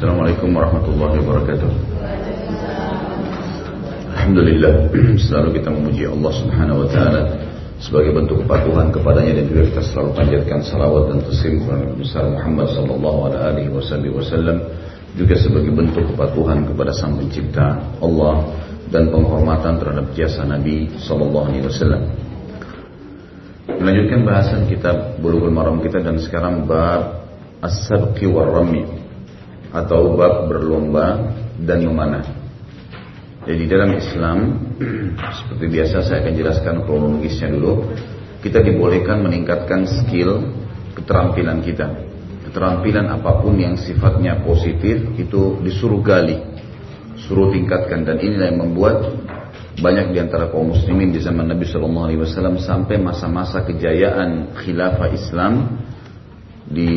[0.00, 1.70] Assalamualaikum warahmatullahi wabarakatuh.
[4.16, 4.88] Alhamdulillah
[5.28, 7.22] selalu kita memuji Allah Subhanahu wa taala
[7.76, 12.72] sebagai bentuk kepatuhan kepadanya dan juga kita selalu panjatkan salawat dan taslim kepada besar Muhammad
[12.72, 13.68] sallallahu alaihi
[14.16, 14.72] wasallam
[15.20, 18.56] juga sebagai bentuk kepatuhan kepada Sang Pencipta Allah
[18.88, 22.08] dan penghormatan terhadap jasa Nabi sallallahu alaihi wasallam.
[23.68, 27.20] Melanjutkan bahasan kitab Bulughul Maram kita dan sekarang bab
[27.60, 28.99] As-Sabqi war-Rami
[29.70, 32.26] atau bab berlomba dan memanah.
[33.46, 34.38] Jadi dalam Islam
[35.38, 37.88] seperti biasa saya akan jelaskan kronologisnya dulu.
[38.40, 40.40] Kita dibolehkan meningkatkan skill
[40.96, 41.88] keterampilan kita.
[42.48, 46.40] Keterampilan apa pun yang sifatnya positif itu disuruh gali,
[47.20, 48.96] suruh tingkatkan dan inilah yang membuat
[49.80, 55.08] banyak di antara kaum muslimin di zaman Nabi Shallallahu Alaihi Wasallam sampai masa-masa kejayaan khilafah
[55.14, 55.52] Islam
[56.68, 56.92] di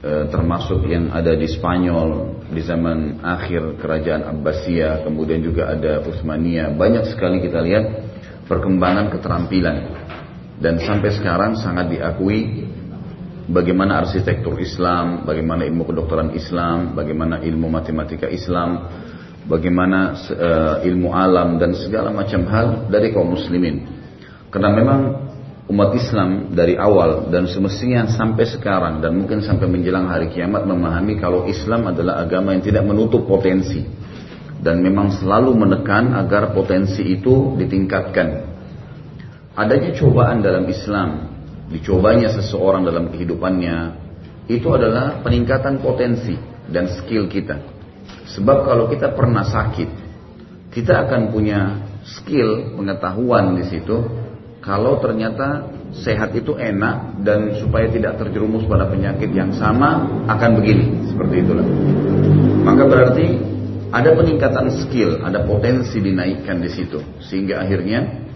[0.00, 6.74] e, termasuk yang ada di Spanyol di zaman akhir kerajaan Abbasiyah kemudian juga ada Utsmaniyah
[6.74, 7.84] banyak sekali kita lihat
[8.46, 9.76] perkembangan keterampilan
[10.56, 12.64] dan sampai sekarang sangat diakui
[13.46, 18.88] bagaimana arsitektur Islam, bagaimana ilmu kedokteran Islam, bagaimana ilmu matematika Islam,
[19.46, 23.86] bagaimana uh, ilmu alam dan segala macam hal dari kaum muslimin.
[24.50, 25.00] Karena memang
[25.66, 31.18] umat Islam dari awal dan semestinya sampai sekarang dan mungkin sampai menjelang hari kiamat memahami
[31.18, 33.82] kalau Islam adalah agama yang tidak menutup potensi
[34.62, 38.56] dan memang selalu menekan agar potensi itu ditingkatkan.
[39.56, 41.32] Adanya cobaan dalam Islam,
[41.72, 43.76] dicobanya seseorang dalam kehidupannya,
[44.46, 46.36] itu adalah peningkatan potensi
[46.70, 47.58] dan skill kita.
[48.36, 49.90] Sebab kalau kita pernah sakit,
[50.70, 54.25] kita akan punya skill pengetahuan di situ.
[54.66, 61.06] Kalau ternyata sehat itu enak dan supaya tidak terjerumus pada penyakit yang sama akan begini,
[61.06, 61.62] seperti itulah.
[62.66, 63.26] Maka berarti
[63.94, 68.26] ada peningkatan skill, ada potensi dinaikkan di situ, sehingga akhirnya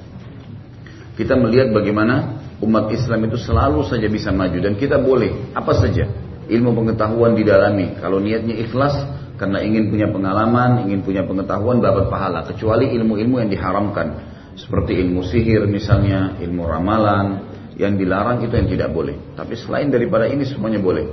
[1.18, 4.58] kita melihat bagaimana umat Islam itu selalu saja bisa maju.
[4.62, 6.06] Dan kita boleh apa saja
[6.46, 7.98] ilmu pengetahuan didalami.
[7.98, 8.94] Kalau niatnya ikhlas
[9.34, 12.46] karena ingin punya pengalaman, ingin punya pengetahuan dapat pahala.
[12.46, 14.29] Kecuali ilmu-ilmu yang diharamkan
[14.60, 17.48] seperti ilmu sihir misalnya, ilmu ramalan
[17.80, 19.16] yang dilarang itu yang tidak boleh.
[19.32, 21.08] Tapi selain daripada ini semuanya boleh.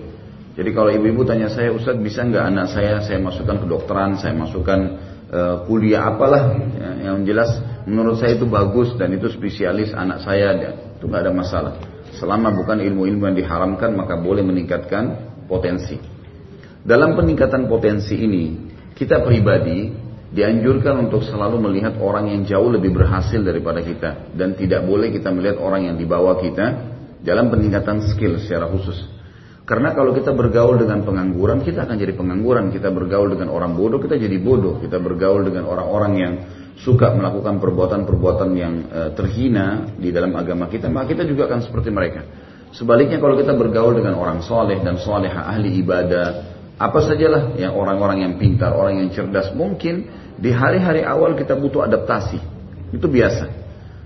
[0.57, 4.33] Jadi kalau ibu-ibu tanya saya, Ustaz bisa nggak anak saya saya masukkan ke dokteran, saya
[4.33, 4.79] masukkan
[5.29, 10.57] uh, kuliah apalah ya, yang jelas menurut saya itu bagus dan itu spesialis anak saya
[10.57, 11.73] ya, itu nggak ada masalah.
[12.17, 16.01] Selama bukan ilmu-ilmu yang diharamkan maka boleh meningkatkan potensi.
[16.81, 18.45] Dalam peningkatan potensi ini,
[18.97, 24.83] kita pribadi dianjurkan untuk selalu melihat orang yang jauh lebih berhasil daripada kita dan tidak
[24.83, 26.65] boleh kita melihat orang yang di bawah kita
[27.23, 29.17] dalam peningkatan skill secara khusus.
[29.67, 32.71] Karena kalau kita bergaul dengan pengangguran, kita akan jadi pengangguran.
[32.71, 34.79] Kita bergaul dengan orang bodoh, kita jadi bodoh.
[34.79, 36.33] Kita bergaul dengan orang-orang yang
[36.79, 41.91] suka melakukan perbuatan-perbuatan yang e, terhina di dalam agama kita, maka kita juga akan seperti
[41.91, 42.23] mereka.
[42.71, 48.21] Sebaliknya kalau kita bergaul dengan orang soleh dan soleh ahli ibadah, apa sajalah yang orang-orang
[48.21, 49.49] yang pintar, orang yang cerdas.
[49.57, 50.05] Mungkin
[50.37, 52.37] di hari-hari awal kita butuh adaptasi.
[52.93, 53.49] Itu biasa.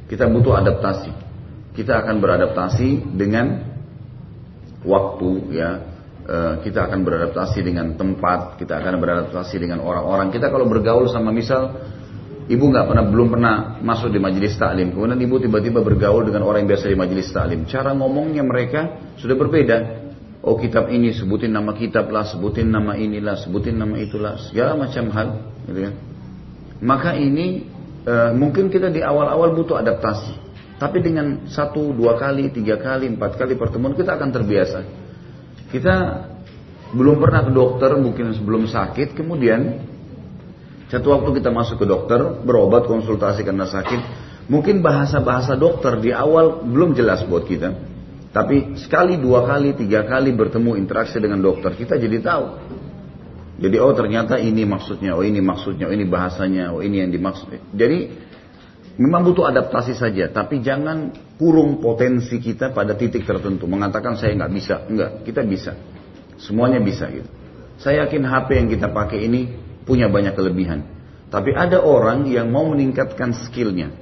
[0.07, 1.11] Kita butuh adaptasi.
[1.75, 3.59] Kita akan beradaptasi dengan
[4.87, 5.69] waktu ya.
[6.21, 10.31] E, kita akan beradaptasi dengan tempat, kita akan beradaptasi dengan orang-orang.
[10.31, 11.75] Kita kalau bergaul sama misal
[12.47, 16.63] ibu nggak pernah belum pernah masuk di majelis taklim, kemudian ibu tiba-tiba bergaul dengan orang
[16.63, 17.67] yang biasa di majelis taklim.
[17.67, 19.77] Cara ngomongnya mereka sudah berbeda.
[20.41, 25.13] Oh kitab ini sebutin nama kitab lah, sebutin nama inilah, sebutin nama itulah, segala macam
[25.13, 25.27] hal,
[25.69, 25.93] gitu kan.
[26.81, 27.69] Maka ini
[28.01, 30.33] e, mungkin kita di awal-awal butuh adaptasi,
[30.81, 34.79] tapi dengan satu, dua kali, tiga kali, empat kali pertemuan kita akan terbiasa.
[35.69, 35.95] Kita
[36.97, 39.77] belum pernah ke dokter, mungkin sebelum sakit, kemudian
[40.89, 44.01] satu waktu kita masuk ke dokter, berobat, konsultasi karena sakit,
[44.49, 47.90] mungkin bahasa-bahasa dokter di awal belum jelas buat kita.
[48.31, 52.45] Tapi sekali, dua kali, tiga kali bertemu interaksi dengan dokter, kita jadi tahu.
[53.61, 57.51] Jadi oh ternyata ini maksudnya, oh ini maksudnya, oh ini bahasanya, oh ini yang dimaksud.
[57.75, 57.99] Jadi
[58.97, 63.69] memang butuh adaptasi saja, tapi jangan kurung potensi kita pada titik tertentu.
[63.69, 65.77] Mengatakan saya nggak bisa, enggak, kita bisa.
[66.41, 67.29] Semuanya bisa gitu.
[67.77, 69.53] Saya yakin HP yang kita pakai ini
[69.85, 70.81] punya banyak kelebihan.
[71.29, 73.93] Tapi ada orang yang mau meningkatkan skillnya.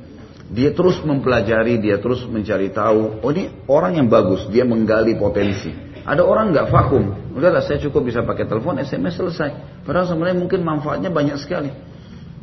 [0.50, 3.22] Dia terus mempelajari, dia terus mencari tahu.
[3.22, 5.70] Oh ini orang yang bagus, dia menggali potensi.
[6.02, 9.84] Ada orang nggak vakum, udahlah saya cukup bisa pakai telepon, SMS selesai.
[9.86, 11.70] Padahal sebenarnya mungkin manfaatnya banyak sekali.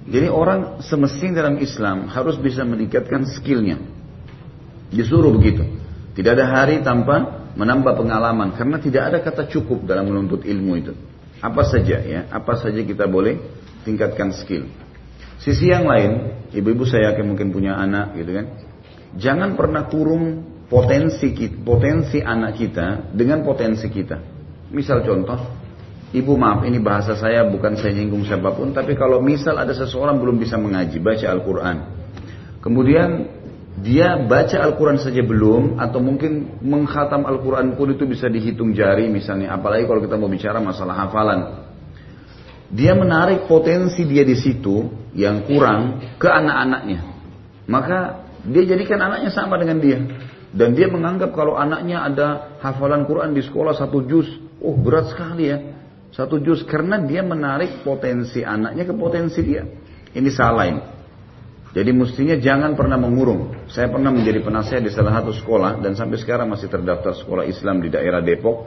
[0.07, 3.83] Jadi orang semestinya dalam Islam harus bisa meningkatkan skillnya.
[4.95, 5.67] Disuruh begitu.
[6.15, 10.95] Tidak ada hari tanpa menambah pengalaman karena tidak ada kata cukup dalam menuntut ilmu itu.
[11.43, 13.43] Apa saja ya, apa saja kita boleh
[13.83, 14.71] tingkatkan skill.
[15.41, 16.13] Sisi yang lain,
[16.53, 18.47] ibu-ibu saya yakin mungkin punya anak gitu kan.
[19.17, 24.19] Jangan pernah kurung potensi potensi anak kita dengan potensi kita.
[24.73, 25.39] Misal contoh,
[26.11, 30.19] ibu maaf ini bahasa saya bukan saya nyinggung siapa pun, tapi kalau misal ada seseorang
[30.19, 31.77] belum bisa mengaji, baca Al-Quran.
[32.59, 33.09] Kemudian
[33.79, 39.55] dia baca Al-Quran saja belum, atau mungkin menghatam Al-Quran pun itu bisa dihitung jari misalnya,
[39.55, 41.41] apalagi kalau kita mau bicara masalah hafalan.
[42.67, 47.01] Dia menarik potensi dia di situ yang kurang ke anak-anaknya.
[47.67, 49.99] Maka dia jadikan anaknya sama dengan dia.
[50.53, 54.29] Dan dia menganggap kalau anaknya ada hafalan Quran di sekolah satu juz,
[54.63, 55.59] oh berat sekali ya.
[56.15, 59.67] Satu juz karena dia menarik potensi anaknya ke potensi dia.
[60.17, 60.83] Ini salah ini.
[61.77, 63.69] Jadi mestinya jangan pernah mengurung.
[63.69, 67.85] Saya pernah menjadi penasehat di salah satu sekolah dan sampai sekarang masih terdaftar sekolah Islam
[67.85, 68.65] di daerah Depok.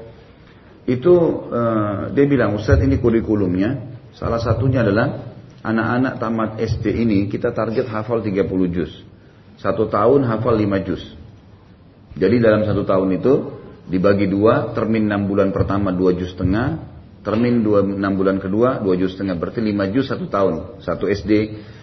[0.86, 1.14] Itu
[1.50, 3.98] uh, dia bilang Ustadz ini kurikulumnya.
[4.14, 5.29] Salah satunya adalah
[5.64, 8.92] anak-anak tamat SD ini kita target hafal 30 juz.
[9.60, 11.04] Satu tahun hafal 5 juz.
[12.16, 13.34] Jadi dalam satu tahun itu
[13.92, 16.80] dibagi dua, termin 6 bulan pertama 2 juz setengah,
[17.22, 19.36] termin 2, 6 bulan kedua 2 juz setengah.
[19.36, 21.32] Berarti 5 juz satu tahun, satu SD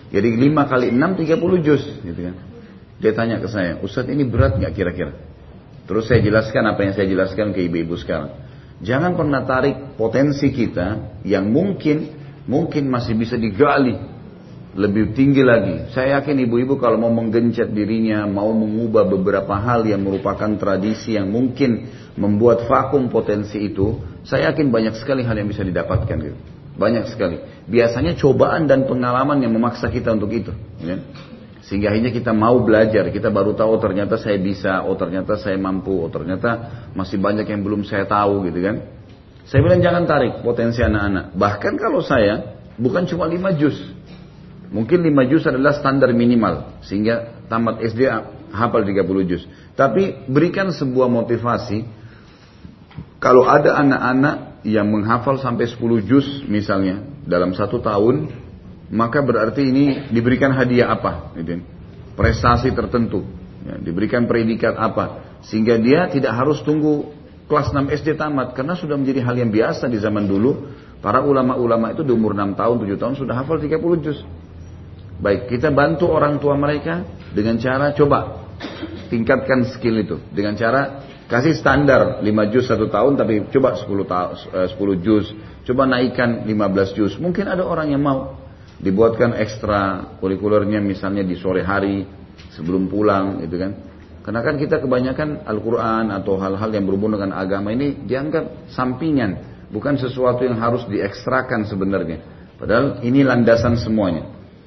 [0.09, 2.37] jadi 5 kali 6 30 juz gitu kan.
[2.97, 5.13] Dia tanya ke saya, Ustadz ini berat nggak kira-kira?
[5.85, 8.41] Terus saya jelaskan apa yang saya jelaskan ke ibu-ibu sekarang.
[8.81, 12.16] Jangan pernah tarik potensi kita yang mungkin
[12.47, 13.99] mungkin masih bisa digali
[14.77, 15.91] lebih tinggi lagi.
[15.97, 21.33] Saya yakin ibu-ibu kalau mau menggencet dirinya, mau mengubah beberapa hal yang merupakan tradisi yang
[21.33, 26.39] mungkin membuat vakum potensi itu, saya yakin banyak sekali hal yang bisa didapatkan gitu.
[26.77, 27.41] Banyak sekali.
[27.65, 30.53] Biasanya cobaan dan pengalaman yang memaksa kita untuk itu.
[30.85, 31.01] Ya.
[31.65, 33.09] Sehingga akhirnya kita mau belajar.
[33.09, 37.49] Kita baru tahu oh, ternyata saya bisa, oh ternyata saya mampu, oh ternyata masih banyak
[37.49, 38.77] yang belum saya tahu gitu kan.
[39.47, 41.39] Saya bilang jangan tarik potensi anak-anak.
[41.39, 43.79] Bahkan kalau saya bukan cuma 5 juz.
[44.75, 46.83] Mungkin 5 juz adalah standar minimal.
[46.83, 48.11] Sehingga tamat SD
[48.51, 49.47] hafal 30 juz.
[49.79, 51.87] Tapi berikan sebuah motivasi.
[53.23, 58.27] Kalau ada anak-anak yang menghafal sampai 10 juz misalnya dalam satu tahun,
[58.91, 61.35] maka berarti ini diberikan hadiah apa?
[61.39, 61.63] Gitu.
[62.19, 63.23] Prestasi tertentu,
[63.63, 65.39] ya, diberikan predikat apa?
[65.47, 67.16] Sehingga dia tidak harus tunggu
[67.47, 70.75] kelas 6 SD tamat, karena sudah menjadi hal yang biasa di zaman dulu.
[71.01, 74.19] Para ulama-ulama itu di umur 6 tahun, 7 tahun sudah hafal 30 juz.
[75.23, 78.49] Baik, kita bantu orang tua mereka dengan cara coba
[79.09, 80.17] tingkatkan skill itu.
[80.35, 85.27] Dengan cara Kasih standar 5 juz satu tahun tapi coba 10, ta 10 eh, juz.
[85.67, 87.13] Coba naikkan 15 juz.
[87.19, 88.39] Mungkin ada orang yang mau.
[88.79, 92.07] Dibuatkan ekstra kurikulernya misalnya di sore hari
[92.55, 93.73] sebelum pulang gitu kan.
[94.27, 99.55] Karena kan kita kebanyakan Al-Quran atau hal-hal yang berhubungan dengan agama ini dianggap sampingan.
[99.71, 102.27] Bukan sesuatu yang harus diekstrakan sebenarnya.
[102.59, 104.27] Padahal ini landasan semuanya.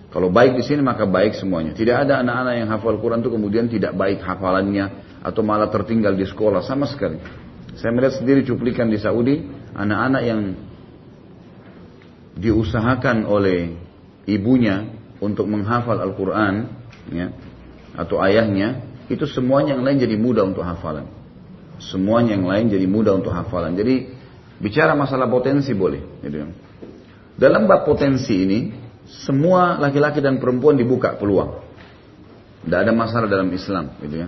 [0.10, 1.76] Kalau baik di sini maka baik semuanya.
[1.76, 6.24] Tidak ada anak-anak yang hafal Quran itu kemudian tidak baik hafalannya, atau malah tertinggal di
[6.24, 7.20] sekolah sama sekali.
[7.76, 9.44] Saya melihat sendiri cuplikan di Saudi
[9.76, 10.42] anak-anak yang
[12.40, 13.76] diusahakan oleh
[14.24, 14.88] ibunya
[15.20, 16.72] untuk menghafal Al-Quran
[17.12, 17.28] ya,
[17.94, 21.10] atau ayahnya itu semuanya yang lain jadi mudah untuk hafalan.
[21.82, 23.74] Semuanya yang lain jadi mudah untuk hafalan.
[23.74, 24.14] Jadi
[24.62, 26.22] bicara masalah potensi boleh.
[26.22, 26.38] Gitu.
[26.46, 26.48] Ya.
[27.40, 28.60] Dalam bab potensi ini
[29.10, 31.66] semua laki-laki dan perempuan dibuka peluang.
[32.62, 34.28] Tidak ada masalah dalam Islam, gitu ya.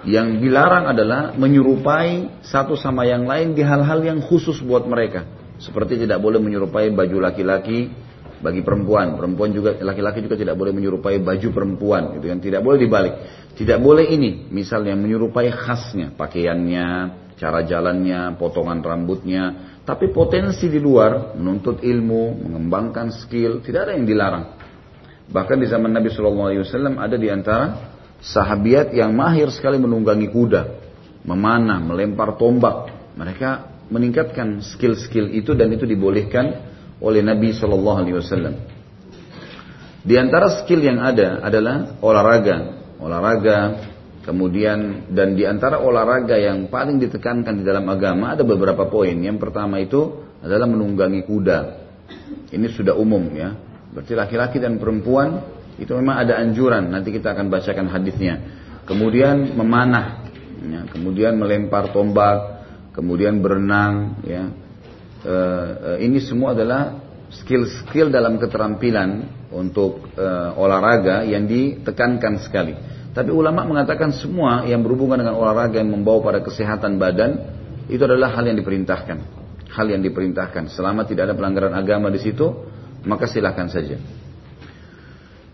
[0.00, 5.28] Yang dilarang adalah menyerupai satu sama yang lain di hal-hal yang khusus buat mereka.
[5.60, 7.92] Seperti tidak boleh menyerupai baju laki-laki
[8.40, 9.14] bagi perempuan.
[9.16, 12.38] Perempuan juga laki-laki juga tidak boleh menyerupai baju perempuan, gitu kan.
[12.40, 13.14] Tidak boleh dibalik.
[13.54, 16.88] Tidak boleh ini, misalnya menyerupai khasnya, pakaiannya,
[17.36, 24.04] cara jalannya, potongan rambutnya, tapi potensi di luar menuntut ilmu, mengembangkan skill, tidak ada yang
[24.04, 24.44] dilarang.
[25.30, 30.62] Bahkan di zaman Nabi SAW ada di antara sahabiat yang mahir sekali menunggangi kuda,
[31.24, 32.92] memanah, melempar tombak.
[33.16, 33.48] Mereka
[33.90, 36.69] meningkatkan skill-skill itu dan itu dibolehkan
[37.00, 38.54] oleh Nabi Shallallahu Alaihi Wasallam.
[40.00, 42.56] Di antara skill yang ada adalah olahraga,
[42.96, 43.58] olahraga,
[44.24, 49.12] kemudian dan di antara olahraga yang paling ditekankan di dalam agama ada beberapa poin.
[49.12, 51.58] Yang pertama itu adalah menunggangi kuda.
[52.52, 53.52] Ini sudah umum ya.
[53.90, 55.42] Berarti laki-laki dan perempuan
[55.80, 58.34] itu memang ada anjuran, nanti kita akan bacakan hadisnya.
[58.84, 60.28] Kemudian memanah,
[60.60, 64.52] ya, kemudian melempar tombak, kemudian berenang, ya.
[65.20, 66.96] E, e, ini semua adalah
[67.30, 72.74] skill-skill dalam keterampilan untuk e, olahraga yang ditekankan sekali.
[73.10, 77.30] Tapi ulama mengatakan semua yang berhubungan dengan olahraga yang membawa pada kesehatan badan
[77.90, 79.42] itu adalah hal yang diperintahkan.
[79.70, 80.66] hal yang diperintahkan.
[80.74, 82.50] Selama tidak ada pelanggaran agama di situ,
[83.06, 84.02] maka silahkan saja.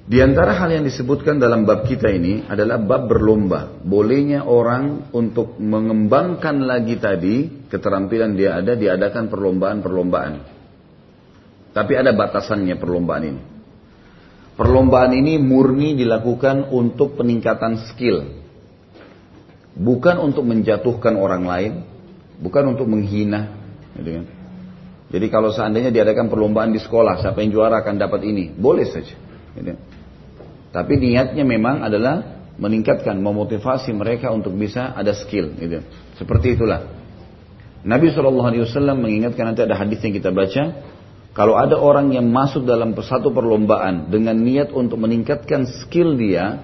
[0.06, 3.74] Di antara hal yang disebutkan dalam bab kita ini adalah bab berlomba.
[3.82, 10.34] Bolehnya orang untuk mengembangkan lagi tadi keterampilan dia ada, diadakan perlombaan-perlombaan.
[11.74, 13.42] Tapi ada batasannya perlombaan ini.
[14.54, 18.46] Perlombaan ini murni dilakukan untuk peningkatan skill.
[19.74, 21.72] Bukan untuk menjatuhkan orang lain,
[22.38, 23.58] bukan untuk menghina.
[23.98, 24.24] Gitu kan.
[25.10, 29.18] Jadi kalau seandainya diadakan perlombaan di sekolah, siapa yang juara akan dapat ini, boleh saja.
[29.58, 29.95] Gitu.
[30.76, 35.56] Tapi niatnya memang adalah meningkatkan, memotivasi mereka untuk bisa ada skill.
[35.56, 35.80] Gitu.
[36.20, 36.84] Seperti itulah.
[37.80, 40.84] Nabi SAW mengingatkan nanti ada hadis yang kita baca.
[41.32, 46.60] Kalau ada orang yang masuk dalam satu perlombaan dengan niat untuk meningkatkan skill dia,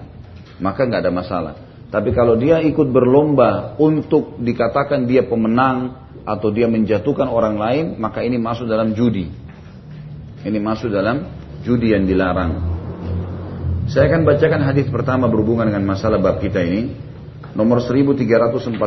[0.61, 1.53] maka nggak ada masalah.
[1.89, 8.21] Tapi kalau dia ikut berlomba untuk dikatakan dia pemenang atau dia menjatuhkan orang lain, maka
[8.25, 9.29] ini masuk dalam judi.
[10.41, 11.29] Ini masuk dalam
[11.61, 12.72] judi yang dilarang.
[13.83, 16.95] Saya akan bacakan hadis pertama berhubungan dengan masalah bab kita ini.
[17.51, 18.79] Nomor 1340.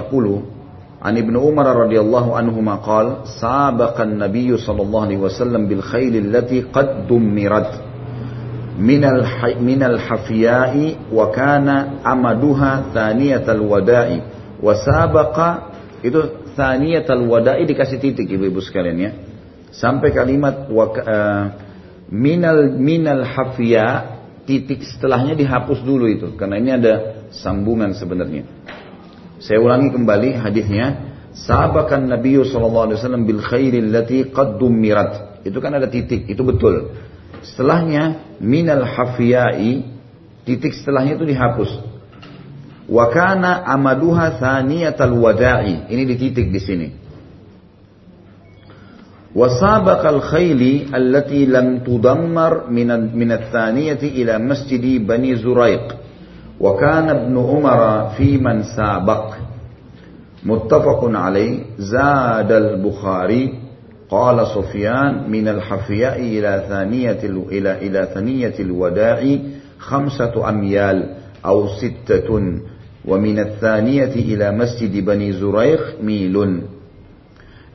[0.97, 7.05] An Ibnu Umar radhiyallahu anhu maqal, "Sabaqa an-nabiy sallallahu alaihi wasallam bil khayl allati qad
[7.05, 7.85] dummirat
[8.81, 9.21] min al
[9.61, 14.21] min al hafiya'i wa kana amaduha thaniyat al wada'i
[14.61, 15.49] wa sabaqa
[16.05, 19.11] itu thaniyat al wada'i dikasih titik ibu-ibu sekalian ya
[19.73, 21.45] sampai kalimat wa uh,
[22.13, 24.16] minal minal hafiya
[24.47, 26.93] titik setelahnya dihapus dulu itu karena ini ada
[27.35, 28.47] sambungan sebenarnya.
[29.43, 30.87] Saya ulangi kembali hadisnya.
[31.37, 35.45] Sabakan Nabi sallallahu alaihi wasallam bil khairil lati qad mirat.
[35.45, 36.97] Itu kan ada titik, itu betul.
[37.45, 39.85] Setelahnya minal hafiyai
[40.49, 41.71] titik setelahnya itu dihapus.
[42.89, 45.93] Wa kana amaduha thaniyatal wada'i.
[45.93, 46.89] Ini di titik di sini.
[49.37, 55.97] وسابق الخيل التي لم تدمر من من الثانية إلى مسجد بني زريق
[56.61, 59.35] وكان ابن عمر في من سابق.
[60.45, 61.59] متفق عليه.
[61.79, 63.55] زاد البخاري.
[64.11, 67.21] قال سفيان من الحفياء إلى ثانية
[67.53, 69.39] إلى إلى ثانية الوداع
[69.79, 71.15] خمسة أميال
[71.47, 72.29] أو ستة
[73.05, 76.63] ومن الثانية إلى مسجد بني زريق ميل.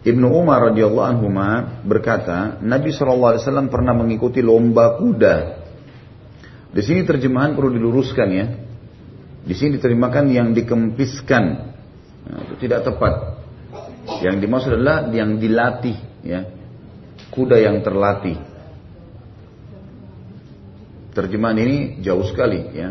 [0.01, 1.29] Ibnu Umar radhiyallahu anhu
[1.85, 3.37] berkata, Nabi SAW
[3.69, 5.61] pernah mengikuti lomba kuda.
[6.73, 8.45] Di sini terjemahan perlu diluruskan ya.
[9.45, 11.43] Di sini diterjemahkan yang dikempiskan.
[12.25, 13.45] Nah, itu tidak tepat.
[14.25, 16.49] Yang dimaksud adalah yang dilatih ya.
[17.29, 18.41] Kuda yang terlatih.
[21.13, 22.89] Terjemahan ini jauh sekali ya.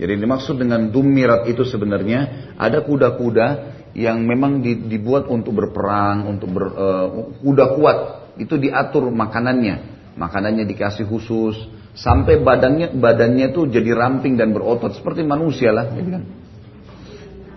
[0.00, 6.64] Jadi dimaksud dengan dumirat itu sebenarnya ada kuda-kuda yang memang dibuat untuk berperang, untuk ber,
[6.70, 7.06] uh,
[7.42, 7.98] kuda kuat,
[8.38, 9.98] itu diatur makanannya.
[10.14, 11.56] Makanannya dikasih khusus
[11.90, 16.22] sampai badannya badannya itu jadi ramping dan berotot seperti manusia lah, gitu kan.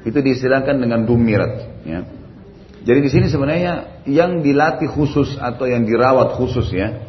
[0.03, 1.53] Itu diistilahkan dengan dumirat,
[1.85, 2.01] ya.
[2.83, 6.99] Jadi di sini sebenarnya yang dilatih khusus atau yang dirawat khusus ya.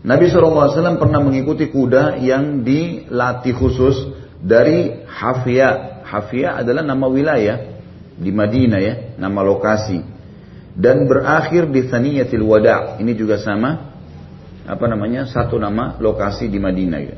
[0.00, 4.08] Nabi SAW pernah mengikuti kuda yang dilatih khusus
[4.40, 5.04] dari
[6.08, 7.78] hafiyah adalah nama wilayah
[8.16, 10.00] di Madinah ya, nama lokasi.
[10.78, 12.96] Dan berakhir di Thaniyatil Wada.
[12.96, 13.92] Ini juga sama
[14.64, 15.26] apa namanya?
[15.28, 17.16] Satu nama lokasi di Madinah ya.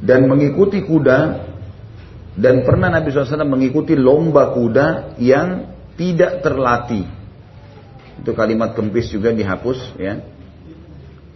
[0.00, 1.48] Dan mengikuti kuda
[2.36, 7.08] dan pernah Nabi SAW mengikuti lomba kuda yang tidak terlatih.
[8.20, 10.20] Itu kalimat kempis juga dihapus ya.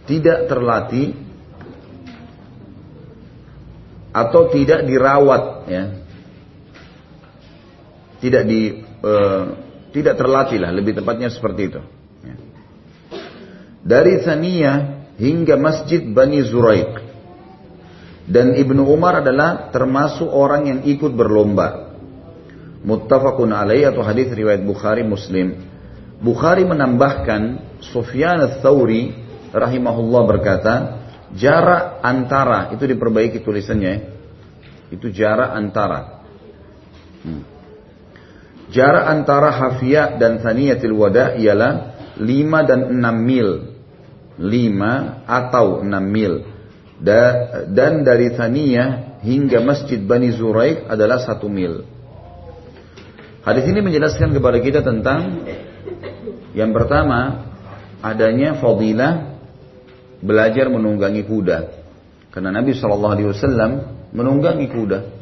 [0.05, 1.13] Tidak terlatih
[4.11, 5.83] atau tidak dirawat ya.
[8.21, 8.61] Tidak di
[9.01, 9.43] uh,
[9.91, 11.81] tidak terlatih lah lebih tepatnya seperti itu
[12.21, 12.35] ya.
[13.81, 14.77] dari Thaniyah
[15.21, 17.13] hingga Masjid Bani Zuraik.
[18.31, 21.93] Dan Ibnu Umar adalah termasuk orang yang ikut berlomba.
[22.81, 25.57] Muttafaqun alaih atau hadis riwayat Bukhari Muslim.
[26.21, 29.13] Bukhari menambahkan Sufyan ats-Tsauri
[29.51, 31.00] rahimahullah berkata
[31.31, 33.87] Jarak antara itu diperbaiki tulisannya.
[33.87, 33.95] Ya.
[34.91, 36.27] Itu jarak antara.
[37.23, 37.47] Hmm.
[38.71, 43.49] Jarak antara Hafiyah dan Thaniyatil Wada ialah 5 dan 6 mil.
[44.35, 46.43] 5 atau 6 mil.
[47.71, 51.87] Dan dari Thaniyah hingga Masjid Bani Zuraik adalah 1 mil.
[53.41, 55.47] Hadis ini menjelaskan kepada kita tentang
[56.53, 57.49] yang pertama
[58.03, 59.30] adanya fadilah
[60.21, 61.81] belajar menunggangi kuda.
[62.31, 63.71] Karena Nabi Shallallahu Alaihi Wasallam
[64.15, 65.21] menunggangi kuda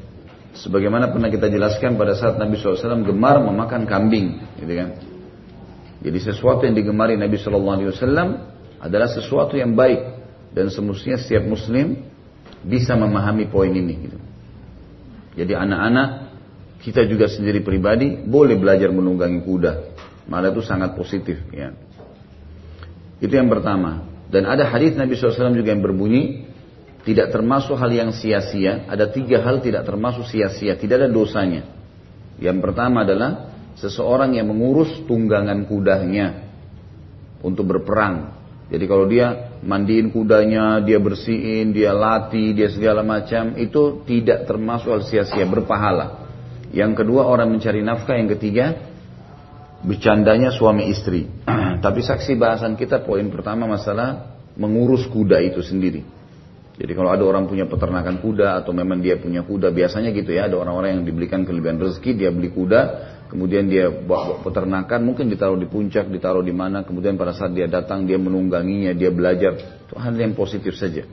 [0.60, 4.90] Sebagaimana pernah kita jelaskan pada saat Nabi SAW gemar memakan kambing, gitu kan?
[6.02, 7.78] Jadi sesuatu yang digemari Nabi SAW
[8.82, 10.00] adalah sesuatu yang baik
[10.56, 12.02] dan semestinya setiap Muslim
[12.66, 13.96] bisa memahami poin ini.
[14.10, 14.18] Gitu.
[15.44, 16.10] Jadi anak-anak
[16.82, 19.72] kita juga sendiri pribadi boleh belajar menunggangi kuda,
[20.26, 21.38] malah itu sangat positif.
[21.54, 21.76] Ya.
[23.22, 24.08] Itu yang pertama.
[24.30, 26.46] Dan ada hadis Nabi SAW juga yang berbunyi,
[27.02, 28.86] tidak termasuk hal yang sia-sia.
[28.86, 31.66] Ada tiga hal tidak termasuk sia-sia, tidak ada dosanya.
[32.38, 36.46] Yang pertama adalah seseorang yang mengurus tunggangan kudanya
[37.42, 38.38] untuk berperang.
[38.70, 44.94] Jadi kalau dia mandiin kudanya, dia bersihin, dia latih, dia segala macam, itu tidak termasuk
[44.94, 46.30] hal sia-sia, berpahala.
[46.70, 48.89] Yang kedua orang mencari nafkah, yang ketiga
[49.84, 51.28] bercandanya suami istri.
[51.86, 56.04] Tapi saksi bahasan kita poin pertama masalah mengurus kuda itu sendiri.
[56.80, 60.48] Jadi kalau ada orang punya peternakan kuda atau memang dia punya kuda, biasanya gitu ya,
[60.48, 62.82] ada orang-orang yang dibelikan kelebihan rezeki, dia beli kuda,
[63.28, 67.68] kemudian dia bawa peternakan, mungkin ditaruh di puncak, ditaruh di mana, kemudian pada saat dia
[67.68, 71.04] datang, dia menungganginya, dia belajar, itu hal yang positif saja.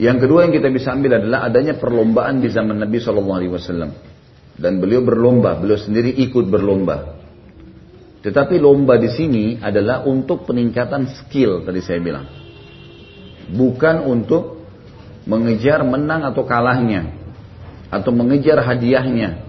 [0.00, 4.11] Yang kedua yang kita bisa ambil adalah adanya perlombaan di zaman Nabi SAW.
[4.56, 7.18] Dan beliau berlomba, beliau sendiri ikut berlomba.
[8.22, 12.26] Tetapi lomba di sini adalah untuk peningkatan skill tadi saya bilang.
[13.50, 14.62] Bukan untuk
[15.26, 17.10] mengejar menang atau kalahnya
[17.90, 19.42] atau mengejar hadiahnya.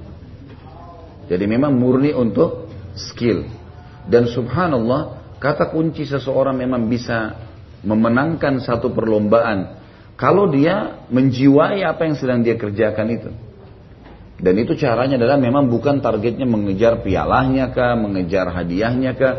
[1.29, 2.67] Jadi memang murni untuk
[2.97, 3.45] skill.
[4.03, 7.39] Dan subhanallah, kata kunci seseorang memang bisa
[7.83, 9.79] memenangkan satu perlombaan
[10.15, 13.31] kalau dia menjiwai apa yang sedang dia kerjakan itu.
[14.43, 19.35] Dan itu caranya adalah memang bukan targetnya mengejar pialahnya kah, mengejar hadiahnya kah.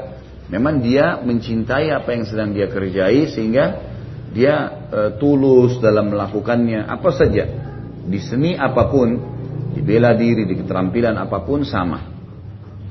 [0.48, 3.84] Memang dia mencintai apa yang sedang dia kerjai sehingga
[4.32, 7.44] dia e, tulus dalam melakukannya apa saja.
[8.08, 9.08] Di seni apa pun,
[9.76, 12.00] di bela diri, di keterampilan apa pun sama.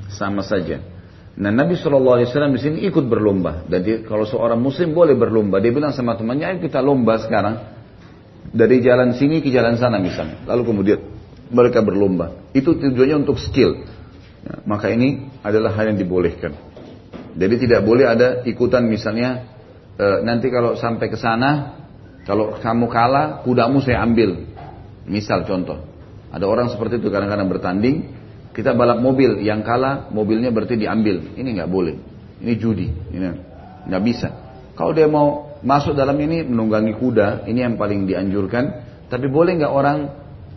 [0.06, 0.78] Sama saja.
[1.34, 3.66] Nah Nabi SAW di sini ikut berlomba.
[3.66, 5.58] Jadi kalau seorang muslim boleh berlomba.
[5.58, 7.74] Dia bilang sama temannya, kita lomba sekarang.
[8.54, 10.46] Dari jalan sini ke jalan sana misalnya.
[10.46, 11.13] Lalu kemudian
[11.50, 12.32] mereka berlomba.
[12.56, 13.84] Itu tujuannya untuk skill.
[14.44, 16.52] Ya, maka ini adalah hal yang dibolehkan.
[17.34, 19.48] Jadi tidak boleh ada ikutan misalnya
[19.98, 21.80] e, nanti kalau sampai ke sana,
[22.22, 24.46] kalau kamu kalah, kudamu saya ambil.
[25.04, 25.84] Misal contoh,
[26.32, 27.96] ada orang seperti itu kadang-kadang bertanding,
[28.54, 31.34] kita balap mobil, yang kalah mobilnya berarti diambil.
[31.34, 31.94] Ini nggak boleh.
[32.40, 33.26] Ini judi, ini
[33.90, 34.28] nggak bisa.
[34.74, 38.64] Kalau dia mau masuk dalam ini menunggangi kuda, ini yang paling dianjurkan.
[39.10, 39.98] Tapi boleh nggak orang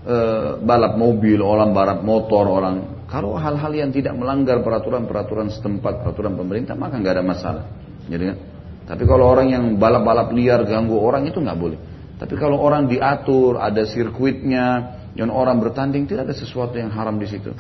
[0.08, 0.18] e,
[0.64, 6.76] balap mobil, orang balap motor, orang kalau hal-hal yang tidak melanggar peraturan-peraturan setempat, peraturan pemerintah,
[6.76, 7.64] maka nggak ada masalah.
[8.12, 8.36] Jadi?
[8.84, 11.80] Tapi kalau orang yang balap-balap liar ganggu orang itu nggak boleh.
[12.20, 17.32] Tapi kalau orang diatur, ada sirkuitnya, yang orang bertanding tidak ada sesuatu yang haram di
[17.32, 17.56] situ.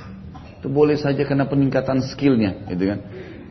[0.60, 3.00] Itu boleh saja karena peningkatan skillnya, gitu kan.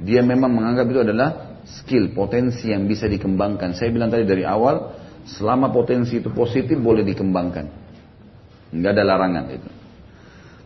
[0.05, 1.29] Dia memang menganggap itu adalah
[1.65, 3.73] skill, potensi yang bisa dikembangkan.
[3.73, 4.93] Saya bilang tadi dari awal,
[5.25, 7.86] selama potensi itu positif boleh dikembangkan.
[8.75, 9.71] Nggak ada larangan itu.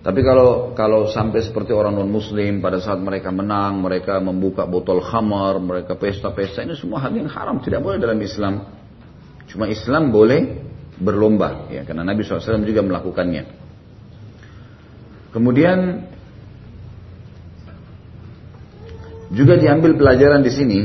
[0.00, 5.04] Tapi kalau kalau sampai seperti orang non muslim pada saat mereka menang, mereka membuka botol
[5.04, 8.64] khamar, mereka pesta-pesta ini semua hal yang haram tidak boleh dalam Islam.
[9.44, 10.56] Cuma Islam boleh
[10.96, 13.44] berlomba ya karena Nabi SAW juga melakukannya.
[15.36, 15.78] Kemudian
[19.36, 20.80] juga diambil pelajaran di sini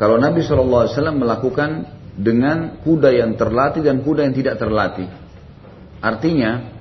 [0.00, 5.06] kalau Nabi SAW melakukan dengan kuda yang terlatih dan kuda yang tidak terlatih.
[5.98, 6.78] Artinya,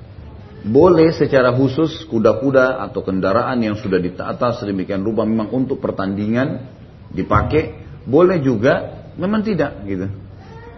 [0.68, 6.66] boleh secara khusus kuda-kuda atau kendaraan yang sudah ditata sedemikian rupa memang untuk pertandingan
[7.14, 10.08] dipakai, boleh juga memang tidak gitu.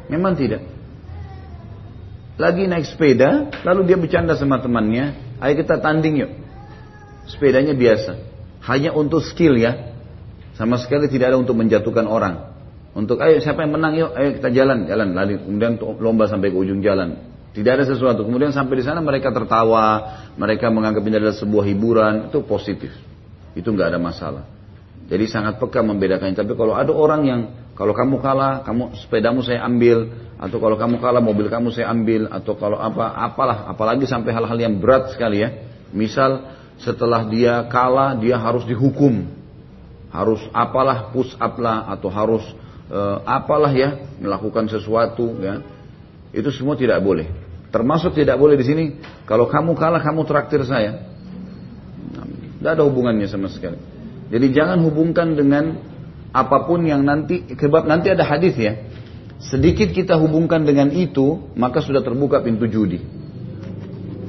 [0.10, 0.66] Memang tidak.
[2.40, 6.32] Lagi naik sepeda, lalu dia bercanda sama temannya, ayo kita tanding yuk.
[7.28, 8.16] Sepedanya biasa.
[8.64, 9.92] Hanya untuk skill ya.
[10.56, 12.56] Sama sekali tidak ada untuk menjatuhkan orang.
[12.96, 15.14] Untuk ayo siapa yang menang yuk, ayo kita jalan, jalan.
[15.14, 17.22] Lalu kemudian lomba sampai ke ujung jalan.
[17.60, 18.24] Tidak ada sesuatu.
[18.24, 22.96] Kemudian sampai di sana mereka tertawa, mereka menganggap ini adalah sebuah hiburan, itu positif.
[23.52, 24.48] Itu nggak ada masalah.
[25.12, 26.40] Jadi sangat peka membedakannya.
[26.40, 27.42] Tapi kalau ada orang yang
[27.76, 30.08] kalau kamu kalah, kamu sepedamu saya ambil,
[30.40, 34.56] atau kalau kamu kalah mobil kamu saya ambil, atau kalau apa, apalah, apalagi sampai hal-hal
[34.56, 35.52] yang berat sekali ya.
[35.92, 39.28] Misal setelah dia kalah dia harus dihukum,
[40.16, 42.48] harus apalah push up lah, atau harus
[42.88, 45.60] uh, apalah ya melakukan sesuatu ya
[46.30, 47.49] itu semua tidak boleh.
[47.70, 48.84] Termasuk tidak boleh di sini
[49.30, 51.06] kalau kamu kalah kamu traktir saya.
[52.60, 53.78] Tidak ada hubungannya sama sekali.
[54.30, 55.78] Jadi jangan hubungkan dengan
[56.30, 58.74] apa pun yang nanti kebab nanti ada hadis ya.
[59.40, 63.00] Sedikit kita hubungkan dengan itu maka sudah terbuka pintu judi.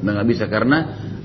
[0.01, 0.79] Udah nggak bisa karena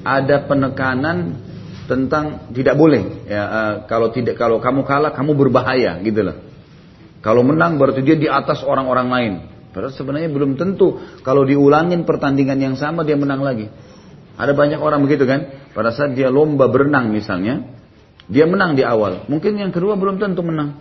[0.04, 1.40] ada penekanan
[1.86, 6.38] tentang tidak boleh ya uh, kalau tidak kalau kamu kalah kamu berbahaya gitu loh.
[7.22, 9.34] Kalau menang berarti dia di atas orang-orang lain.
[9.76, 13.68] Padahal sebenarnya belum tentu kalau diulangin pertandingan yang sama dia menang lagi.
[14.40, 15.68] Ada banyak orang begitu kan?
[15.76, 17.68] Pada saat dia lomba berenang misalnya,
[18.32, 19.28] dia menang di awal.
[19.28, 20.80] Mungkin yang kedua belum tentu menang.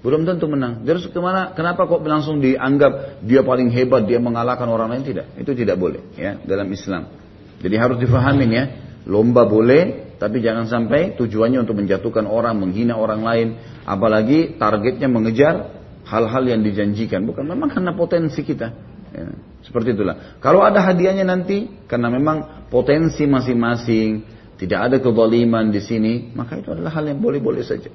[0.00, 0.80] Belum tentu menang.
[0.88, 1.52] Terus ke mana?
[1.52, 5.04] Kenapa kok langsung dianggap dia paling hebat, dia mengalahkan orang lain?
[5.04, 5.36] Tidak.
[5.36, 7.12] Itu tidak boleh ya dalam Islam.
[7.60, 8.64] Jadi harus difahamin ya.
[9.04, 13.48] Lomba boleh, tapi jangan sampai tujuannya untuk menjatuhkan orang, menghina orang lain,
[13.84, 15.79] apalagi targetnya mengejar
[16.10, 18.74] hal-hal yang dijanjikan, bukan memang karena potensi kita.
[19.14, 19.30] Ya,
[19.62, 20.38] seperti itulah.
[20.42, 24.26] Kalau ada hadiahnya nanti, karena memang potensi masing-masing,
[24.58, 27.88] tidak ada kezaliman di sini, maka itu adalah hal yang boleh-boleh saja.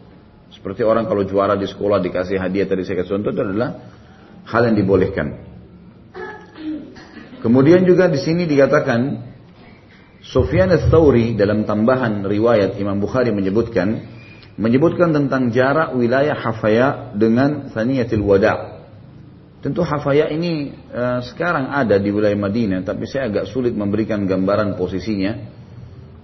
[0.56, 3.70] Seperti orang kalau juara di sekolah dikasih hadiah tadi saya kasih contoh itu adalah
[4.48, 5.28] hal yang dibolehkan.
[7.44, 9.22] Kemudian juga di sini dikatakan
[10.26, 14.15] Sufyan ats-Tsauri dalam tambahan riwayat Imam Bukhari menyebutkan
[14.56, 18.84] menyebutkan tentang jarak wilayah Hafaya dengan Saniyatil Wada.
[19.60, 24.78] Tentu Hafaya ini uh, sekarang ada di wilayah Madinah, tapi saya agak sulit memberikan gambaran
[24.78, 25.34] posisinya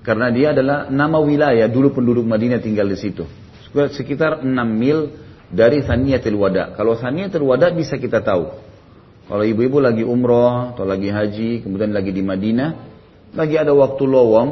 [0.01, 3.25] karena dia adalah nama wilayah dulu penduduk Madinah tinggal di situ.
[3.71, 5.13] Sekitar 6 mil
[5.51, 6.73] dari Saniyatil Wada.
[6.73, 8.71] Kalau Saniyatil Wada bisa kita tahu.
[9.31, 12.69] Kalau ibu-ibu lagi umroh atau lagi haji, kemudian lagi di Madinah,
[13.31, 14.49] lagi ada waktu lowong,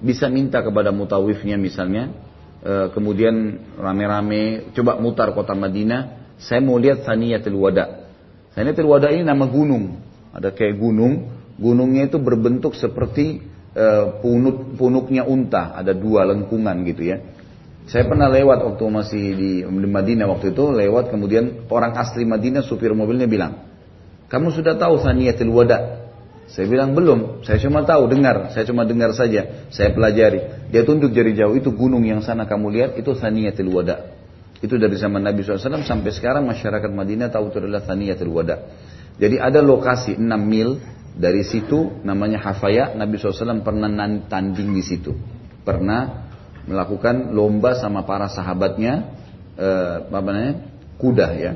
[0.00, 2.16] bisa minta kepada mutawifnya misalnya,
[2.62, 8.08] e, kemudian rame-rame, coba mutar kota Madinah, saya mau lihat Saniyatul Wada.
[8.54, 9.98] Saniyatul Wada ini nama gunung,
[10.32, 13.42] ada kayak gunung, gunungnya itu berbentuk seperti
[13.74, 13.86] e,
[14.22, 17.18] punuk punuknya unta, ada dua lengkungan gitu ya.
[17.82, 22.62] Saya pernah lewat waktu masih di, di Madinah waktu itu, lewat kemudian orang asli Madinah
[22.62, 23.66] supir mobilnya bilang,
[24.30, 26.01] kamu sudah tahu Saniyatul Wada?
[26.52, 30.68] Saya bilang belum, saya cuma tahu, dengar, saya cuma dengar saja, saya pelajari.
[30.68, 34.12] Dia tunjuk jari jauh itu gunung yang sana kamu lihat itu Thaniyatul Wada.
[34.60, 38.68] Itu dari zaman Nabi SAW sampai sekarang masyarakat Madinah tahu itu adalah Thaniyatul Wada.
[39.16, 40.76] Jadi ada lokasi 6 mil
[41.16, 43.88] dari situ namanya Hafaya, Nabi SAW pernah
[44.28, 45.16] tanding di situ.
[45.64, 46.28] Pernah
[46.68, 49.08] melakukan lomba sama para sahabatnya,
[49.56, 50.54] eh, apa namanya,
[51.00, 51.52] kuda ya.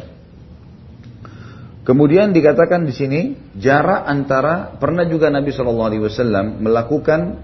[1.87, 3.21] Kemudian dikatakan di sini
[3.55, 7.39] jarak antara pernah juga Nabi Shallallahu Alaihi Wasallam melakukan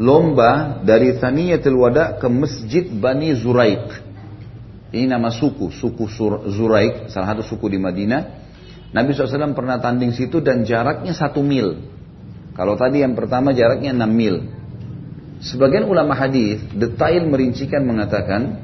[0.00, 4.08] lomba dari Thaniyatul Wada ke Masjid Bani Zuraik.
[4.88, 6.08] Ini nama suku, suku
[6.48, 8.48] Zuraik, salah satu suku di Madinah.
[8.96, 11.76] Nabi SAW pernah tanding situ dan jaraknya satu mil.
[12.56, 14.48] Kalau tadi yang pertama jaraknya 6 mil.
[15.44, 18.56] Sebagian ulama hadis detail merincikan mengatakan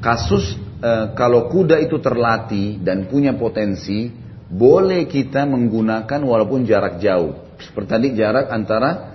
[0.00, 4.10] kasus e, kalau kuda itu terlatih dan punya potensi,
[4.50, 7.38] boleh kita menggunakan walaupun jarak jauh.
[7.62, 9.14] Seperti tadi jarak antara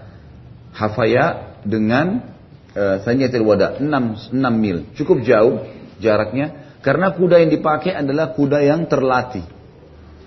[0.72, 2.24] Hafaya dengan
[2.72, 4.88] e, Sanyatil Wada 6, 6 mil.
[4.96, 5.68] Cukup jauh
[6.00, 9.44] jaraknya karena kuda yang dipakai adalah kuda yang terlatih.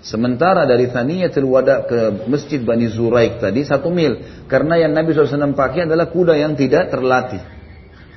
[0.01, 4.45] Sementara dari Thaniyatul Wada ke Masjid Bani Zuraik tadi satu mil.
[4.49, 7.37] Karena yang Nabi SAW pakai adalah kuda yang tidak terlatih.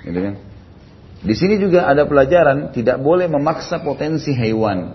[0.01, 0.35] Gitu kan?
[1.25, 4.93] Di sini juga ada pelajaran tidak boleh memaksa potensi hewan.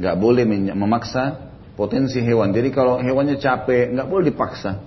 [0.00, 2.56] Nggak boleh memaksa potensi hewan.
[2.56, 4.80] Jadi kalau hewannya capek, nggak boleh dipaksa.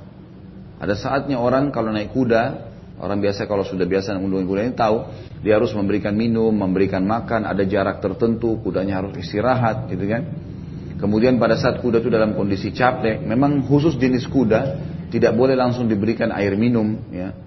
[0.81, 5.05] Ada saatnya orang kalau naik kuda, orang biasa kalau sudah biasa menunggu kuda ini tahu,
[5.45, 10.33] dia harus memberikan minum, memberikan makan, ada jarak tertentu, kudanya harus istirahat, gitu kan.
[10.97, 14.81] Kemudian pada saat kuda itu dalam kondisi capek, memang khusus jenis kuda
[15.13, 17.37] tidak boleh langsung diberikan air minum, ya.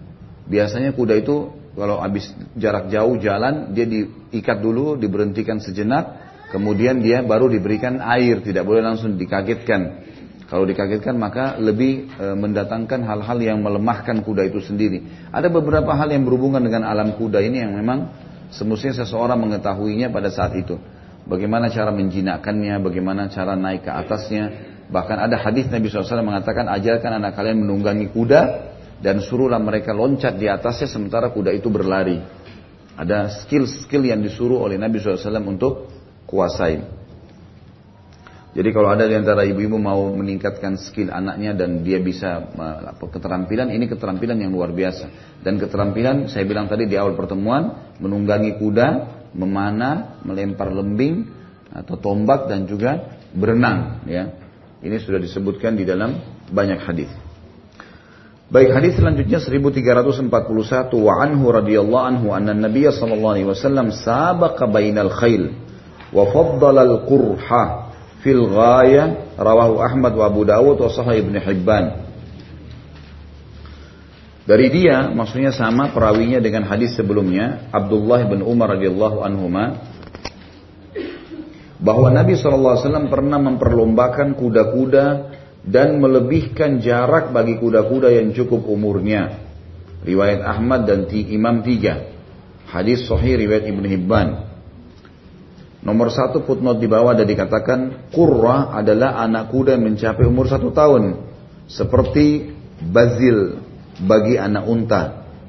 [0.47, 6.17] Biasanya kuda itu kalau habis jarak jauh jalan, dia diikat dulu, diberhentikan sejenak,
[6.49, 10.09] kemudian dia baru diberikan air, tidak boleh langsung dikagetkan.
[10.49, 15.29] Kalau dikagetkan maka lebih e, mendatangkan hal-hal yang melemahkan kuda itu sendiri.
[15.35, 18.15] Ada beberapa hal yang berhubungan dengan alam kuda ini yang memang
[18.55, 20.79] semestinya seseorang mengetahuinya pada saat itu.
[21.27, 24.45] Bagaimana cara menjinakkannya, bagaimana cara naik ke atasnya.
[24.87, 28.41] Bahkan ada hadis Nabi SAW mengatakan ajarkan anak kalian menunggangi kuda
[29.01, 32.17] dan suruhlah mereka loncat di atasnya sementara kuda itu berlari.
[32.97, 35.93] Ada skill-skill yang disuruh oleh Nabi SAW untuk
[36.25, 36.81] kuasai.
[38.57, 42.41] Jadi kalau ada di antara ibu-ibu mau meningkatkan skill anaknya dan dia bisa
[42.97, 45.13] keterampilan, ini keterampilan yang luar biasa.
[45.45, 48.89] Dan keterampilan saya bilang tadi di awal pertemuan, menunggangi kuda,
[49.37, 51.29] memanah, melempar lembing
[51.69, 54.09] atau tombak dan juga berenang.
[54.09, 54.33] Ya,
[54.81, 56.17] ini sudah disebutkan di dalam
[56.49, 57.13] banyak hadis.
[58.47, 60.31] Baik hadis selanjutnya 1341
[61.03, 65.51] wa anhu radhiyallahu anhu anna Nabi sallallahu alaihi wasallam sabaqa bainal khail
[66.15, 67.91] wa faddala al-qurha
[68.23, 71.87] fil ghaya rawahu Ahmad wa Abu Dawud wa Sahih Ibn Hibban.
[74.47, 79.83] Dari dia maksudnya sama perawinya dengan hadis sebelumnya Abdullah bin Umar radhiyallahu anhuma
[81.83, 85.35] bahwa Nabi SAW pernah memperlombakan kuda-kuda
[85.67, 89.43] dan melebihkan jarak bagi kuda-kuda yang cukup umurnya.
[90.07, 92.15] Riwayat Ahmad dan Imam tiga.
[92.71, 94.29] Hadis Sahih riwayat Ibn Hibban.
[95.87, 100.75] Nomor satu footnote di bawah ada dikatakan Qurra adalah anak kuda yang mencapai umur satu
[100.75, 101.15] tahun
[101.71, 102.51] Seperti
[102.91, 103.63] Bazil
[104.03, 105.03] bagi anak unta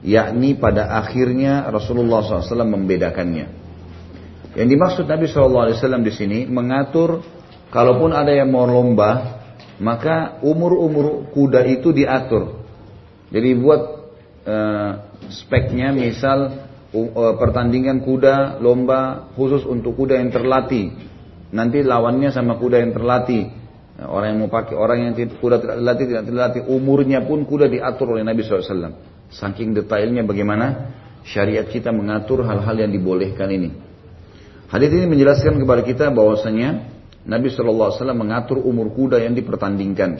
[0.05, 3.45] Yakni pada akhirnya Rasulullah SAW membedakannya
[4.53, 7.25] Yang dimaksud Nabi SAW di sini mengatur
[7.73, 9.36] Kalaupun ada yang mau lomba
[9.77, 12.65] Maka umur-umur kuda itu diatur
[13.29, 13.81] Jadi buat
[14.47, 14.91] uh,
[15.29, 20.95] speknya misal Uh, pertandingan kuda lomba khusus untuk kuda yang terlatih.
[21.51, 23.43] Nanti lawannya sama kuda yang terlatih.
[23.99, 27.67] Nah, orang yang mau pakai orang yang kuda tidak terlatih tidak terlatih umurnya pun kuda
[27.67, 28.95] diatur oleh Nabi SAW.
[29.35, 30.95] Saking detailnya bagaimana
[31.27, 33.75] syariat kita mengatur hal-hal yang dibolehkan ini.
[34.71, 36.87] Hadis ini menjelaskan kepada kita bahwasanya
[37.27, 40.17] Nabi SAW mengatur umur kuda yang dipertandingkan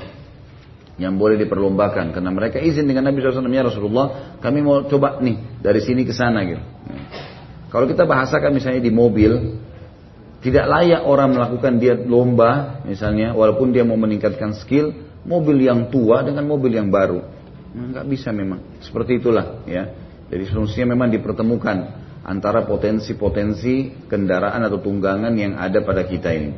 [0.97, 5.61] yang boleh diperlombakan karena mereka izin dengan Nabi SAW ya Rasulullah kami mau coba nih
[5.61, 6.63] dari sini ke sana gitu.
[7.71, 9.61] Kalau kita bahasakan misalnya di mobil
[10.41, 14.93] tidak layak orang melakukan dia lomba misalnya walaupun dia mau meningkatkan skill
[15.25, 17.25] mobil yang tua dengan mobil yang baru
[17.73, 19.91] nah, nggak bisa memang seperti itulah ya
[20.27, 21.77] jadi solusinya memang dipertemukan
[22.27, 26.51] antara potensi-potensi kendaraan atau tunggangan yang ada pada kita ini.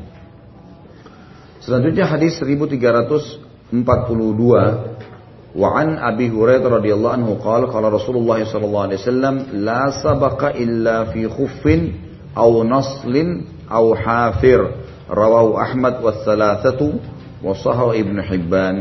[1.60, 9.02] Selanjutnya hadis 1300 42 wa an Abi Hurairah radhiyallahu anhu qala qala Rasulullah sallallahu alaihi
[9.02, 11.94] wasallam la sabaqa illa fi khuffin
[12.34, 14.62] aw naslin aw hafir
[15.10, 16.98] rawahu Ahmad wa thalathatu
[17.46, 18.76] wa sahih Ibn Hibban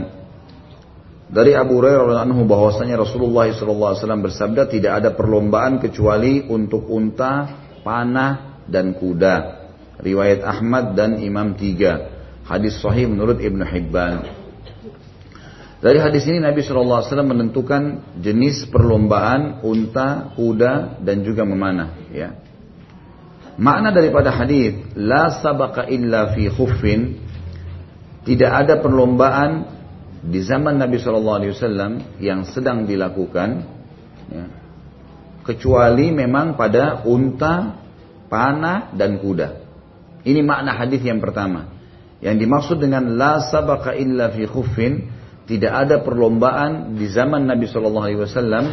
[1.28, 7.44] dari Abu Hurairah anhu bahwasanya Rasulullah SAW bersabda tidak ada perlombaan kecuali untuk unta,
[7.84, 9.36] panah dan kuda.
[10.00, 12.17] Riwayat Ahmad dan Imam tiga.
[12.48, 14.24] Hadis sahih menurut Ibn Hibban.
[15.78, 21.94] Dari hadis ini Nabi SAW menentukan jenis perlombaan unta, kuda, dan juga memanah.
[22.10, 22.34] Ya.
[23.60, 27.20] Makna daripada hadis la sabaka illa fi khuffin
[28.26, 29.50] tidak ada perlombaan
[30.24, 33.62] di zaman Nabi SAW yang sedang dilakukan
[34.34, 34.44] ya,
[35.46, 37.78] kecuali memang pada unta,
[38.26, 39.62] panah, dan kuda.
[40.26, 41.77] Ini makna hadis yang pertama.
[42.18, 45.06] Yang dimaksud dengan la sabaka illa fi khuffin
[45.46, 48.64] tidak ada perlombaan di zaman Nabi Shallallahu Alaihi Wasallam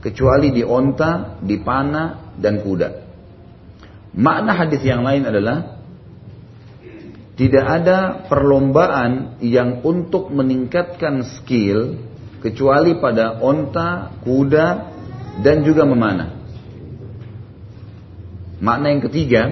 [0.00, 2.88] kecuali di onta, di panah dan kuda.
[4.12, 5.82] Makna hadis yang lain adalah
[7.32, 11.96] tidak ada perlombaan yang untuk meningkatkan skill
[12.38, 14.66] kecuali pada onta, kuda
[15.40, 16.38] dan juga memanah.
[18.62, 19.42] Makna yang ketiga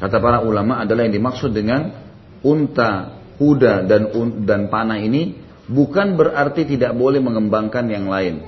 [0.00, 1.92] kata para ulama adalah yang dimaksud dengan
[2.40, 4.08] unta, kuda dan
[4.48, 5.36] dan panah ini
[5.68, 8.42] bukan berarti tidak boleh mengembangkan yang lain.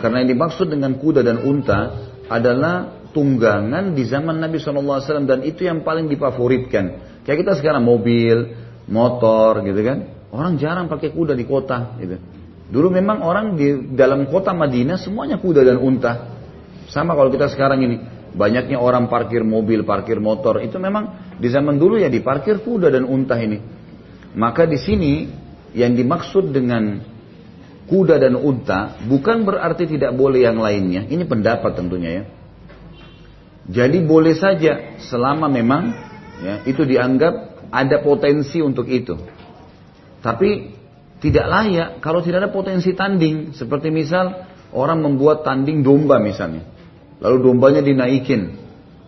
[0.00, 5.66] Karena yang dimaksud dengan kuda dan unta adalah tunggangan di zaman Nabi SAW dan itu
[5.66, 6.84] yang paling difavoritkan.
[7.26, 8.54] Kayak kita sekarang mobil,
[8.88, 9.98] motor gitu kan.
[10.30, 12.16] Orang jarang pakai kuda di kota gitu.
[12.70, 16.38] Dulu memang orang di dalam kota Madinah semuanya kuda dan unta.
[16.86, 17.96] Sama kalau kita sekarang ini,
[18.34, 23.06] banyaknya orang parkir mobil, parkir motor, itu memang di zaman dulu ya diparkir kuda dan
[23.06, 23.58] unta ini.
[24.34, 25.26] Maka di sini
[25.74, 27.02] yang dimaksud dengan
[27.90, 31.06] kuda dan unta bukan berarti tidak boleh yang lainnya.
[31.10, 32.24] Ini pendapat tentunya ya.
[33.70, 35.94] Jadi boleh saja selama memang
[36.42, 39.14] ya, itu dianggap ada potensi untuk itu.
[40.20, 40.74] Tapi
[41.22, 43.54] tidak layak kalau tidak ada potensi tanding.
[43.54, 46.66] Seperti misal orang membuat tanding domba misalnya.
[47.20, 48.56] Lalu dombanya dinaikin.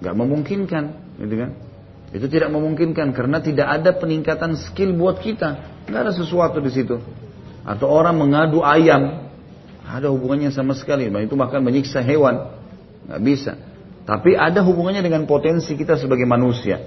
[0.04, 1.16] Gak memungkinkan.
[1.18, 1.50] Gitu kan?
[2.12, 5.80] Itu tidak memungkinkan karena tidak ada peningkatan skill buat kita.
[5.88, 7.00] Nggak ada sesuatu di situ.
[7.64, 9.32] Atau orang mengadu ayam,
[9.80, 11.08] ada hubungannya sama sekali.
[11.08, 12.52] Nah, itu bahkan menyiksa hewan,
[13.08, 13.52] nggak bisa.
[14.04, 16.84] Tapi ada hubungannya dengan potensi kita sebagai manusia.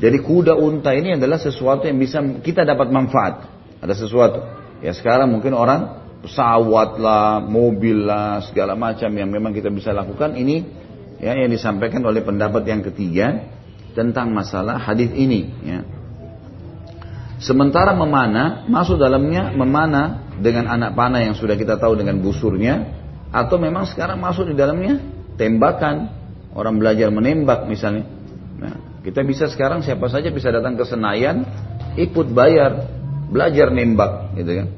[0.00, 3.44] Jadi kuda unta ini adalah sesuatu yang bisa kita dapat manfaat.
[3.82, 4.40] Ada sesuatu.
[4.80, 10.38] Ya sekarang mungkin orang pesawat lah, mobil lah, segala macam yang memang kita bisa lakukan
[10.38, 10.62] ini
[11.18, 13.46] ya yang disampaikan oleh pendapat yang ketiga
[13.92, 15.80] tentang masalah hadis ini ya.
[17.42, 22.86] Sementara memanah masuk dalamnya memanah dengan anak panah yang sudah kita tahu dengan busurnya
[23.34, 25.02] atau memang sekarang masuk di dalamnya
[25.34, 26.22] tembakan
[26.54, 28.06] orang belajar menembak misalnya.
[28.62, 31.42] Nah, Kita bisa sekarang siapa saja bisa datang ke Senayan,
[31.98, 32.86] ikut bayar,
[33.26, 34.68] belajar nembak, gitu kan.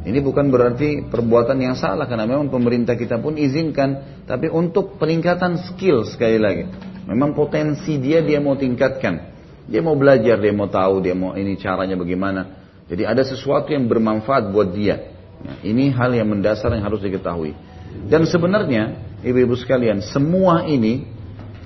[0.00, 5.60] Ini bukan berarti perbuatan yang salah karena memang pemerintah kita pun izinkan, tapi untuk peningkatan
[5.68, 6.64] skill sekali lagi.
[7.04, 9.28] Memang potensi dia dia mau tingkatkan.
[9.68, 12.60] Dia mau belajar, dia mau tahu, dia mau ini caranya bagaimana.
[12.88, 15.14] Jadi ada sesuatu yang bermanfaat buat dia.
[15.40, 17.54] Ya, ini hal yang mendasar yang harus diketahui.
[18.08, 21.06] Dan sebenarnya, ibu-ibu sekalian, semua ini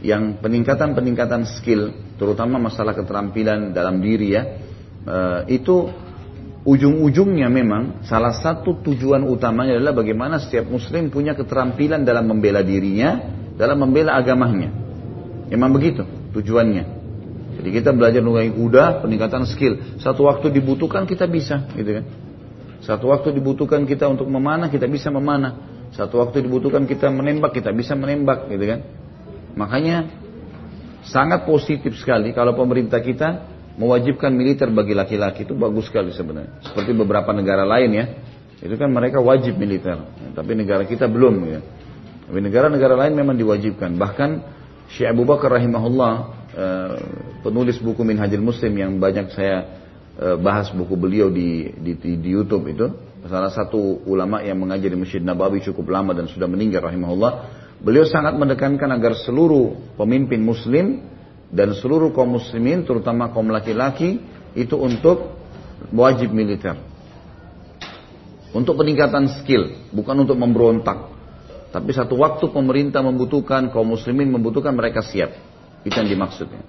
[0.04, 4.42] yang peningkatan-peningkatan skill, terutama masalah keterampilan dalam diri ya,
[5.08, 5.88] eh, itu
[6.64, 13.20] ujung-ujungnya memang salah satu tujuan utamanya adalah bagaimana setiap muslim punya keterampilan dalam membela dirinya,
[13.54, 14.72] dalam membela agamanya.
[15.52, 17.04] Memang begitu tujuannya.
[17.60, 20.00] Jadi kita belajar nunggangi kuda, peningkatan skill.
[20.02, 22.04] Satu waktu dibutuhkan kita bisa, gitu kan.
[22.82, 25.86] Satu waktu dibutuhkan kita untuk memanah, kita bisa memanah.
[25.94, 28.80] Satu waktu dibutuhkan kita menembak, kita bisa menembak, gitu kan.
[29.54, 30.10] Makanya
[31.06, 36.62] sangat positif sekali kalau pemerintah kita mewajibkan militer bagi laki-laki itu bagus sekali sebenarnya.
[36.62, 38.04] Seperti beberapa negara lain ya,
[38.62, 39.98] itu kan mereka wajib militer,
[40.32, 41.60] tapi negara kita belum ya.
[42.24, 44.00] Tapi negara-negara lain memang diwajibkan.
[44.00, 44.30] Bahkan
[44.88, 46.12] Syekh Abu Bakar rahimahullah
[46.56, 46.96] eh,
[47.44, 49.56] penulis buku Minhajul Muslim yang banyak saya
[50.16, 52.88] eh, bahas buku beliau di, di, di, di YouTube itu
[53.24, 57.32] salah satu ulama yang mengajar di Masjid Nabawi cukup lama dan sudah meninggal rahimahullah
[57.80, 61.00] beliau sangat menekankan agar seluruh pemimpin muslim
[61.54, 64.18] dan seluruh kaum muslimin terutama kaum laki-laki
[64.58, 65.38] itu untuk
[65.94, 66.74] wajib militer.
[68.50, 71.14] Untuk peningkatan skill, bukan untuk memberontak.
[71.70, 75.34] Tapi satu waktu pemerintah membutuhkan, kaum muslimin membutuhkan mereka siap.
[75.82, 76.62] Itu yang dimaksudnya.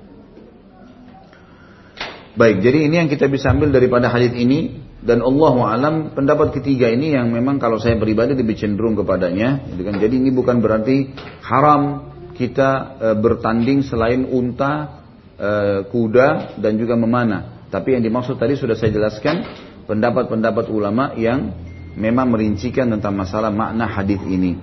[2.36, 6.90] Baik, jadi ini yang kita bisa ambil daripada hadis ini dan Allah alam pendapat ketiga
[6.90, 9.64] ini yang memang kalau saya pribadi lebih cenderung kepadanya.
[9.78, 11.14] Jadi ini bukan berarti
[11.46, 15.02] haram kita e, bertanding selain unta,
[15.40, 15.52] e,
[15.90, 17.66] kuda dan juga memanah.
[17.72, 19.48] Tapi yang dimaksud tadi sudah saya jelaskan
[19.88, 21.56] pendapat-pendapat ulama yang
[21.96, 24.60] memang merincikan tentang masalah makna hadis ini.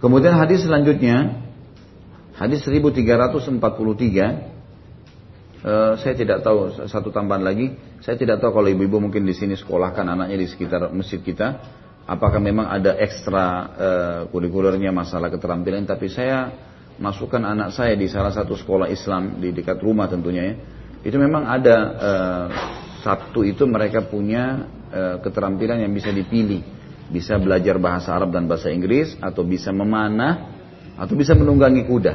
[0.00, 1.44] Kemudian hadis selanjutnya
[2.34, 4.58] hadis 1343
[5.58, 7.74] Uh, saya tidak tahu satu tambahan lagi.
[7.98, 11.58] Saya tidak tahu kalau ibu-ibu mungkin di sini sekolahkan anaknya di sekitar masjid kita
[12.08, 15.84] apakah memang ada ekstra uh, kurikulernya masalah keterampilan?
[15.84, 16.48] Tapi saya
[16.96, 20.54] masukkan anak saya di salah satu sekolah Islam di dekat rumah tentunya ya.
[21.04, 22.46] Itu memang ada uh,
[23.04, 26.64] Sabtu itu mereka punya uh, keterampilan yang bisa dipilih.
[27.08, 30.58] Bisa belajar bahasa Arab dan bahasa Inggris atau bisa memanah
[30.98, 32.14] atau bisa menunggangi kuda.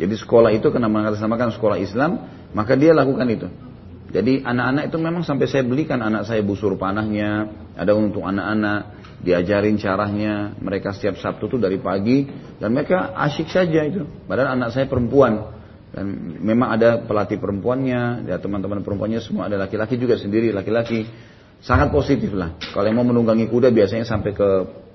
[0.00, 2.24] Jadi sekolah itu karena mengatasnamakan sekolah Islam
[2.56, 3.48] maka dia lakukan itu
[4.12, 9.80] jadi anak-anak itu memang sampai saya belikan anak saya busur panahnya, ada untuk anak-anak, diajarin
[9.80, 12.28] caranya, mereka setiap Sabtu tuh dari pagi
[12.60, 14.04] dan mereka asyik saja itu.
[14.28, 15.56] Padahal anak saya perempuan
[15.96, 21.08] dan memang ada pelatih perempuannya, ya teman-teman perempuannya semua ada laki-laki juga sendiri laki-laki.
[21.62, 22.58] Sangat positif lah.
[22.58, 24.48] Kalau yang mau menunggangi kuda biasanya sampai ke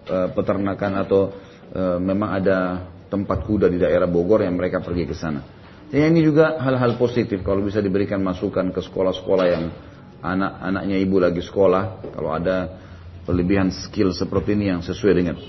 [0.04, 1.32] e, peternakan atau
[1.72, 5.57] e, memang ada tempat kuda di daerah Bogor yang mereka pergi ke sana.
[5.88, 9.72] Ya, ini juga hal-hal positif kalau bisa diberikan masukan ke sekolah-sekolah yang
[10.20, 12.12] anak-anaknya ibu lagi sekolah.
[12.12, 12.76] Kalau ada
[13.24, 15.40] kelebihan skill seperti ini yang sesuai dengan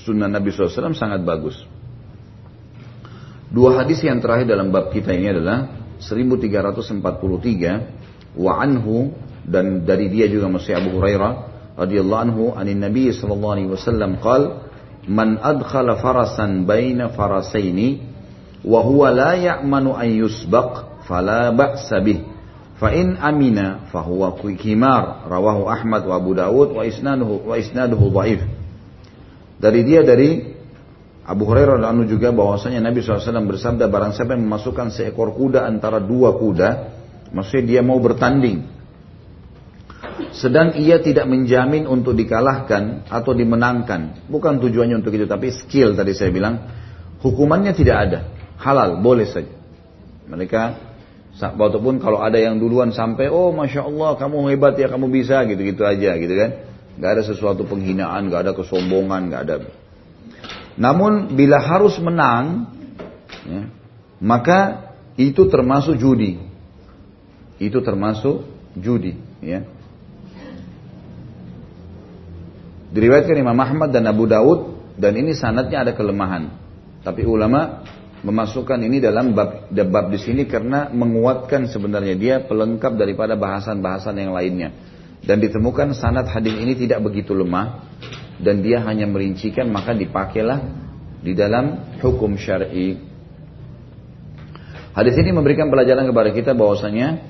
[0.00, 1.60] sunnah Nabi SAW sangat bagus.
[3.52, 5.68] Dua hadis yang terakhir dalam bab kita ini adalah
[6.00, 9.12] 1343 wa anhu
[9.44, 11.32] dan dari dia juga masih Abu Hurairah
[11.76, 14.64] radhiyallahu anhu anin Nabi sallallahu alaihi wasallam qal
[15.12, 18.13] man adkhala farasan baina farasaini
[18.64, 22.24] wa huwa la ya'manu an yusbaq fala ba'sa bih.
[22.80, 28.42] Fa in amina fa huwa kimar rawahu Ahmad wa Abu wa isnaduhu wa isnaduhu dhaif.
[29.60, 30.42] Dari dia dari
[31.24, 35.96] Abu Hurairah dan juga bahwasanya Nabi SAW bersabda barang siapa yang memasukkan seekor kuda antara
[35.96, 36.68] dua kuda
[37.32, 38.68] maksudnya dia mau bertanding
[40.36, 44.28] sedang ia tidak menjamin untuk dikalahkan atau dimenangkan.
[44.28, 46.60] Bukan tujuannya untuk itu tapi skill tadi saya bilang
[47.24, 48.20] hukumannya tidak ada
[48.58, 49.52] halal, boleh saja.
[50.24, 50.92] Mereka
[51.58, 55.82] walaupun kalau ada yang duluan sampai oh masya Allah kamu hebat ya kamu bisa gitu-gitu
[55.82, 56.50] aja gitu kan,
[56.96, 59.54] nggak ada sesuatu penghinaan, nggak ada kesombongan, nggak ada.
[60.74, 62.70] Namun bila harus menang,
[63.46, 63.62] ya,
[64.22, 66.42] maka itu termasuk judi.
[67.62, 69.62] Itu termasuk judi, ya.
[72.94, 76.50] Diriwayatkan Imam Ahmad dan Abu Daud dan ini sanatnya ada kelemahan.
[77.02, 77.82] Tapi ulama
[78.24, 84.32] memasukkan ini dalam bab, bab di sini karena menguatkan sebenarnya dia pelengkap daripada bahasan-bahasan yang
[84.32, 84.72] lainnya.
[85.24, 87.84] Dan ditemukan sanad hadis ini tidak begitu lemah
[88.40, 90.60] dan dia hanya merincikan maka dipakailah
[91.20, 92.96] di dalam hukum syar'i.
[94.96, 97.20] Hadis ini memberikan pelajaran kepada kita bahwasanya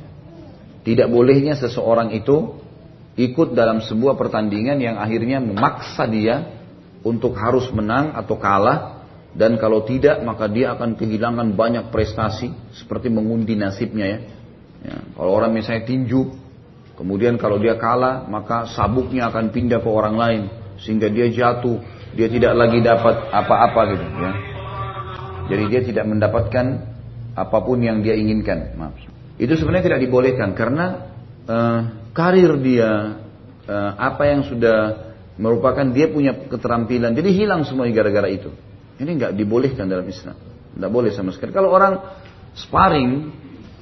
[0.86, 2.60] tidak bolehnya seseorang itu
[3.14, 6.54] ikut dalam sebuah pertandingan yang akhirnya memaksa dia
[7.06, 8.93] untuk harus menang atau kalah
[9.34, 14.18] dan kalau tidak maka dia akan kehilangan banyak prestasi seperti mengundi nasibnya ya.
[14.86, 16.38] ya kalau orang misalnya tinju
[16.94, 20.42] kemudian kalau dia kalah maka sabuknya akan pindah ke orang lain
[20.78, 21.82] sehingga dia jatuh
[22.14, 24.32] dia tidak lagi dapat apa-apa gitu ya.
[25.44, 26.66] Jadi dia tidak mendapatkan
[27.34, 28.96] apa pun yang dia inginkan maaf.
[29.36, 31.10] Itu sebenarnya tidak dibolehkan karena
[31.50, 31.80] uh,
[32.14, 33.18] karir dia
[33.66, 38.54] uh, apa yang sudah merupakan dia punya keterampilan jadi hilang semua gara-gara itu
[39.00, 40.36] ini nggak dibolehkan dalam Islam.
[40.74, 41.50] Nggak boleh sama sekali.
[41.50, 41.98] Kalau orang
[42.54, 43.30] sparring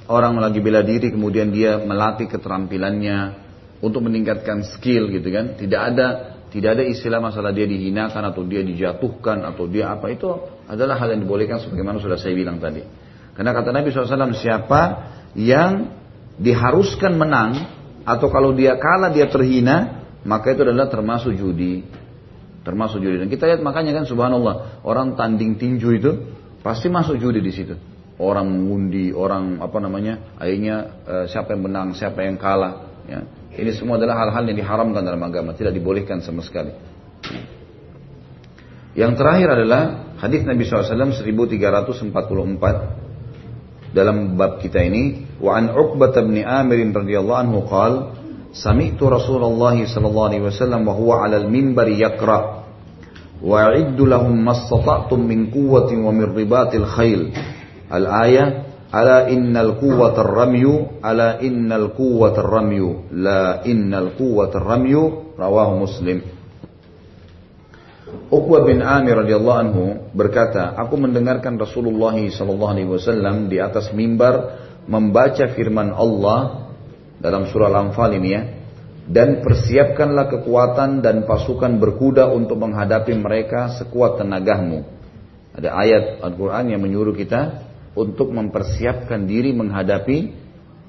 [0.09, 3.41] orang lagi bela diri kemudian dia melatih keterampilannya
[3.79, 6.07] untuk meningkatkan skill gitu kan tidak ada
[6.51, 10.29] tidak ada istilah masalah dia dihinakan atau dia dijatuhkan atau dia apa itu
[10.69, 12.85] adalah hal yang dibolehkan sebagaimana sudah saya bilang tadi.
[13.33, 14.81] Karena kata Nabi SAW siapa
[15.33, 15.89] yang
[16.37, 17.51] diharuskan menang
[18.05, 21.81] atau kalau dia kalah dia terhina maka itu adalah termasuk judi
[22.63, 23.19] termasuk judi.
[23.19, 26.11] Dan kita lihat makanya kan subhanallah orang tanding tinju itu
[26.63, 27.75] pasti masuk judi di situ.
[28.17, 33.21] Orang mengundi orang apa namanya akhirnya eh, siapa yang menang siapa yang kalah ya.
[33.53, 36.73] Ini semua adalah hal-hal yang diharamkan dalam agama tidak dibolehkan sama sekali.
[38.93, 39.81] Yang terakhir adalah
[40.21, 47.61] hadis Nabi SAW 1344 dalam bab kita ini wa an Uqbah bin Amir radhiyallahu anhu
[47.69, 48.22] qala
[48.53, 52.63] sami'tu Rasulullah sallallahu alaihi wasallam wa huwa 'ala al-minbar yaqra.
[53.43, 57.33] Wa a'iddu lahum mastata'tum min quwwatin wa min ribatil khail
[57.91, 66.23] al-ayah ala innal quwwata ar-ramyu ala innal quwwata ar-ramyu la innal quwwata ar-ramyu rawahu muslim.
[68.33, 69.83] Bin Amir radhiyallahu anhu
[70.13, 76.62] berkata, aku mendengarkan Rasulullah sallallahu alaihi wasallam di atas mimbar membaca firman Allah
[77.23, 78.43] dalam surah Al-Anfal ini ya.
[79.03, 84.83] Dan persiapkanlah kekuatan dan pasukan berkuda untuk menghadapi mereka sekuat tenagamu.
[85.55, 90.31] Ada ayat Al-Quran yang menyuruh kita untuk mempersiapkan diri menghadapi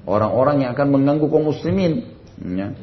[0.07, 1.93] orang-orang yang akan mengganggu kaum muslimin.
[2.39, 2.75] Ya.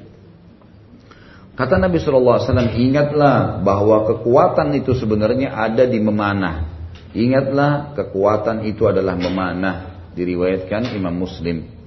[1.53, 6.68] Kata Nabi SAW, ingatlah bahwa kekuatan itu sebenarnya ada di memanah.
[7.12, 10.09] Ingatlah kekuatan itu adalah memanah.
[10.12, 11.82] Diriwayatkan Imam Muslim.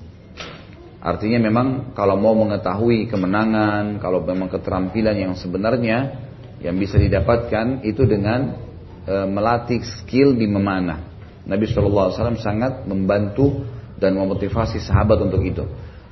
[1.06, 6.26] Artinya memang kalau mau mengetahui kemenangan, kalau memang keterampilan yang sebenarnya
[6.66, 8.58] yang bisa didapatkan itu dengan
[9.06, 11.06] e, melatih skill di memanah.
[11.46, 12.10] Nabi SAW
[12.42, 13.70] sangat membantu
[14.02, 15.62] dan memotivasi sahabat untuk itu.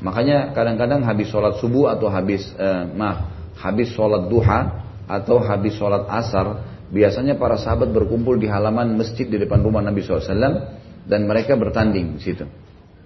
[0.06, 6.10] Makanya kadang-kadang habis sholat subuh atau habis e, maaf habis sholat duha atau habis sholat
[6.10, 10.28] asar, biasanya para sahabat berkumpul di halaman masjid di depan rumah Nabi SAW
[11.06, 12.46] dan mereka bertanding di situ.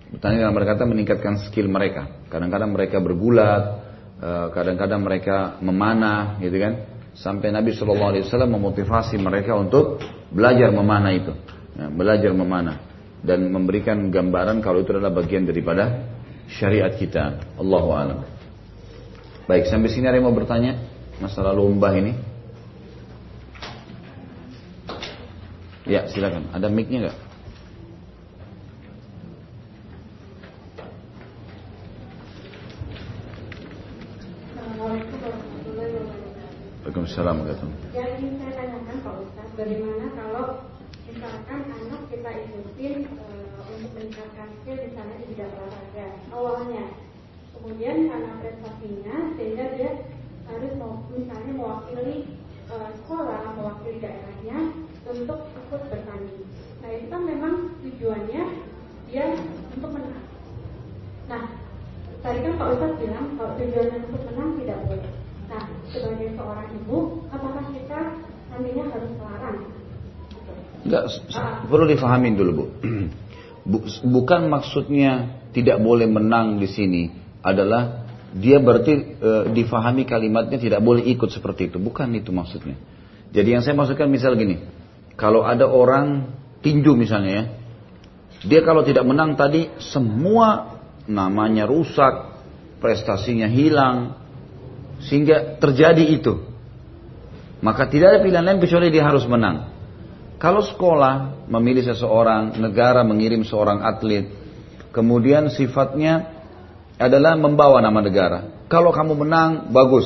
[0.08, 2.08] Bertanding dalam berkata meningkatkan skill mereka.
[2.32, 3.64] Kadang-kadang mereka bergulat,
[4.24, 6.74] eh, kadang-kadang mereka memanah, gitu kan?
[7.18, 9.99] Sampai Nabi SAW memotivasi mereka untuk
[10.32, 11.34] belajar memanah itu,
[11.76, 12.78] ya, belajar memanah
[13.26, 16.08] dan memberikan gambaran kalau itu adalah bagian daripada
[16.47, 17.58] syariat kita.
[17.60, 18.20] Allahu a'lam.
[19.49, 20.78] Baik, sampai sini ada yang mau bertanya
[21.20, 22.14] masalah lomba ini?
[25.88, 26.51] Ya, silakan.
[26.51, 27.18] Ada mic-nya nggak?
[37.18, 40.70] Waalaikumsalam Yang ingin saya tanyakan Pak Ustaz, bagaimana kalau
[41.09, 46.86] misalkan anak kita ikutin uh, untuk meningkatkan skill misalnya di bidang olahraga awalnya.
[47.57, 49.91] Kemudian karena prestasinya sehingga dia
[50.45, 50.74] harus
[51.09, 52.18] misalnya mewakili
[52.70, 54.57] uh, sekolah mewakili daerahnya
[55.09, 56.45] untuk ikut bertanding.
[56.86, 58.43] Nah itu kan memang tujuannya
[59.09, 59.26] dia
[59.74, 60.26] untuk menang.
[61.26, 61.49] Nah
[62.22, 67.24] tadi kan Pak Ustadz bilang kalau tujuannya untuk menang tidak boleh nah sebagai seorang ibu
[67.32, 68.00] apakah kita
[68.52, 69.60] nantinya harus melarang
[70.88, 71.04] Enggak,
[71.68, 72.66] perlu difahamin dulu Bu.
[74.16, 77.12] Bukan maksudnya tidak boleh menang di sini,
[77.43, 81.78] adalah dia berarti e, difahami kalimatnya tidak boleh ikut seperti itu.
[81.82, 82.80] Bukan itu maksudnya.
[83.36, 84.64] Jadi yang saya maksudkan misal gini,
[85.20, 86.32] kalau ada orang
[86.64, 87.43] tinju misalnya ya,
[88.48, 92.39] dia kalau tidak menang tadi semua namanya rusak,
[92.80, 94.16] prestasinya hilang,
[95.08, 96.43] sehingga terjadi itu.
[97.64, 99.74] Maka tidak ada pilihan lain kecuali dia harus menang.
[100.38, 104.30] Kalau sekolah memilih seseorang, negara mengirim seorang atlet,
[104.93, 106.38] kemudian sifatnya
[107.01, 108.39] adalah membawa nama negara.
[108.70, 110.05] Kalau kamu menang, bagus.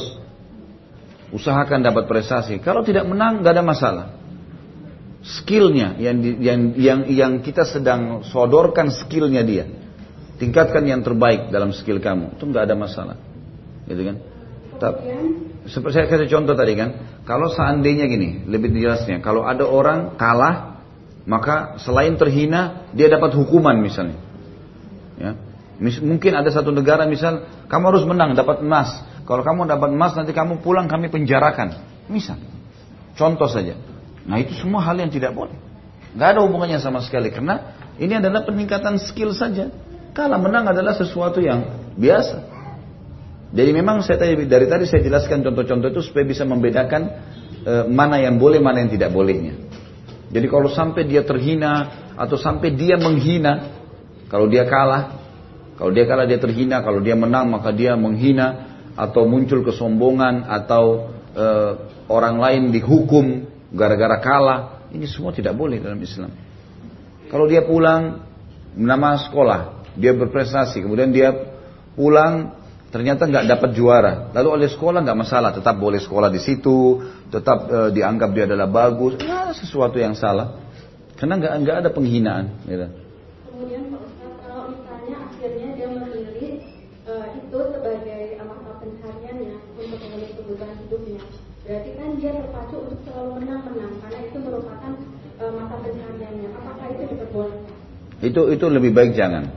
[1.35, 2.63] Usahakan dapat prestasi.
[2.63, 4.07] Kalau tidak menang, gak ada masalah.
[5.21, 9.69] skillnya yang, yang yang yang kita sedang sodorkan skillnya dia
[10.41, 13.17] tingkatkan yang terbaik dalam skill kamu itu nggak ada masalah
[13.85, 14.17] gitu kan
[15.69, 20.71] saya kasih contoh tadi kan kalau seandainya gini lebih jelasnya kalau ada orang kalah
[21.25, 24.17] maka selain terhina dia dapat hukuman misalnya.
[25.21, 25.37] Ya.
[25.81, 29.01] Mungkin ada satu negara misal kamu harus menang dapat emas.
[29.25, 31.77] Kalau kamu dapat emas nanti kamu pulang kami penjarakan.
[32.09, 32.41] Misal.
[33.17, 33.77] Contoh saja.
[34.25, 35.57] Nah itu semua hal yang tidak boleh.
[36.17, 39.69] Gak ada hubungannya sama sekali karena ini adalah peningkatan skill saja.
[40.11, 42.50] Kalah menang adalah sesuatu yang biasa.
[43.51, 47.01] Jadi memang saya tadi dari tadi saya jelaskan contoh-contoh itu supaya bisa membedakan
[47.67, 49.59] e, mana yang boleh, mana yang tidak bolehnya.
[50.31, 53.75] Jadi kalau sampai dia terhina atau sampai dia menghina,
[54.31, 55.19] kalau dia kalah,
[55.75, 61.11] kalau dia kalah dia terhina, kalau dia menang maka dia menghina atau muncul kesombongan atau
[61.35, 61.45] e,
[62.07, 64.59] orang lain dihukum gara-gara kalah,
[64.95, 66.31] ini semua tidak boleh dalam Islam.
[67.27, 68.23] Kalau dia pulang
[68.79, 71.35] nama sekolah, dia berprestasi, kemudian dia
[71.99, 72.60] pulang
[72.91, 76.99] ternyata nggak dapat juara, lalu oleh sekolah nggak masalah, tetap boleh sekolah di situ,
[77.31, 80.59] tetap e, dianggap dia adalah bagus, ya sesuatu yang salah,
[81.15, 82.51] karena nggak nggak ada penghinaan.
[82.67, 82.87] Gitu.
[83.47, 86.53] Kemudian Pak Ustaz, kalau misalnya akhirnya dia memilih
[87.07, 91.21] e, itu sebagai mata pencariannya untuk memenuhi kebutuhan hidupnya,
[91.63, 94.91] berarti kan dia terpacu untuk selalu menang-menang karena itu merupakan
[95.39, 96.49] e, mata pencahariannya.
[96.59, 97.73] Apakah itu diperbolehkan?
[98.19, 99.47] Itu itu lebih baik jangan.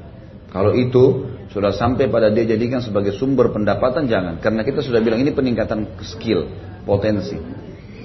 [0.55, 5.23] Kalau itu sudah sampai pada dia jadikan sebagai sumber pendapatan jangan, karena kita sudah bilang
[5.23, 6.51] ini peningkatan skill,
[6.83, 7.39] potensi.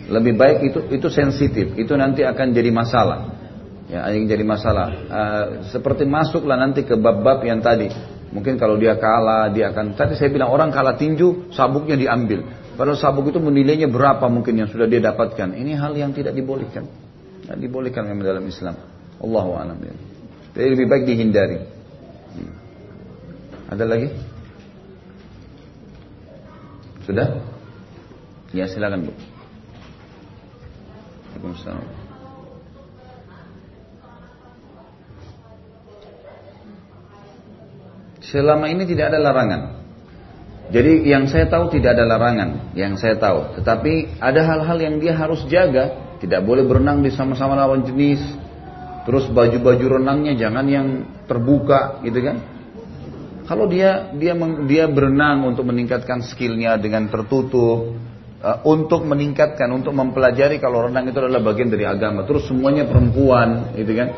[0.06, 3.42] Lebih baik itu itu sensitif, itu nanti akan jadi masalah.
[3.90, 4.88] Ya, yang jadi masalah.
[5.10, 7.90] Uh, seperti masuklah nanti ke bab-bab yang tadi.
[8.30, 9.98] Mungkin kalau dia kalah, dia akan.
[9.98, 12.46] Tadi saya bilang orang kalah tinju, sabuknya diambil.
[12.78, 15.58] Padahal sabuk itu menilainya berapa mungkin yang sudah dia dapatkan.
[15.58, 16.86] Ini hal yang tidak dibolehkan.
[17.42, 18.78] Tidak dibolehkan memang dalam Islam.
[19.18, 19.78] Allahu a'lam.
[20.54, 21.79] Jadi lebih baik dihindari.
[23.70, 24.10] Ada lagi?
[27.06, 27.42] Sudah?
[28.50, 29.14] Ya silakan bu.
[31.38, 31.86] Waalaikumsalam.
[38.26, 39.80] Selama ini tidak ada larangan
[40.70, 43.58] jadi yang saya tahu tidak ada larangan, yang saya tahu.
[43.58, 45.98] Tetapi ada hal-hal yang dia harus jaga.
[46.22, 48.22] Tidak boleh berenang di sama-sama lawan jenis.
[49.10, 50.88] Terus baju-baju renangnya jangan yang
[51.26, 52.38] terbuka, gitu kan?
[53.50, 54.38] Kalau dia dia
[54.70, 57.98] dia berenang untuk meningkatkan skillnya dengan tertutup,
[58.46, 62.30] uh, untuk meningkatkan, untuk mempelajari kalau renang itu adalah bagian dari agama.
[62.30, 64.14] Terus semuanya perempuan, gitu kan?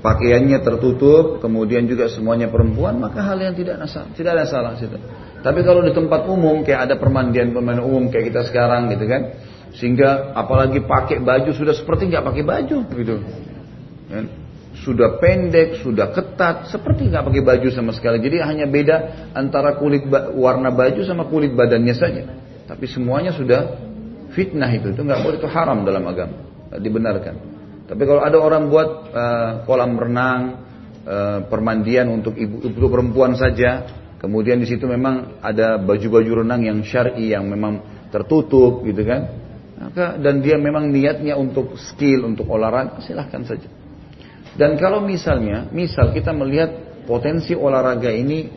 [0.00, 4.96] Pakaiannya tertutup, kemudian juga semuanya perempuan, maka hal yang tidak ada tidak ada salah situ.
[5.44, 9.36] Tapi kalau di tempat umum kayak ada permandian pemain umum kayak kita sekarang gitu kan,
[9.76, 13.14] sehingga apalagi pakai baju sudah seperti nggak pakai baju gitu,
[14.08, 14.41] kan?
[14.82, 18.18] Sudah pendek, sudah ketat, seperti nggak pakai baju sama sekali.
[18.18, 22.22] Jadi hanya beda antara kulit warna baju sama kulit badannya saja.
[22.66, 23.78] Tapi semuanya sudah
[24.34, 26.36] fitnah itu, itu nggak boleh itu haram dalam agama,
[26.76, 27.34] dibenarkan.
[27.86, 30.42] Tapi kalau ada orang buat uh, kolam renang,
[31.04, 33.84] uh, permandian untuk ibu, ibu perempuan saja,
[34.22, 39.34] Kemudian di situ memang ada baju-baju renang yang syar'i yang memang tertutup gitu kan.
[39.82, 43.66] Maka dan dia memang niatnya untuk skill, untuk olahraga, silahkan saja.
[44.52, 46.70] Dan kalau misalnya, misal kita melihat
[47.08, 48.48] potensi olahraga ini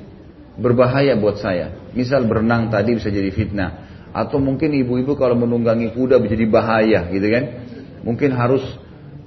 [0.60, 1.92] berbahaya buat saya.
[1.96, 3.72] Misal berenang tadi bisa jadi fitnah.
[4.16, 7.44] Atau mungkin ibu-ibu kalau menunggangi kuda bisa jadi bahaya gitu kan.
[8.08, 8.64] Mungkin harus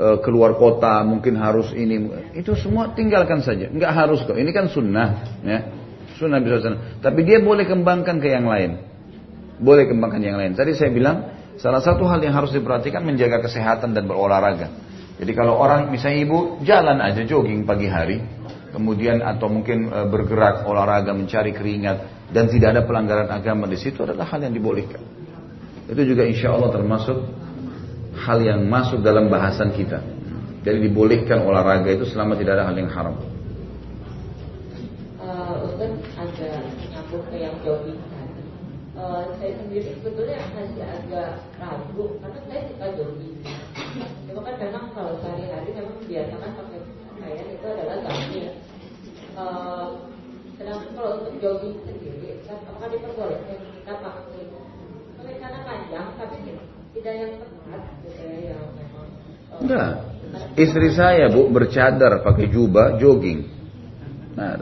[0.00, 2.08] e, keluar kota, mungkin harus ini.
[2.32, 3.68] Itu semua tinggalkan saja.
[3.68, 4.36] Enggak harus kok.
[4.36, 5.08] Ini kan sunnah.
[5.44, 5.58] Ya.
[6.16, 6.80] Sunnah bisa sunnah.
[7.04, 8.80] Tapi dia boleh kembangkan ke yang lain.
[9.60, 10.56] Boleh kembangkan yang lain.
[10.56, 14.87] Tadi saya bilang, salah satu hal yang harus diperhatikan menjaga kesehatan dan berolahraga.
[15.18, 18.22] Jadi kalau orang, misalnya ibu, jalan aja jogging pagi hari.
[18.70, 22.30] Kemudian atau mungkin e, bergerak, olahraga, mencari keringat.
[22.30, 25.00] Dan tidak ada pelanggaran agama di situ adalah hal yang dibolehkan.
[25.88, 27.18] Itu juga insya Allah termasuk
[28.14, 30.04] hal yang masuk dalam bahasan kita.
[30.62, 33.16] Jadi dibolehkan olahraga itu selama tidak ada hal yang haram.
[36.92, 38.44] nyambung ke yang jogging tadi.
[38.98, 43.36] Uh, saya sendiri sebetulnya masih agak ragu karena saya suka jogging.
[44.28, 48.52] Cuma kan memang kalau sehari-hari memang biasakan pakai pakaian itu adalah gamis.
[49.38, 49.86] Uh,
[51.38, 54.42] jogging sendiri, apakah diperbolehkan kita pakai
[55.38, 56.36] celana panjang tapi
[56.98, 59.08] tidak yang ketat, gitu ya, yang memang.
[59.48, 59.90] Uh, Enggak.
[60.60, 63.48] Istri saya bu bercadar pakai jubah jogging.
[64.36, 64.60] Nah,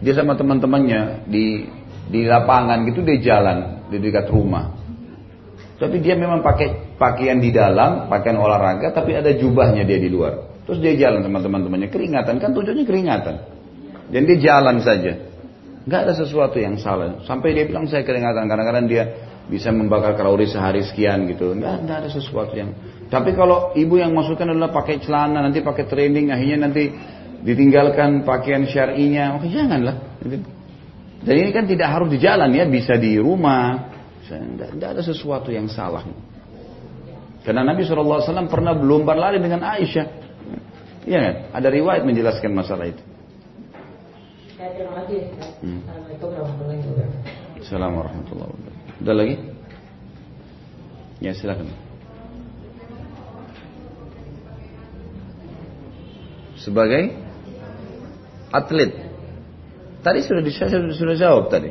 [0.00, 1.68] dia sama teman-temannya di
[2.08, 4.72] di lapangan gitu dia jalan di dekat rumah.
[5.74, 10.62] Tapi dia memang pakai pakaian di dalam, pakaian olahraga, tapi ada jubahnya dia di luar.
[10.64, 13.34] Terus dia jalan sama teman-temannya, keringatan kan tujuannya keringatan.
[14.08, 15.33] Dan dia jalan saja.
[15.84, 17.20] Gak ada sesuatu yang salah.
[17.28, 19.04] Sampai dia bilang saya keringatan, kadang-kadang dia
[19.44, 21.52] bisa membakar kalori sehari sekian gitu.
[21.60, 22.72] Gak, gak ada sesuatu yang.
[23.12, 26.88] Tapi kalau ibu yang masukkan adalah pakai celana, nanti pakai training, akhirnya nanti
[27.44, 29.96] ditinggalkan pakaian syar'inya, maka janganlah.
[30.24, 30.48] Gitu.
[31.24, 33.92] Dan ini kan tidak harus di jalan ya, bisa di rumah.
[34.24, 36.00] Tidak ada sesuatu yang salah.
[37.44, 40.06] Karena Nabi SAW pernah berlomba lari dengan Aisyah.
[41.04, 41.34] Iya kan?
[41.60, 43.04] Ada riwayat menjelaskan masalah itu.
[44.72, 45.20] Terima kasih.
[45.60, 45.84] Hmm.
[45.84, 47.60] Assalamualaikum warahmatullahi wabarakatuh.
[47.60, 49.00] Assalamualaikum warahmatullahi wabarakatuh.
[49.04, 49.34] Ada lagi?
[51.20, 51.68] Ya silakan.
[56.56, 57.02] Sebagai
[58.48, 58.92] atlet.
[60.00, 61.70] Tadi sudah saya sudah jawab tadi.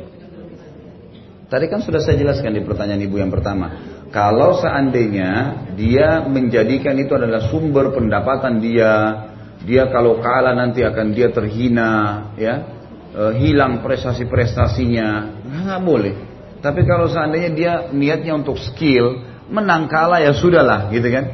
[1.50, 3.74] Tadi kan sudah saya jelaskan di pertanyaan ibu yang pertama.
[4.14, 8.92] Kalau seandainya dia menjadikan itu adalah sumber pendapatan dia,
[9.66, 11.90] dia kalau kalah nanti akan dia terhina,
[12.38, 12.83] ya,
[13.14, 15.08] e, hilang prestasi-prestasinya,
[15.46, 16.14] nggak boleh.
[16.58, 21.24] Tapi kalau seandainya dia niatnya untuk skill, menang kalah ya sudahlah, gitu kan?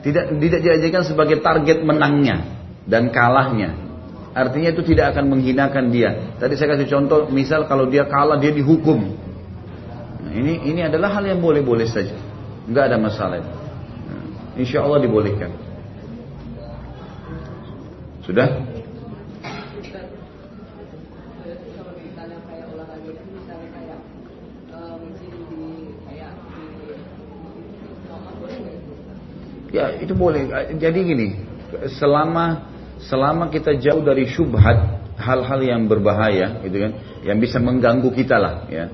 [0.00, 2.44] Tidak tidak dijadikan sebagai target menangnya
[2.88, 3.76] dan kalahnya.
[4.34, 6.34] Artinya itu tidak akan menghinakan dia.
[6.42, 9.14] Tadi saya kasih contoh, misal kalau dia kalah dia dihukum,
[10.34, 12.18] ini ini adalah hal yang boleh-boleh saja.
[12.66, 13.38] Enggak ada masalah.
[13.38, 14.24] Nah,
[14.58, 15.54] insya Allah dibolehkan.
[18.26, 18.73] Sudah?
[29.74, 30.46] Ya itu boleh.
[30.78, 31.28] Jadi gini,
[31.98, 32.70] selama
[33.10, 36.92] selama kita jauh dari syubhat hal-hal yang berbahaya, gitu kan,
[37.26, 38.86] yang bisa mengganggu kita lah, ya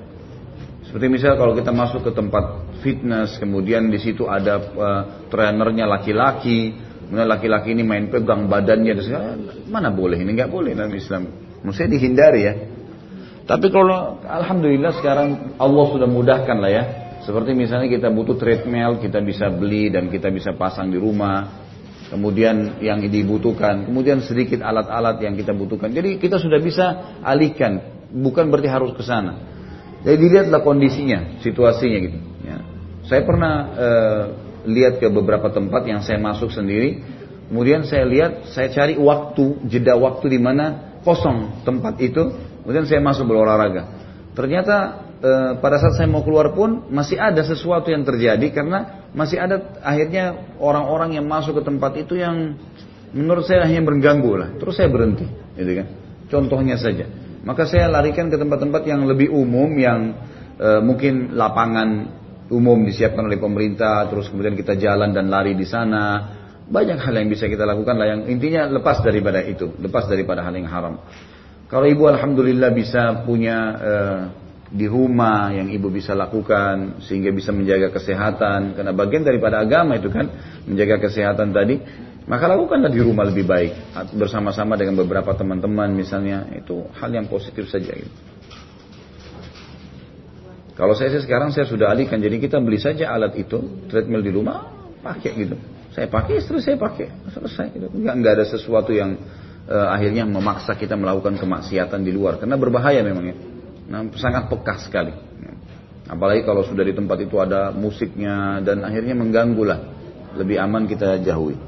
[0.91, 6.75] seperti misalnya kalau kita masuk ke tempat fitness, kemudian di situ ada uh, trainernya laki-laki,
[7.07, 9.39] kemudian laki-laki ini main pegang badannya, dan
[9.71, 11.31] mana boleh ini nggak boleh dalam Islam.
[11.63, 12.53] Mesti dihindari ya.
[13.47, 16.83] Tapi kalau alhamdulillah sekarang Allah sudah mudahkan lah ya.
[17.21, 21.69] Seperti misalnya kita butuh treadmill, kita bisa beli dan kita bisa pasang di rumah.
[22.11, 25.95] Kemudian yang dibutuhkan, kemudian sedikit alat-alat yang kita butuhkan.
[25.95, 29.39] Jadi kita sudah bisa alihkan, bukan berarti harus ke sana.
[30.03, 32.19] Jadi dilihatlah kondisinya, situasinya gitu.
[32.43, 32.57] Ya.
[33.07, 34.23] Saya pernah uh,
[34.67, 36.99] lihat ke beberapa tempat yang saya masuk sendiri,
[37.47, 42.27] kemudian saya lihat, saya cari waktu, jeda waktu di mana kosong tempat itu,
[42.65, 43.87] kemudian saya masuk berolahraga.
[44.35, 49.37] Ternyata uh, pada saat saya mau keluar pun masih ada sesuatu yang terjadi karena masih
[49.37, 52.57] ada akhirnya orang-orang yang masuk ke tempat itu yang
[53.13, 54.49] menurut saya hanya mengganggu lah.
[54.57, 55.87] Terus saya berhenti, gitu kan.
[56.31, 57.05] Contohnya saja.
[57.43, 60.15] Maka saya larikan ke tempat-tempat yang lebih umum yang
[60.55, 62.07] e, mungkin lapangan
[62.47, 66.37] umum disiapkan oleh pemerintah, terus kemudian kita jalan dan lari di sana.
[66.71, 70.55] Banyak hal yang bisa kita lakukan lah yang intinya lepas daripada itu, lepas daripada hal
[70.55, 71.03] yang haram.
[71.67, 73.93] Kalau ibu alhamdulillah bisa punya e,
[74.71, 80.07] di rumah yang ibu bisa lakukan sehingga bisa menjaga kesehatan karena bagian daripada agama itu
[80.07, 80.31] kan
[80.63, 81.75] menjaga kesehatan tadi
[82.23, 83.71] maka lakukanlah di rumah lebih baik
[84.15, 88.15] bersama-sama dengan beberapa teman-teman misalnya itu hal yang positif saja gitu.
[90.71, 94.31] Kalau saya sih sekarang saya sudah alihkan jadi kita beli saja alat itu treadmill di
[94.31, 94.71] rumah
[95.03, 95.59] pakai gitu.
[95.91, 97.87] Saya pakai istri saya pakai selesai gitu.
[97.91, 99.19] Enggak, enggak ada sesuatu yang
[99.67, 103.35] uh, akhirnya memaksa kita melakukan kemaksiatan di luar karena berbahaya memang ya.
[103.91, 105.11] Nah, sangat peka sekali.
[106.07, 109.79] Apalagi kalau sudah di tempat itu ada musiknya dan akhirnya mengganggu lah.
[110.39, 111.59] Lebih aman kita jauhi.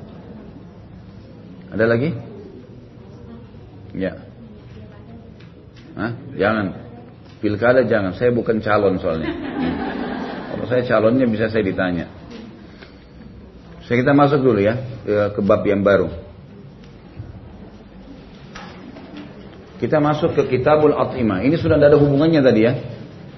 [1.68, 2.16] Ada lagi?
[3.92, 4.24] Ya.
[6.00, 6.12] Hah?
[6.40, 6.66] Jangan.
[7.44, 8.16] Pilkada jangan.
[8.16, 9.36] Saya bukan calon soalnya.
[10.56, 12.08] Kalau saya calonnya bisa saya ditanya.
[13.84, 14.80] Saya kita masuk dulu ya
[15.36, 16.23] ke bab yang baru.
[19.84, 21.44] Kita masuk ke Kitabul At'imah.
[21.44, 22.74] Ini sudah tidak ada hubungannya tadi ya.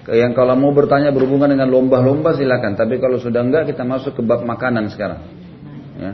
[0.06, 2.78] Yang kalau mau bertanya berhubungan dengan lomba-lomba silakan.
[2.78, 5.26] Tapi kalau sudah enggak kita masuk ke bab makanan sekarang.
[5.98, 6.12] Ya.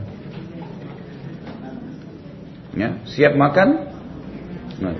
[2.72, 3.92] Ya, siap makan?
[4.80, 4.96] Nah.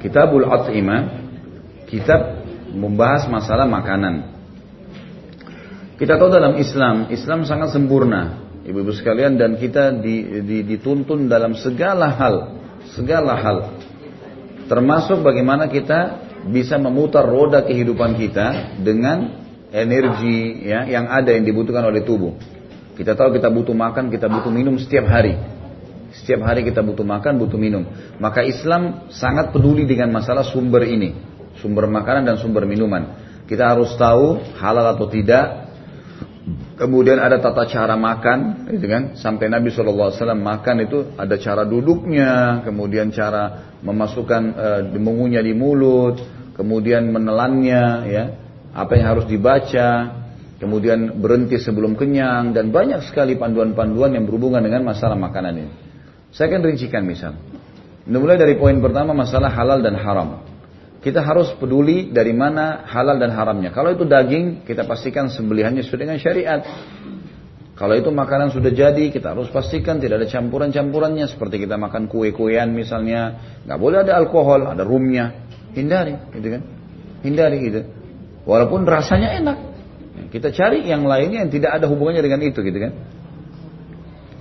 [0.00, 1.20] Kitabul At'imah
[1.92, 4.32] kitab membahas masalah makanan.
[6.00, 11.52] Kita tahu dalam Islam, Islam sangat sempurna, ibu-ibu sekalian, dan kita di, di, dituntun dalam
[11.52, 12.61] segala hal,
[12.92, 13.58] segala hal,
[14.68, 21.86] termasuk bagaimana kita bisa memutar roda kehidupan kita dengan energi ya, yang ada yang dibutuhkan
[21.86, 22.36] oleh tubuh.
[22.92, 25.38] Kita tahu kita butuh makan, kita butuh minum setiap hari.
[26.12, 27.88] Setiap hari kita butuh makan, butuh minum.
[28.20, 31.16] Maka Islam sangat peduli dengan masalah sumber ini.
[31.64, 33.16] Sumber makanan dan sumber minuman.
[33.48, 35.71] Kita harus tahu halal atau tidak.
[36.72, 39.02] Kemudian ada tata cara makan, gitu kan?
[39.14, 46.16] Sampai Nabi SAW makan itu ada cara duduknya, kemudian cara memasukkan e, mengunyah di mulut,
[46.56, 48.24] kemudian menelannya, ya,
[48.72, 49.90] apa yang harus dibaca,
[50.56, 55.72] kemudian berhenti sebelum kenyang, dan banyak sekali panduan-panduan yang berhubungan dengan masalah makanan ini.
[56.32, 57.36] Saya akan rincikan misal.
[58.08, 60.51] Mulai dari poin pertama masalah halal dan haram.
[61.02, 63.74] Kita harus peduli dari mana halal dan haramnya.
[63.74, 66.62] Kalau itu daging, kita pastikan sembelihannya sesuai dengan syariat.
[67.74, 71.26] Kalau itu makanan sudah jadi, kita harus pastikan tidak ada campuran-campurannya.
[71.26, 73.34] Seperti kita makan kue-kuean misalnya.
[73.66, 75.42] nggak boleh ada alkohol, ada rumnya.
[75.74, 76.62] Hindari, gitu kan.
[77.26, 77.80] Hindari gitu.
[78.46, 79.58] Walaupun rasanya enak.
[80.30, 82.94] Kita cari yang lainnya yang tidak ada hubungannya dengan itu, gitu kan.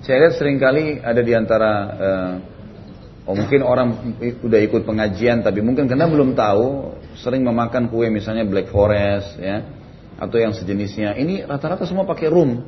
[0.05, 2.33] Saya lihat sering kali ada di antara uh,
[3.21, 8.49] Oh mungkin orang udah ikut pengajian tapi mungkin karena belum tahu sering memakan kue misalnya
[8.49, 9.61] Black Forest ya
[10.17, 11.13] atau yang sejenisnya.
[11.13, 12.61] Ini rata-rata semua pakai rum.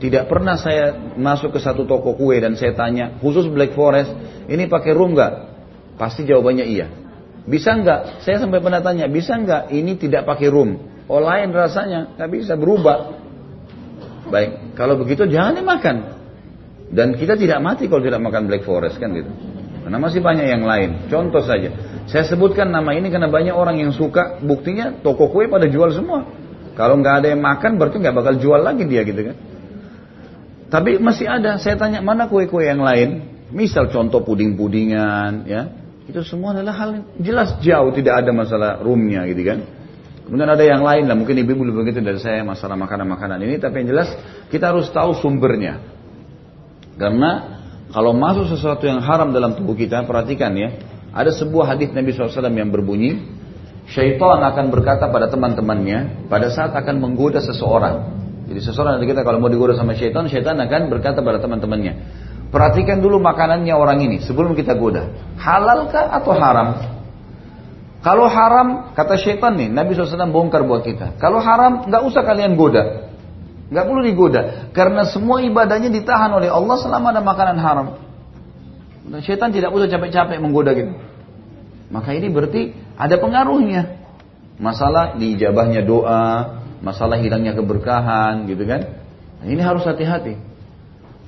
[0.00, 4.08] Tidak pernah saya masuk ke satu toko kue dan saya tanya khusus Black Forest
[4.48, 5.32] ini pakai rum nggak?
[6.00, 6.88] Pasti jawabannya iya.
[7.44, 8.24] Bisa nggak?
[8.24, 10.80] Saya sampai pernah tanya bisa nggak ini tidak pakai rum?
[11.12, 13.20] Oh lain rasanya nggak bisa berubah.
[14.32, 15.96] Baik kalau begitu jangan dimakan.
[16.88, 19.28] Dan kita tidak mati kalau tidak makan Black Forest kan gitu.
[19.84, 21.12] Karena masih banyak yang lain.
[21.12, 21.68] Contoh saja.
[22.08, 24.40] Saya sebutkan nama ini karena banyak orang yang suka.
[24.40, 26.24] Buktinya toko kue pada jual semua.
[26.72, 29.36] Kalau nggak ada yang makan berarti nggak bakal jual lagi dia gitu kan.
[30.72, 31.60] Tapi masih ada.
[31.60, 33.36] Saya tanya mana kue-kue yang lain.
[33.52, 35.68] Misal contoh puding-pudingan ya.
[36.08, 39.58] Itu semua adalah hal yang jelas jauh tidak ada masalah roomnya gitu kan.
[40.24, 43.84] Kemudian ada yang lain lah, mungkin ibu belum begitu dari saya masalah makanan-makanan ini, tapi
[43.84, 44.08] yang jelas
[44.48, 45.84] kita harus tahu sumbernya.
[46.96, 47.60] Karena
[47.92, 50.72] kalau masuk sesuatu yang haram dalam tubuh kita, perhatikan ya.
[51.14, 53.22] Ada sebuah hadis Nabi SAW yang berbunyi,
[53.86, 58.24] syaitan akan berkata pada teman-temannya pada saat akan menggoda seseorang.
[58.44, 61.92] Jadi seseorang dari kita kalau mau digoda sama syaitan, syaitan akan berkata pada teman-temannya,
[62.52, 65.08] perhatikan dulu makanannya orang ini sebelum kita goda.
[65.38, 66.68] Halalkah atau haram?
[68.04, 71.16] Kalau haram, kata syaitan nih, Nabi SAW bongkar buat kita.
[71.16, 73.03] Kalau haram, nggak usah kalian goda.
[73.72, 74.42] Nggak perlu digoda.
[74.76, 77.86] Karena semua ibadahnya ditahan oleh Allah selama ada makanan haram.
[79.04, 80.92] Dan syaitan tidak usah capek-capek menggoda gitu.
[81.92, 84.00] Maka ini berarti ada pengaruhnya.
[84.56, 88.86] Masalah diijabahnya doa, masalah hilangnya keberkahan gitu kan.
[89.42, 90.38] Nah, ini harus hati-hati.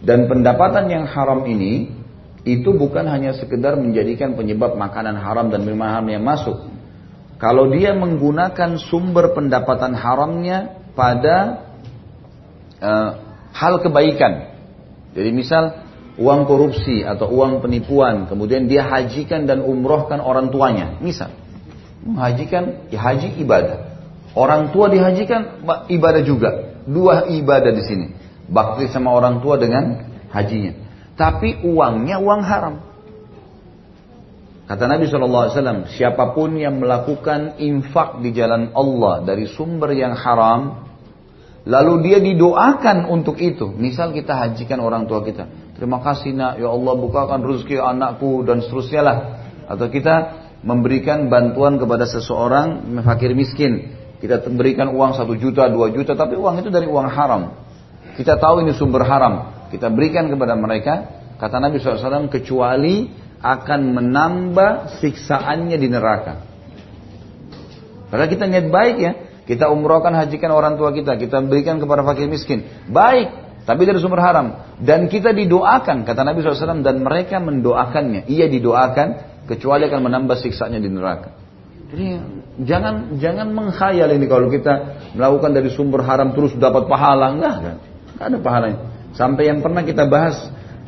[0.01, 1.91] Dan pendapatan yang haram ini
[2.47, 6.71] itu bukan hanya sekedar menjadikan penyebab makanan haram dan minuman haram yang masuk.
[7.37, 11.66] Kalau dia menggunakan sumber pendapatan haramnya pada
[12.81, 13.11] uh,
[13.53, 14.57] hal kebaikan.
[15.17, 20.97] Jadi misal uang korupsi atau uang penipuan, kemudian dia hajikan dan umrohkan orang tuanya.
[21.01, 21.33] Misal,
[22.05, 23.97] menghajikan, ya haji ibadah.
[24.37, 26.77] Orang tua dihajikan ibadah juga.
[26.85, 28.07] Dua ibadah di sini.
[28.47, 30.77] Bakti sama orang tua dengan hajinya.
[31.17, 32.75] Tapi uangnya uang haram.
[34.67, 40.85] Kata Nabi SAW, siapa pun yang melakukan infak di jalan Allah dari sumber yang haram,
[41.67, 43.75] Lalu dia didoakan untuk itu.
[43.75, 45.51] Misal kita hajikan orang tua kita.
[45.75, 49.17] Terima kasih nak, ya Allah bukakan rezeki anakku dan seterusnya lah.
[49.67, 53.99] Atau kita memberikan bantuan kepada seseorang fakir miskin.
[54.23, 57.59] Kita berikan uang satu juta, dua juta, tapi uang itu dari uang haram.
[58.15, 59.67] Kita tahu ini sumber haram.
[59.75, 61.19] Kita berikan kepada mereka.
[61.37, 63.11] Kata Nabi SAW, kecuali
[63.43, 66.35] akan menambah siksaannya di neraka.
[68.07, 69.13] Padahal kita niat baik ya.
[69.47, 72.67] Kita umrohkan hajikan orang tua kita, kita berikan kepada fakir miskin.
[72.91, 73.31] Baik,
[73.63, 74.75] tapi dari sumber haram.
[74.83, 78.27] Dan kita didoakan, kata Nabi SAW, dan mereka mendoakannya.
[78.27, 79.09] Ia didoakan,
[79.47, 81.31] kecuali akan menambah siksanya di neraka.
[81.87, 82.19] Jadi
[82.67, 87.31] jangan jangan mengkhayal ini kalau kita melakukan dari sumber haram terus dapat pahala.
[87.31, 87.77] Enggak, enggak.
[88.19, 88.79] Ada pahalanya.
[89.15, 90.35] Sampai yang pernah kita bahas,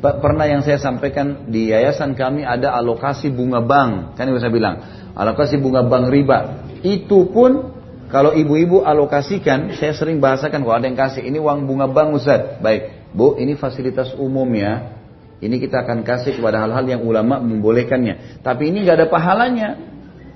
[0.02, 4.18] pernah yang saya sampaikan di yayasan kami ada alokasi bunga bank.
[4.18, 4.74] Kan yang saya bilang,
[5.14, 6.66] alokasi bunga bank riba.
[6.82, 7.77] Itu pun
[8.08, 12.56] kalau ibu-ibu alokasikan, saya sering bahasakan kalau ada yang kasih, ini uang bunga bank Ustaz.
[12.64, 14.96] Baik, Bu, ini fasilitas umum ya.
[15.38, 18.42] Ini kita akan kasih kepada hal-hal yang ulama membolehkannya.
[18.42, 19.68] Tapi ini nggak ada pahalanya.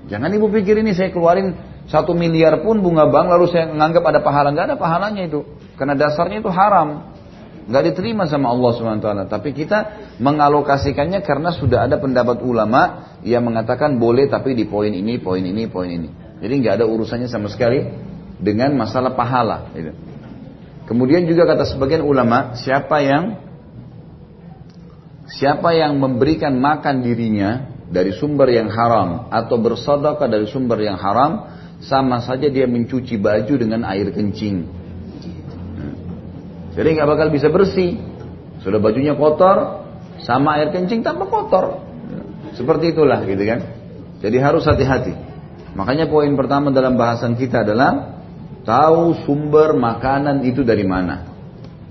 [0.07, 1.57] Jangan ibu pikir ini saya keluarin
[1.89, 4.47] satu miliar pun bunga bank lalu saya menganggap ada pahala.
[4.53, 5.43] Nggak ada pahalanya itu.
[5.75, 7.11] Karena dasarnya itu haram.
[7.67, 9.07] Nggak diterima sama Allah SWT.
[9.27, 9.79] Tapi kita
[10.23, 15.67] mengalokasikannya karena sudah ada pendapat ulama yang mengatakan boleh tapi di poin ini, poin ini,
[15.67, 16.22] poin ini.
[16.43, 17.87] Jadi nggak ada urusannya sama sekali
[18.35, 19.71] dengan masalah pahala.
[19.71, 19.95] Gitu.
[20.83, 23.39] Kemudian juga kata sebagian ulama, siapa yang
[25.31, 31.47] siapa yang memberikan makan dirinya dari sumber yang haram atau bersedekah dari sumber yang haram,
[31.79, 34.67] sama saja dia mencuci baju dengan air kencing.
[36.75, 38.03] Jadi nggak bakal bisa bersih.
[38.59, 39.87] Sudah bajunya kotor,
[40.27, 41.79] sama air kencing tanpa kotor.
[42.51, 43.63] Seperti itulah gitu kan.
[44.19, 45.32] Jadi harus hati-hati.
[45.73, 48.21] Makanya poin pertama dalam bahasan kita adalah
[48.61, 51.33] tahu sumber makanan itu dari mana.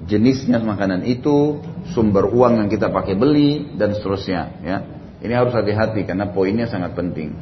[0.03, 1.63] Jenisnya makanan itu,
[1.95, 4.79] sumber uang yang kita pakai beli dan seterusnya ya.
[5.23, 7.39] Ini harus hati-hati karena poinnya sangat penting.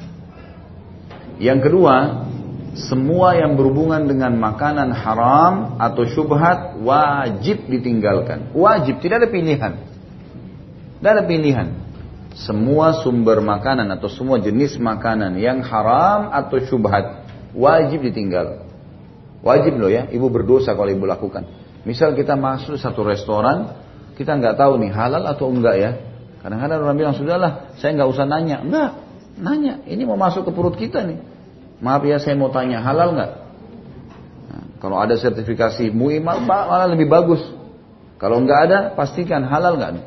[1.40, 2.28] Yang kedua,
[2.76, 8.52] semua yang berhubungan dengan makanan haram atau syubhat wajib ditinggalkan.
[8.52, 9.72] Wajib, tidak ada pilihan.
[11.00, 11.68] Tidak ada pilihan.
[12.40, 18.64] Semua sumber makanan atau semua jenis makanan yang haram atau syubhat wajib ditinggal.
[19.44, 21.44] Wajib loh ya, ibu berdosa kalau ibu lakukan.
[21.84, 23.72] Misal kita masuk satu restoran,
[24.16, 25.90] kita nggak tahu nih halal atau enggak ya.
[26.40, 28.64] Kadang-kadang orang bilang sudahlah, saya nggak usah nanya.
[28.64, 28.90] Enggak,
[29.36, 29.74] nanya.
[29.84, 31.20] Ini mau masuk ke perut kita nih.
[31.80, 33.30] Maaf ya, saya mau tanya halal nggak?
[34.48, 37.40] Nah, kalau ada sertifikasi MUI malah lebih bagus.
[38.20, 40.04] Kalau nggak ada, pastikan halal nggak nih.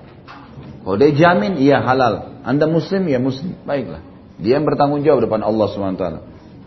[0.84, 2.44] Kalau dia jamin, iya halal.
[2.44, 3.56] Anda muslim, ya muslim.
[3.64, 4.04] Baiklah.
[4.36, 6.06] Dia yang bertanggung jawab depan Allah SWT.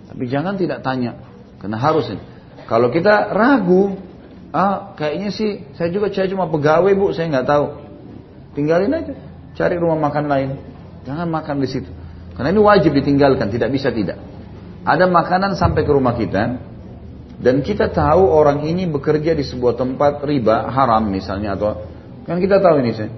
[0.09, 1.21] Tapi jangan tidak tanya.
[1.61, 2.23] Karena harus ini.
[2.65, 4.01] Kalau kita ragu,
[4.51, 7.67] ah kayaknya sih saya juga saya cuma pegawai bu, saya nggak tahu.
[8.57, 9.15] Tinggalin aja,
[9.53, 10.51] cari rumah makan lain.
[11.05, 11.91] Jangan makan di situ.
[12.35, 14.17] Karena ini wajib ditinggalkan, tidak bisa tidak.
[14.83, 16.57] Ada makanan sampai ke rumah kita,
[17.37, 21.85] dan kita tahu orang ini bekerja di sebuah tempat riba haram misalnya atau
[22.25, 23.09] kan kita tahu ini sih.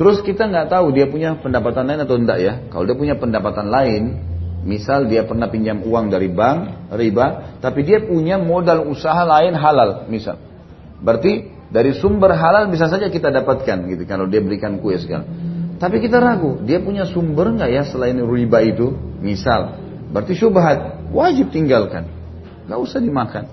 [0.00, 2.54] Terus kita nggak tahu dia punya pendapatan lain atau enggak ya.
[2.72, 4.16] Kalau dia punya pendapatan lain,
[4.60, 10.04] Misal dia pernah pinjam uang dari bank, riba, tapi dia punya modal usaha lain halal,
[10.12, 10.36] misal.
[11.00, 15.24] Berarti dari sumber halal bisa saja kita dapatkan gitu kalau dia berikan kue segala.
[15.80, 18.92] Tapi kita ragu, dia punya sumber nggak ya selain riba itu?
[19.24, 19.80] Misal,
[20.12, 22.04] berarti syubhat, wajib tinggalkan.
[22.68, 23.44] Nggak usah dimakan.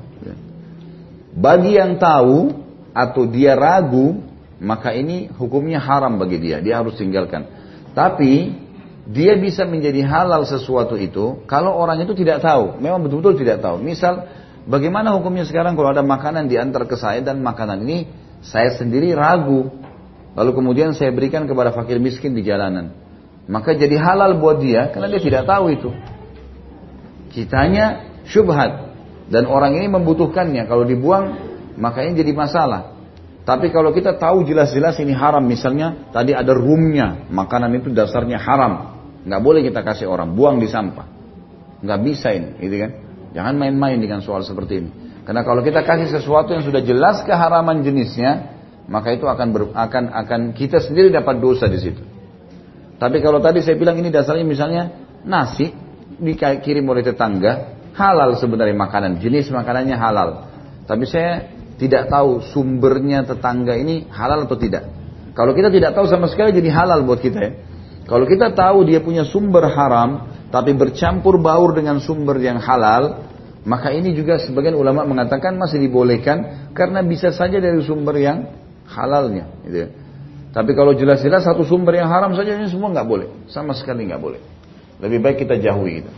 [1.40, 2.52] Bagi yang tahu
[2.92, 4.27] atau dia ragu,
[4.58, 7.46] maka ini hukumnya haram bagi dia, dia harus tinggalkan.
[7.94, 8.54] Tapi
[9.08, 13.80] dia bisa menjadi halal sesuatu itu kalau orang itu tidak tahu, memang betul-betul tidak tahu.
[13.80, 14.28] Misal,
[14.66, 18.10] bagaimana hukumnya sekarang kalau ada makanan diantar ke saya dan makanan ini
[18.42, 19.70] saya sendiri ragu,
[20.34, 22.94] lalu kemudian saya berikan kepada fakir miskin di jalanan,
[23.46, 25.90] maka jadi halal buat dia karena dia tidak tahu itu.
[27.32, 28.90] Kitanya syubhat
[29.30, 30.66] dan orang ini membutuhkannya.
[30.66, 31.38] Kalau dibuang,
[31.78, 32.97] makanya jadi masalah.
[33.48, 38.98] Tapi kalau kita tahu jelas-jelas ini haram, misalnya tadi ada rumnya, makanan itu dasarnya haram,
[39.28, 41.04] Nggak boleh kita kasih orang, buang di sampah.
[41.84, 42.92] Nggak bisa ini, gitu kan?
[43.36, 44.90] Jangan main-main dengan soal seperti ini.
[45.28, 48.56] Karena kalau kita kasih sesuatu yang sudah jelas keharaman jenisnya,
[48.88, 52.00] maka itu akan ber, akan akan kita sendiri dapat dosa di situ.
[52.98, 54.84] Tapi kalau tadi saya bilang ini dasarnya misalnya
[55.28, 55.76] nasi
[56.18, 60.48] dikirim oleh tetangga, halal sebenarnya makanan, jenis makanannya halal.
[60.88, 64.90] Tapi saya tidak tahu sumbernya tetangga ini halal atau tidak.
[65.38, 67.52] Kalau kita tidak tahu sama sekali jadi halal buat kita ya.
[68.08, 73.28] Kalau kita tahu dia punya sumber haram, tapi bercampur baur dengan sumber yang halal,
[73.68, 78.48] maka ini juga sebagian ulama mengatakan masih dibolehkan karena bisa saja dari sumber yang
[78.88, 79.52] halalnya.
[79.68, 79.90] Gitu ya.
[80.56, 84.22] Tapi kalau jelas-jelas satu sumber yang haram saja ini semua nggak boleh, sama sekali nggak
[84.24, 84.42] boleh.
[85.04, 86.12] Lebih baik kita jauhi itu.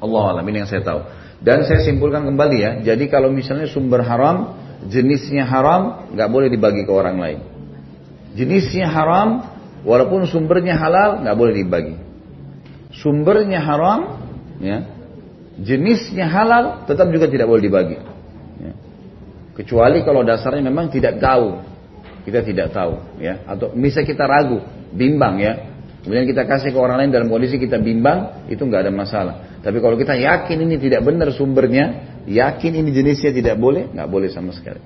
[0.00, 1.00] Allah alam ini yang saya tahu.
[1.44, 4.56] Dan saya simpulkan kembali ya, jadi kalau misalnya sumber haram,
[4.88, 7.40] jenisnya haram, nggak boleh dibagi ke orang lain.
[8.32, 11.94] Jenisnya haram, Walaupun sumbernya halal, nggak boleh dibagi.
[12.96, 14.16] Sumbernya haram,
[14.64, 14.88] ya,
[15.60, 18.00] jenisnya halal, tetap juga tidak boleh dibagi.
[18.64, 18.72] Ya.
[19.60, 21.60] Kecuali kalau dasarnya memang tidak tahu,
[22.24, 24.64] kita tidak tahu, ya, atau bisa kita ragu,
[24.96, 25.52] bimbang, ya.
[26.00, 29.34] Kemudian kita kasih ke orang lain dalam kondisi kita bimbang, itu nggak ada masalah.
[29.64, 34.28] Tapi kalau kita yakin ini tidak benar sumbernya, yakin ini jenisnya tidak boleh, nggak boleh
[34.28, 34.84] sama sekali.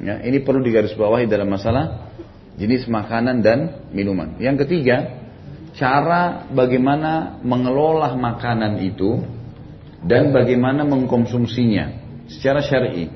[0.00, 2.08] Ya, ini perlu digarisbawahi dalam masalah
[2.56, 4.40] jenis makanan dan minuman.
[4.40, 5.20] Yang ketiga,
[5.76, 9.20] cara bagaimana mengelola makanan itu
[10.00, 11.92] dan bagaimana mengkonsumsinya
[12.32, 13.12] secara syar'i.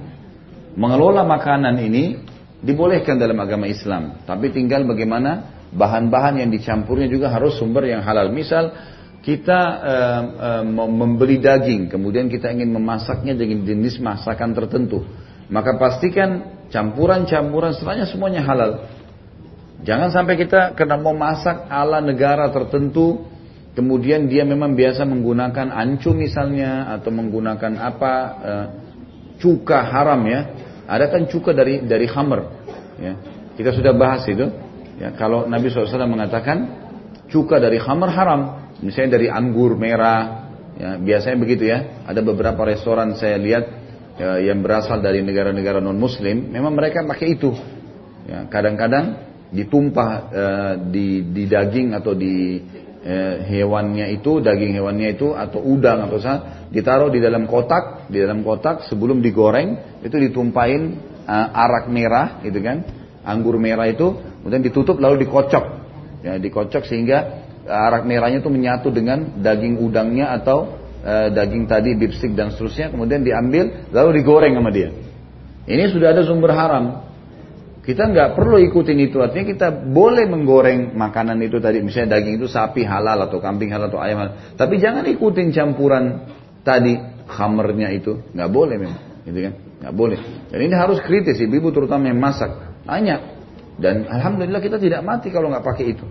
[0.76, 2.20] Mengelola makanan ini
[2.60, 8.28] dibolehkan dalam agama Islam, tapi tinggal bagaimana bahan-bahan yang dicampurnya juga harus sumber yang halal.
[8.28, 8.72] Misal
[9.20, 10.22] kita uh,
[10.64, 15.04] uh, membeli daging, kemudian kita ingin memasaknya dengan jenis masakan tertentu,
[15.52, 18.88] maka pastikan campuran-campuran setelahnya semuanya halal.
[19.84, 23.28] Jangan sampai kita karena mau masak ala negara tertentu,
[23.72, 28.52] kemudian dia memang biasa menggunakan ancu misalnya atau menggunakan apa e,
[29.40, 30.40] cuka haram ya.
[30.84, 32.40] Ada kan cuka dari dari hammer.
[33.00, 33.12] Ya.
[33.56, 34.52] Kita sudah bahas itu.
[35.00, 36.76] Ya, kalau Nabi SAW mengatakan
[37.32, 42.04] cuka dari hammer haram, misalnya dari anggur merah, ya, biasanya begitu ya.
[42.04, 43.64] Ada beberapa restoran saya lihat
[44.16, 47.52] ya, yang berasal dari negara-negara non Muslim, memang mereka pakai itu.
[48.28, 52.62] Ya, kadang-kadang ditumpah uh, di, di daging atau di
[53.02, 58.22] uh, hewannya itu, daging hewannya itu atau udang atau 啥, ditaruh di dalam kotak, di
[58.22, 62.86] dalam kotak sebelum digoreng itu ditumpahin uh, arak merah, gitu kan,
[63.26, 65.64] anggur merah itu, kemudian ditutup lalu dikocok,
[66.22, 72.16] ya dikocok sehingga arak merahnya itu menyatu dengan daging udangnya atau uh, daging tadi beef
[72.32, 74.92] dan seterusnya, kemudian diambil lalu digoreng sama dia.
[75.68, 77.10] Ini sudah ada sumber haram,
[77.80, 79.24] kita nggak perlu ikutin itu.
[79.24, 81.80] Artinya kita boleh menggoreng makanan itu tadi.
[81.80, 84.34] Misalnya daging itu sapi halal atau kambing halal atau ayam halal.
[84.54, 86.28] Tapi jangan ikutin campuran
[86.60, 88.20] tadi khamernya itu.
[88.36, 89.00] Nggak boleh memang.
[89.24, 89.54] Gitu kan?
[89.80, 90.18] Nggak boleh.
[90.52, 91.40] Dan ini harus kritis.
[91.40, 92.52] Ibu-ibu terutama yang masak.
[92.84, 93.40] Tanya.
[93.80, 96.04] Dan Alhamdulillah kita tidak mati kalau nggak pakai itu.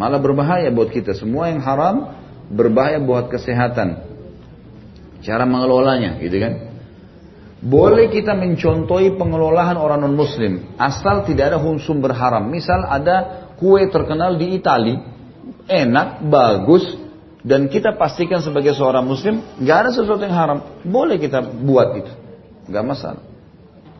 [0.00, 1.12] Malah berbahaya buat kita.
[1.12, 2.16] Semua yang haram
[2.48, 4.00] berbahaya buat kesehatan.
[5.20, 6.72] Cara mengelolanya gitu kan.
[7.60, 10.80] Boleh kita mencontohi pengelolaan orang non-muslim.
[10.80, 12.48] Asal tidak ada sumber haram.
[12.48, 14.96] Misal ada kue terkenal di Itali.
[15.68, 16.96] Enak, bagus.
[17.44, 19.44] Dan kita pastikan sebagai seorang muslim.
[19.60, 20.58] nggak ada sesuatu yang haram.
[20.80, 22.12] Boleh kita buat itu.
[22.72, 23.20] nggak masalah.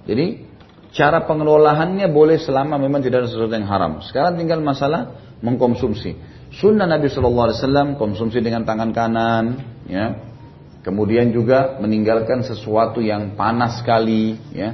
[0.09, 0.49] Jadi
[0.97, 4.01] cara pengelolaannya boleh selama memang tidak ada sesuatu yang haram.
[4.01, 6.17] Sekarang tinggal masalah mengkonsumsi.
[6.51, 9.45] Sunnah Nabi Shallallahu Alaihi Wasallam konsumsi dengan tangan kanan,
[9.87, 10.31] ya
[10.81, 14.73] Kemudian juga meninggalkan sesuatu yang panas sekali, ya.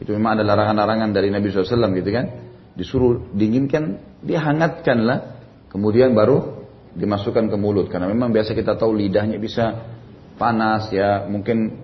[0.00, 2.26] Itu memang ada larangan-larangan dari Nabi SAW gitu kan.
[2.72, 5.36] Disuruh dinginkan, dihangatkanlah.
[5.68, 6.64] Kemudian baru
[6.96, 7.92] dimasukkan ke mulut.
[7.92, 9.84] Karena memang biasa kita tahu lidahnya bisa
[10.40, 11.76] panas ya, mungkin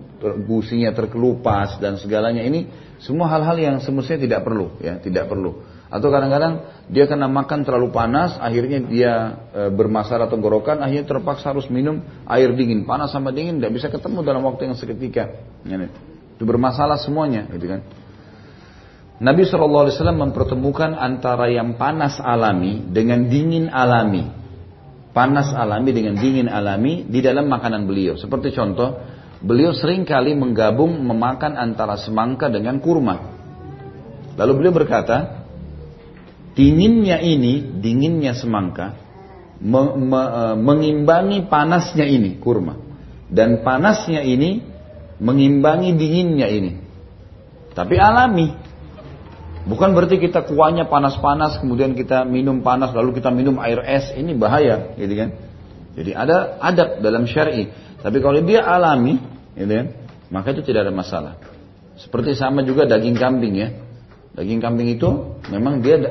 [0.49, 2.69] gusinya terkelupas dan segalanya ini
[3.01, 5.61] semua hal-hal yang semestinya tidak perlu ya, tidak perlu.
[5.91, 9.13] Atau kadang-kadang dia karena makan terlalu panas, akhirnya dia
[9.51, 11.99] e, bermasalah tenggorokan, akhirnya terpaksa harus minum
[12.31, 12.87] air dingin.
[12.87, 15.43] Panas sama dingin tidak bisa ketemu dalam waktu yang seketika.
[15.67, 15.75] Ya,
[16.39, 17.83] itu bermasalah semuanya, gitu kan.
[19.21, 24.31] Nabi SAW mempertemukan antara yang panas alami dengan dingin alami.
[25.11, 28.15] Panas alami dengan dingin alami di dalam makanan beliau.
[28.15, 28.95] Seperti contoh,
[29.43, 33.19] beliau sering kali menggabung memakan antara semangka dengan kurma.
[34.39, 35.40] Lalu beliau berkata,
[36.55, 38.97] dinginnya ini, dinginnya semangka,
[39.61, 42.75] me, me, e, mengimbangi panasnya ini, kurma.
[43.31, 44.59] Dan panasnya ini
[45.21, 46.71] mengimbangi dinginnya ini.
[47.71, 48.51] Tapi alami.
[49.61, 54.33] Bukan berarti kita kuahnya panas-panas, kemudian kita minum panas, lalu kita minum air es, ini
[54.33, 55.29] bahaya, gitu kan?
[55.95, 57.69] Jadi ada adab dalam syari.
[58.01, 59.21] Tapi kalau dia alami,
[59.53, 59.87] gitu kan?
[60.33, 61.33] Maka itu tidak ada masalah.
[61.99, 63.69] Seperti sama juga daging kambing ya.
[64.33, 66.01] Daging kambing itu memang dia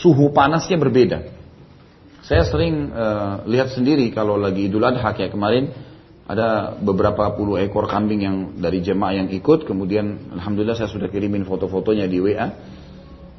[0.00, 1.28] suhu panasnya berbeda.
[2.22, 5.74] Saya sering uh, lihat sendiri kalau lagi Idul Adha kayak kemarin
[6.22, 11.42] ada beberapa puluh ekor kambing yang dari jemaah yang ikut, kemudian alhamdulillah saya sudah kirimin
[11.42, 12.46] foto-fotonya di WA.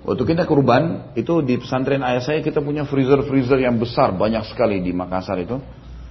[0.04, 4.84] Waktu kita kurban, itu di pesantren ayah saya kita punya freezer-freezer yang besar, banyak sekali
[4.84, 5.64] di Makassar itu.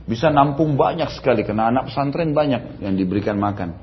[0.08, 3.76] Bisa nampung banyak sekali, karena anak pesantren banyak yang diberikan makan.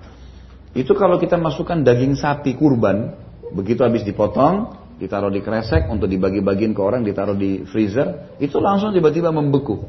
[0.73, 3.13] Itu kalau kita masukkan daging sapi kurban,
[3.53, 8.91] begitu habis dipotong, ditaruh di kresek untuk dibagi-bagiin ke orang, ditaruh di freezer, itu langsung
[8.91, 9.79] tiba-tiba membeku.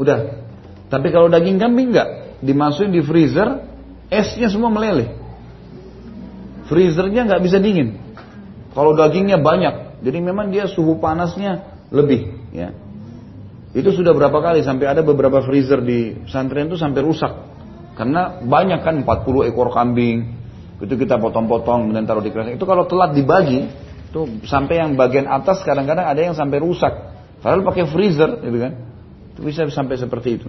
[0.00, 0.40] Udah.
[0.88, 3.60] Tapi kalau daging kambing enggak, dimasukin di freezer,
[4.08, 5.12] esnya semua meleleh.
[6.68, 8.00] Freezernya nggak bisa dingin.
[8.72, 12.72] Kalau dagingnya banyak, jadi memang dia suhu panasnya lebih, ya.
[13.76, 17.32] Itu sudah berapa kali sampai ada beberapa freezer di pesantren itu sampai rusak.
[17.92, 20.24] Karena banyak kan 40 ekor kambing,
[20.80, 22.56] itu kita potong-potong dan taruh di kresek.
[22.56, 23.68] Itu kalau telat dibagi,
[24.12, 26.92] Tuh sampai yang bagian atas kadang-kadang ada yang sampai rusak.
[27.40, 28.72] Padahal pakai freezer, gitu kan?
[29.34, 30.48] Itu bisa sampai seperti itu.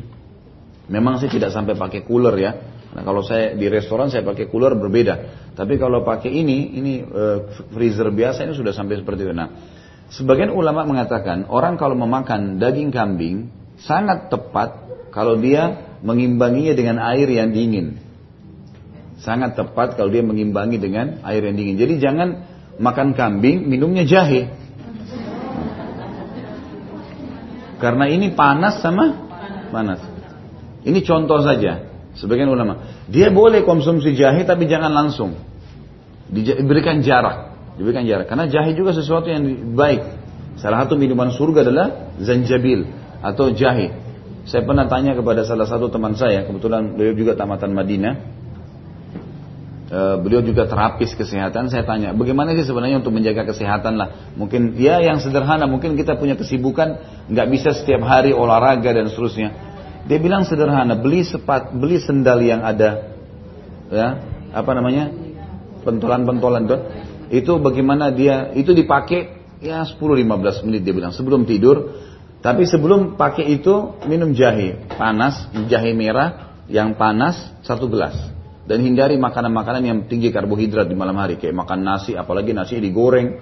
[0.91, 2.51] Memang sih tidak sampai pakai cooler ya.
[2.93, 5.47] Nah kalau saya di restoran saya pakai cooler berbeda.
[5.55, 9.33] Tapi kalau pakai ini, ini uh, freezer biasa ini sudah sampai seperti itu.
[9.33, 9.49] Nah,
[10.11, 13.49] sebagian ulama mengatakan orang kalau memakan daging kambing
[13.81, 14.75] sangat tepat
[15.09, 17.97] kalau dia mengimbanginya dengan air yang dingin.
[19.23, 21.79] Sangat tepat kalau dia mengimbangi dengan air yang dingin.
[21.79, 22.29] Jadi jangan
[22.77, 24.49] makan kambing, minumnya jahe.
[27.81, 29.11] Karena ini panas sama
[29.73, 29.99] panas.
[30.87, 31.91] Ini contoh saja.
[32.13, 33.03] Sebagian ulama.
[33.09, 35.35] Dia boleh konsumsi jahe tapi jangan langsung.
[36.31, 37.51] Diberikan jarak.
[37.75, 38.29] Diberikan jarak.
[38.29, 40.01] Karena jahe juga sesuatu yang baik.
[40.61, 41.87] Salah satu minuman surga adalah
[42.21, 42.85] zanjabil
[43.19, 43.91] atau jahe.
[44.43, 48.42] Saya pernah tanya kepada salah satu teman saya, kebetulan beliau juga tamatan Madinah.
[49.93, 51.69] Eh, beliau juga terapis kesehatan.
[51.69, 54.33] Saya tanya, bagaimana sih sebenarnya untuk menjaga kesehatan lah?
[54.33, 56.97] Mungkin ya yang sederhana, mungkin kita punya kesibukan,
[57.29, 59.53] nggak bisa setiap hari olahraga dan seterusnya.
[60.09, 63.13] Dia bilang sederhana, beli sepat, beli sendal yang ada
[63.93, 64.07] ya
[64.53, 65.13] apa namanya
[65.85, 66.77] pentolan-pentolan itu
[67.33, 72.01] itu bagaimana dia itu dipakai ya 10-15 menit dia bilang sebelum tidur
[72.43, 78.17] tapi sebelum pakai itu minum jahe panas jahe merah yang panas satu gelas
[78.63, 83.39] dan hindari makanan-makanan yang tinggi karbohidrat di malam hari kayak makan nasi apalagi nasi digoreng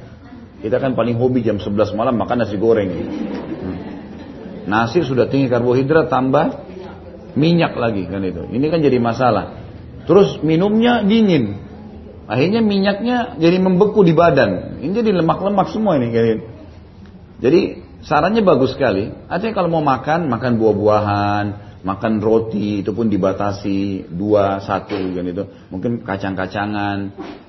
[0.61, 3.77] kita kan paling hobi jam 11 malam makan nasi goreng hmm.
[4.65, 6.69] nasi sudah tinggi karbohidrat tambah
[7.37, 9.61] minyak lagi kan itu ini kan jadi masalah
[10.09, 11.71] terus minumnya dingin
[12.31, 14.79] Akhirnya minyaknya jadi membeku di badan.
[14.79, 16.15] Ini jadi lemak-lemak semua ini.
[17.43, 17.61] Jadi
[18.07, 19.11] sarannya bagus sekali.
[19.27, 21.45] Artinya kalau mau makan, makan buah-buahan,
[21.81, 25.43] makan roti itu pun dibatasi dua satu kan itu.
[25.73, 26.97] Mungkin kacang-kacangan.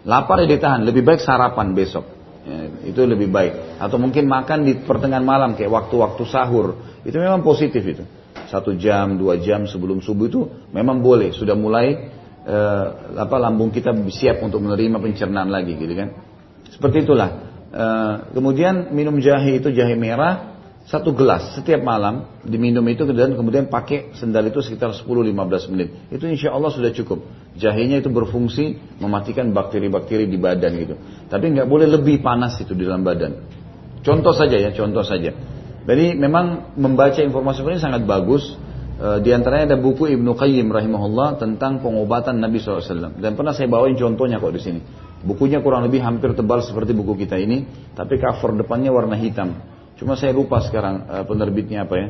[0.09, 0.83] Lapar ya ditahan.
[0.85, 2.05] Lebih baik sarapan besok.
[2.43, 3.79] Ya, itu lebih baik.
[3.79, 6.81] Atau mungkin makan di pertengahan malam kayak waktu-waktu sahur.
[7.07, 8.03] Itu memang positif itu.
[8.51, 10.41] Satu jam, dua jam sebelum subuh itu
[10.75, 11.31] memang boleh.
[11.33, 12.13] Sudah mulai
[12.43, 16.09] eh, apa lambung kita siap untuk menerima pencernaan lagi gitu kan.
[16.73, 17.31] Seperti itulah.
[17.73, 20.52] Eh, kemudian minum jahe itu jahe merah
[20.83, 25.89] satu gelas setiap malam diminum itu dan kemudian pakai sendal itu sekitar 10-15 menit.
[26.11, 27.23] Itu insya Allah sudah cukup.
[27.55, 30.95] Jahenya itu berfungsi mematikan bakteri-bakteri di badan gitu.
[31.31, 33.47] Tapi nggak boleh lebih panas itu di dalam badan.
[34.03, 35.31] Contoh saja ya, contoh saja.
[35.83, 38.59] Jadi memang membaca informasi ini sangat bagus
[39.03, 43.19] Eh, di antaranya ada buku Ibnu Qayyim rahimahullah tentang pengobatan Nabi SAW.
[43.19, 44.81] Dan pernah saya bawain contohnya kok di sini.
[45.27, 47.67] Bukunya kurang lebih hampir tebal seperti buku kita ini,
[47.99, 49.59] tapi cover depannya warna hitam.
[50.03, 52.09] Cuma saya lupa sekarang uh, penerbitnya apa ya.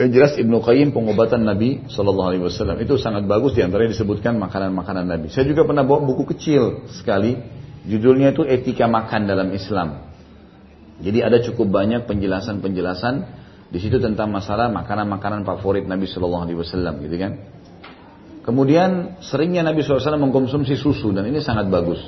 [0.00, 5.28] Yang jelas Ibnu Qayyim pengobatan Nabi Wasallam itu sangat bagus di antaranya disebutkan makanan-makanan Nabi.
[5.28, 7.36] Saya juga pernah bawa buku kecil sekali,
[7.84, 10.00] judulnya itu Etika Makan dalam Islam.
[11.00, 13.14] Jadi ada cukup banyak penjelasan-penjelasan
[13.68, 17.32] di situ tentang masalah makanan-makanan favorit Nabi Shallallahu Alaihi Wasallam, gitu kan?
[18.48, 21.98] Kemudian seringnya Nabi SAW mengkonsumsi susu dan ini sangat bagus.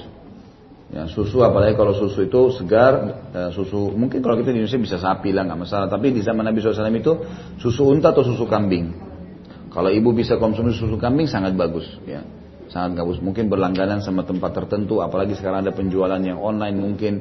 [0.88, 4.96] Ya, susu apalagi kalau susu itu segar, eh, susu mungkin kalau kita di Indonesia bisa
[4.96, 5.86] sapi lah nggak masalah.
[5.92, 7.12] Tapi di zaman Nabi SAW itu
[7.60, 8.96] susu unta atau susu kambing.
[9.68, 12.24] Kalau ibu bisa konsumsi susu kambing sangat bagus, ya
[12.72, 13.20] sangat bagus.
[13.20, 17.14] Mungkin berlangganan sama tempat tertentu, apalagi sekarang ada penjualan yang online mungkin.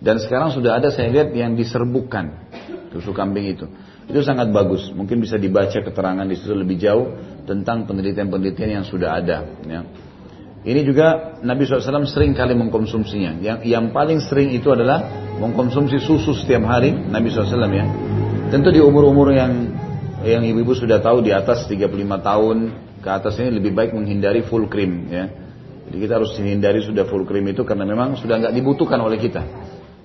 [0.00, 2.48] Dan sekarang sudah ada saya lihat yang diserbukan
[2.88, 3.68] susu kambing itu.
[4.08, 4.88] Itu sangat bagus.
[4.96, 7.14] Mungkin bisa dibaca keterangan di situ lebih jauh
[7.44, 9.44] tentang penelitian-penelitian yang sudah ada.
[9.68, 9.84] Ya.
[10.60, 13.40] Ini juga Nabi SAW sering kali mengkonsumsinya.
[13.40, 15.08] Yang, yang paling sering itu adalah
[15.40, 17.86] mengkonsumsi susu setiap hari Nabi SAW ya.
[18.52, 19.72] Tentu di umur-umur yang
[20.20, 21.88] yang ibu-ibu sudah tahu di atas 35
[22.20, 22.56] tahun
[23.00, 25.32] ke atas ini lebih baik menghindari full cream ya.
[25.88, 29.40] Jadi kita harus menghindari sudah full cream itu karena memang sudah nggak dibutuhkan oleh kita.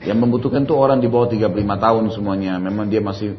[0.08, 2.64] Yang membutuhkan itu orang di bawah 35 tahun semuanya.
[2.64, 3.36] Memang dia masih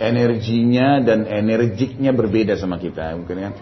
[0.00, 3.54] energinya dan energiknya berbeda sama kita mungkin kan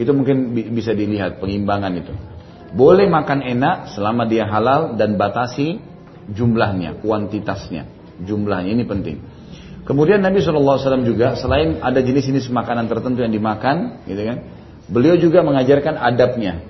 [0.00, 2.16] itu mungkin bisa dilihat pengimbangan itu.
[2.72, 5.76] Boleh makan enak selama dia halal dan batasi
[6.32, 7.84] jumlahnya kuantitasnya.
[8.24, 9.20] Jumlahnya ini penting.
[9.84, 14.38] Kemudian Nabi SAW juga selain ada jenis-jenis makanan tertentu yang dimakan gitu kan
[14.86, 16.62] beliau juga mengajarkan adabnya.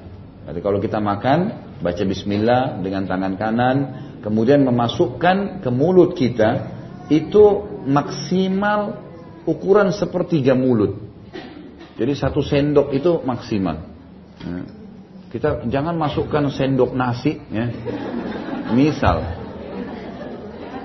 [0.49, 1.39] Jadi kalau kita makan
[1.85, 3.77] baca Bismillah dengan tangan kanan
[4.25, 6.81] kemudian memasukkan ke mulut kita
[7.13, 9.05] itu maksimal
[9.45, 11.10] ukuran sepertiga mulut.
[12.01, 13.77] Jadi satu sendok itu maksimal.
[14.41, 14.65] Ya.
[15.29, 17.69] Kita jangan masukkan sendok nasi, ya.
[18.73, 19.21] Misal,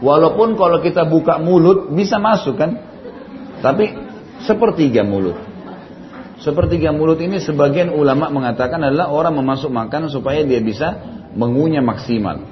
[0.04, 2.78] walaupun kalau kita buka mulut bisa masuk kan,
[3.64, 3.96] tapi
[4.44, 5.40] sepertiga mulut.
[6.44, 11.00] Sepertiga mulut ini sebagian ulama mengatakan adalah orang memasuk makan supaya dia bisa
[11.32, 12.44] mengunyah maksimal.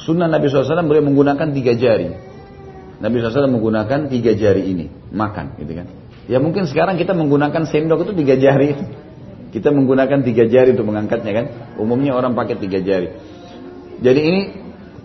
[0.00, 2.08] Sunnah Nabi SAW boleh menggunakan tiga jari.
[3.04, 6.05] Nabi SAW menggunakan tiga jari ini makan, gitu kan?
[6.26, 8.74] Ya mungkin sekarang kita menggunakan sendok itu tiga jari.
[9.54, 11.46] Kita menggunakan tiga jari untuk mengangkatnya kan?
[11.78, 13.14] Umumnya orang pakai tiga jari.
[14.02, 14.40] Jadi ini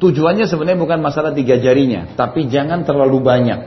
[0.02, 3.60] tujuannya sebenarnya bukan masalah tiga jarinya, tapi jangan terlalu banyak.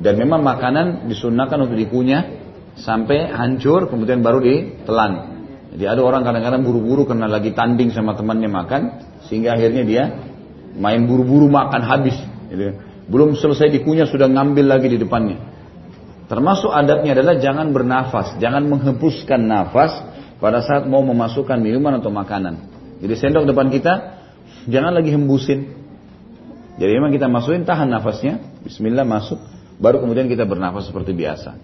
[0.00, 2.40] Dan memang makanan disunahkan untuk dikunyah
[2.78, 5.12] sampai hancur, kemudian baru ditelan.
[5.76, 8.82] Jadi ada orang kadang-kadang buru-buru karena lagi tanding sama temannya makan,
[9.28, 10.02] sehingga akhirnya dia
[10.76, 12.16] main buru-buru makan habis.
[12.48, 12.80] Gitu.
[13.10, 15.59] Belum selesai dikunyah sudah ngambil lagi di depannya.
[16.30, 19.90] Termasuk adatnya adalah jangan bernafas, jangan menghembuskan nafas
[20.38, 22.70] pada saat mau memasukkan minuman atau makanan.
[23.02, 24.22] Jadi sendok depan kita,
[24.70, 25.74] jangan lagi hembusin.
[26.78, 29.42] Jadi memang kita masukin tahan nafasnya, Bismillah masuk,
[29.82, 31.58] baru kemudian kita bernafas seperti biasa.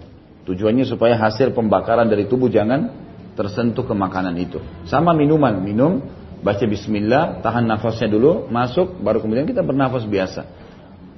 [0.50, 2.90] Tujuannya supaya hasil pembakaran dari tubuh jangan
[3.38, 4.58] tersentuh ke makanan itu.
[4.90, 6.02] Sama minuman, minum,
[6.42, 10.65] baca Bismillah, tahan nafasnya dulu, masuk, baru kemudian kita bernafas biasa.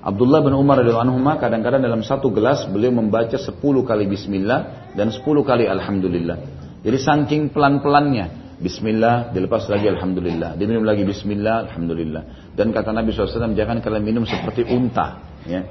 [0.08, 5.12] Abdullah bin Umar radhiyallahu anhu kadang-kadang dalam satu gelas beliau membaca 10 kali bismillah dan
[5.12, 6.38] 10 kali alhamdulillah.
[6.80, 8.48] Jadi saking pelan-pelannya.
[8.58, 10.58] Bismillah, dilepas lagi Alhamdulillah.
[10.58, 12.50] Diminum lagi Bismillah, Alhamdulillah.
[12.58, 15.22] Dan kata Nabi SAW, jangan kalian minum seperti unta.
[15.46, 15.62] Ya.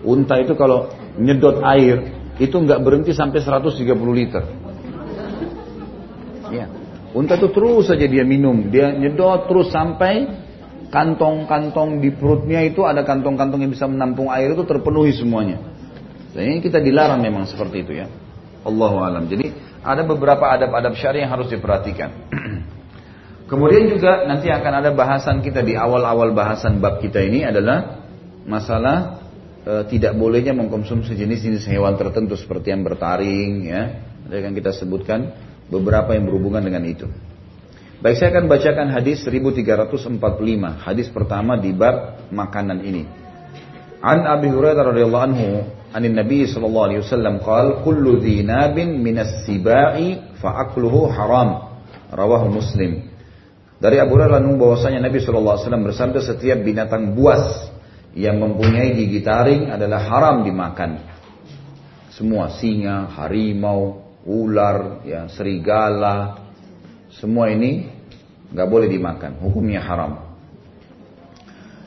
[0.00, 0.88] Unta itu kalau
[1.20, 2.08] nyedot air,
[2.40, 3.84] itu nggak berhenti sampai 130
[4.16, 4.48] liter.
[6.48, 6.72] Ya.
[7.12, 10.41] Unta itu terus saja dia minum, dia nyedot terus sampai
[10.92, 15.56] kantong-kantong di perutnya itu ada kantong-kantong yang bisa menampung air itu terpenuhi semuanya.
[16.36, 18.06] Ini kita dilarang memang seperti itu ya.
[18.62, 19.24] Allahu alam.
[19.24, 19.48] Jadi
[19.80, 22.12] ada beberapa adab-adab syari yang harus diperhatikan.
[23.50, 28.00] Kemudian juga nanti akan ada bahasan kita di awal-awal bahasan bab kita ini adalah
[28.48, 29.20] masalah
[29.64, 33.82] e, tidak bolehnya mengkonsumsi jenis-jenis hewan tertentu seperti yang bertaring ya.
[34.28, 35.36] Ada yang kita sebutkan
[35.68, 37.08] beberapa yang berhubungan dengan itu.
[38.02, 40.18] Baik saya akan bacakan hadis 1345,
[40.82, 43.06] hadis pertama di bab makanan ini.
[44.02, 45.62] An Abi Hurairah radhiyallahu anhu,
[45.94, 51.78] an Nabi sallallahu alaihi wasallam qaal kullu dhinabin minas sibai fa akluhu haram.
[52.10, 53.06] Rawahu Muslim.
[53.78, 57.70] Dari Abu Hurairah bahwasanya Nabi sallallahu alaihi wasallam bersabda setiap binatang buas
[58.18, 61.06] yang mempunyai gigi taring adalah haram dimakan.
[62.10, 66.42] Semua singa, harimau, ular, ya serigala,
[67.12, 67.91] semua ini
[68.52, 69.40] nggak boleh dimakan.
[69.40, 70.32] Hukumnya haram.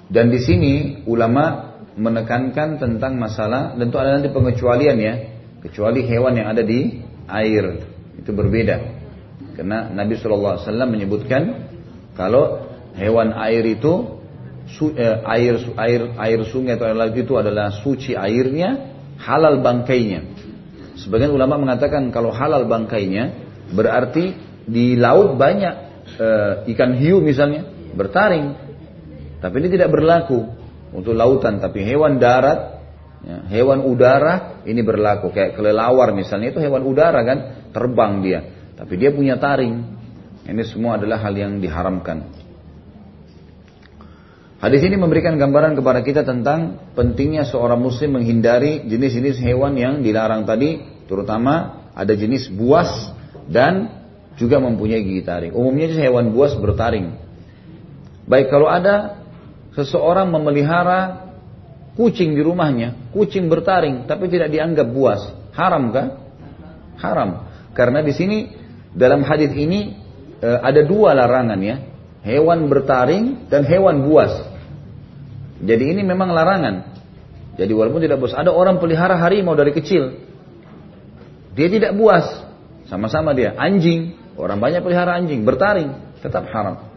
[0.05, 0.73] Dan di sini
[1.09, 5.13] ulama menekankan tentang masalah tentu ada nanti pengecualian ya
[5.63, 6.99] kecuali hewan yang ada di
[7.31, 7.87] air
[8.19, 8.75] itu berbeda
[9.55, 10.59] karena Nabi SAW
[10.91, 11.71] menyebutkan
[12.19, 12.67] kalau
[12.99, 14.19] hewan air itu
[14.67, 20.35] su, eh, air air air sungai atau air laut itu adalah suci airnya halal bangkainya
[20.99, 23.31] sebagian ulama mengatakan kalau halal bangkainya
[23.71, 24.35] berarti
[24.67, 27.65] di laut banyak eh, ikan hiu misalnya
[27.95, 28.65] bertaring
[29.45, 30.41] tapi ini tidak berlaku
[30.95, 32.81] untuk lautan, tapi hewan darat,
[33.21, 35.29] ya, hewan udara ini berlaku.
[35.29, 38.39] Kayak kelelawar misalnya itu hewan udara kan, terbang dia,
[38.73, 39.93] tapi dia punya taring.
[40.49, 42.25] Ini semua adalah hal yang diharamkan.
[44.61, 50.47] Hadis ini memberikan gambaran kepada kita tentang pentingnya seorang muslim menghindari jenis-jenis hewan yang dilarang
[50.47, 53.13] tadi, terutama ada jenis buas
[53.45, 54.04] dan
[54.35, 55.51] juga mempunyai gigi taring.
[55.55, 57.15] Umumnya hewan buas bertaring.
[58.25, 59.21] Baik kalau ada
[59.75, 61.31] seseorang memelihara
[61.95, 65.21] kucing di rumahnya, kucing bertaring tapi tidak dianggap buas,
[65.55, 66.07] haram kan?
[66.99, 67.29] Haram.
[67.75, 68.37] Karena di sini
[68.95, 69.95] dalam hadis ini
[70.39, 71.75] e, ada dua larangan ya,
[72.23, 74.31] hewan bertaring dan hewan buas.
[75.63, 76.95] Jadi ini memang larangan.
[77.55, 80.19] Jadi walaupun tidak buas, ada orang pelihara harimau dari kecil,
[81.55, 82.27] dia tidak buas,
[82.91, 86.91] sama-sama dia anjing, orang banyak pelihara anjing bertaring, tetap haram.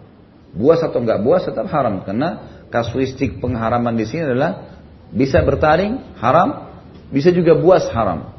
[0.55, 4.81] Buas atau enggak buas tetap haram karena kasuistik pengharaman di sini adalah
[5.13, 6.69] bisa bertaring haram,
[7.09, 8.37] bisa juga buas haram.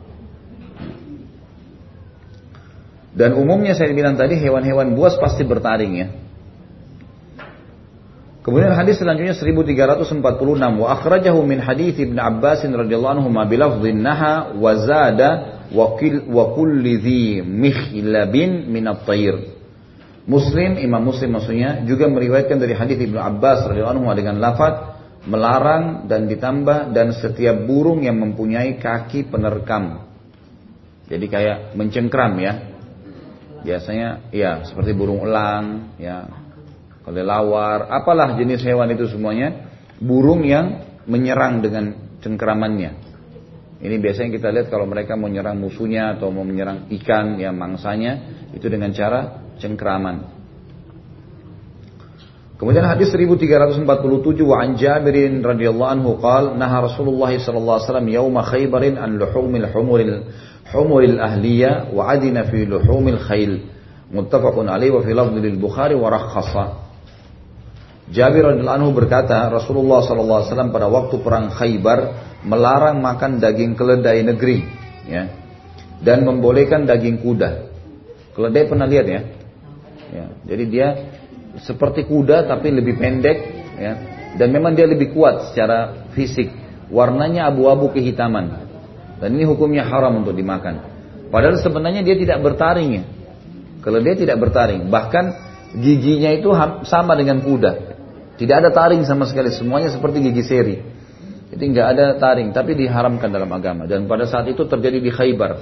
[3.10, 6.08] Dan umumnya saya bilang tadi hewan-hewan buas pasti bertaring ya.
[8.40, 10.24] Kemudian hadis selanjutnya 1346
[10.80, 16.94] wa akhrajahu min hadits Ibnu Abbas radhiyallahu anhu ma bilafdhin naha wa zada wa kulli
[16.98, 19.58] dhi mikhlabin min at-tayr.
[20.30, 26.06] Muslim, Imam Muslim maksudnya juga meriwayatkan dari hadis Ibnu Abbas radhiyallahu anhu dengan lafaz melarang
[26.06, 30.06] dan ditambah dan setiap burung yang mempunyai kaki penerkam.
[31.10, 32.54] Jadi kayak mencengkram ya.
[33.60, 36.30] Biasanya ya seperti burung elang, ya,
[37.04, 39.68] kelelawar, apalah jenis hewan itu semuanya,
[40.00, 43.09] burung yang menyerang dengan cengkramannya.
[43.80, 48.44] Ini biasanya kita lihat kalau mereka mau menyerang musuhnya atau mau menyerang ikan yang mangsanya
[48.52, 50.36] itu dengan cara cengkraman.
[52.60, 53.88] Kemudian hadis 1347
[54.44, 59.72] wa an Jabirin radhiyallahu anhu qal naha Rasulullah sallallahu alaihi wasallam yauma Khaybarin an luhumil
[59.72, 60.28] humuril
[60.68, 63.64] humuril ahliya wa adina fi luhumil khayl
[64.12, 66.89] muttafaqun alaihi wa fi lafdhi Bukhari wa rakhasa
[68.10, 72.00] Jabir radhiyallahu anhu berkata Rasulullah sallallahu alaihi wasallam pada waktu perang Khaybar
[72.42, 74.66] melarang makan daging keledai negeri
[75.06, 75.30] ya
[76.02, 77.70] dan membolehkan daging kuda.
[78.34, 79.22] Keledai pernah lihat ya?
[80.10, 80.88] Ya, jadi dia
[81.62, 83.38] seperti kuda tapi lebih pendek
[83.78, 83.94] ya.
[84.40, 86.50] Dan memang dia lebih kuat secara fisik.
[86.90, 88.70] Warnanya abu-abu kehitaman.
[89.20, 90.86] Dan ini hukumnya haram untuk dimakan.
[91.30, 93.04] Padahal sebenarnya dia tidak bertaring ya.
[93.80, 95.34] Dia tidak bertaring, bahkan
[95.74, 96.54] giginya itu
[96.86, 97.89] sama dengan kuda.
[98.40, 100.80] Tidak ada taring sama sekali, semuanya seperti gigi seri.
[101.52, 103.84] Jadi nggak ada taring, tapi diharamkan dalam agama.
[103.84, 105.60] Dan pada saat itu terjadi di Khaybar.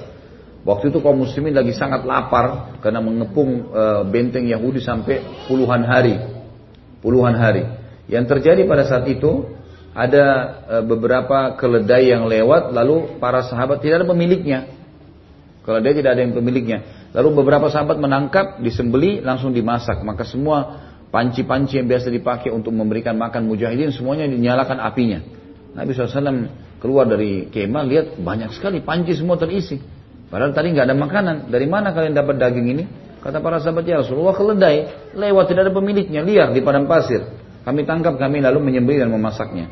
[0.62, 6.22] Waktu itu kaum muslimin lagi sangat lapar karena mengepung e, benteng Yahudi sampai puluhan hari.
[7.02, 7.66] Puluhan hari.
[8.06, 9.58] Yang terjadi pada saat itu
[9.96, 10.26] ada
[10.68, 14.68] e, beberapa keledai yang lewat lalu para sahabat tidak ada pemiliknya.
[15.66, 16.78] Keledai tidak ada yang pemiliknya.
[17.16, 20.04] Lalu beberapa sahabat menangkap, disembeli, langsung dimasak.
[20.04, 25.20] Maka semua panci-panci yang biasa dipakai untuk memberikan makan mujahidin semuanya dinyalakan apinya.
[25.76, 26.48] Nabi SAW
[26.82, 29.78] keluar dari kemah lihat banyak sekali panci semua terisi.
[30.28, 31.36] Padahal tadi nggak ada makanan.
[31.48, 32.84] Dari mana kalian dapat daging ini?
[33.18, 37.24] Kata para sahabat ya Rasulullah keledai lewat tidak ada pemiliknya liar di padang pasir.
[37.64, 39.66] Kami tangkap kami lalu menyembelih dan memasaknya.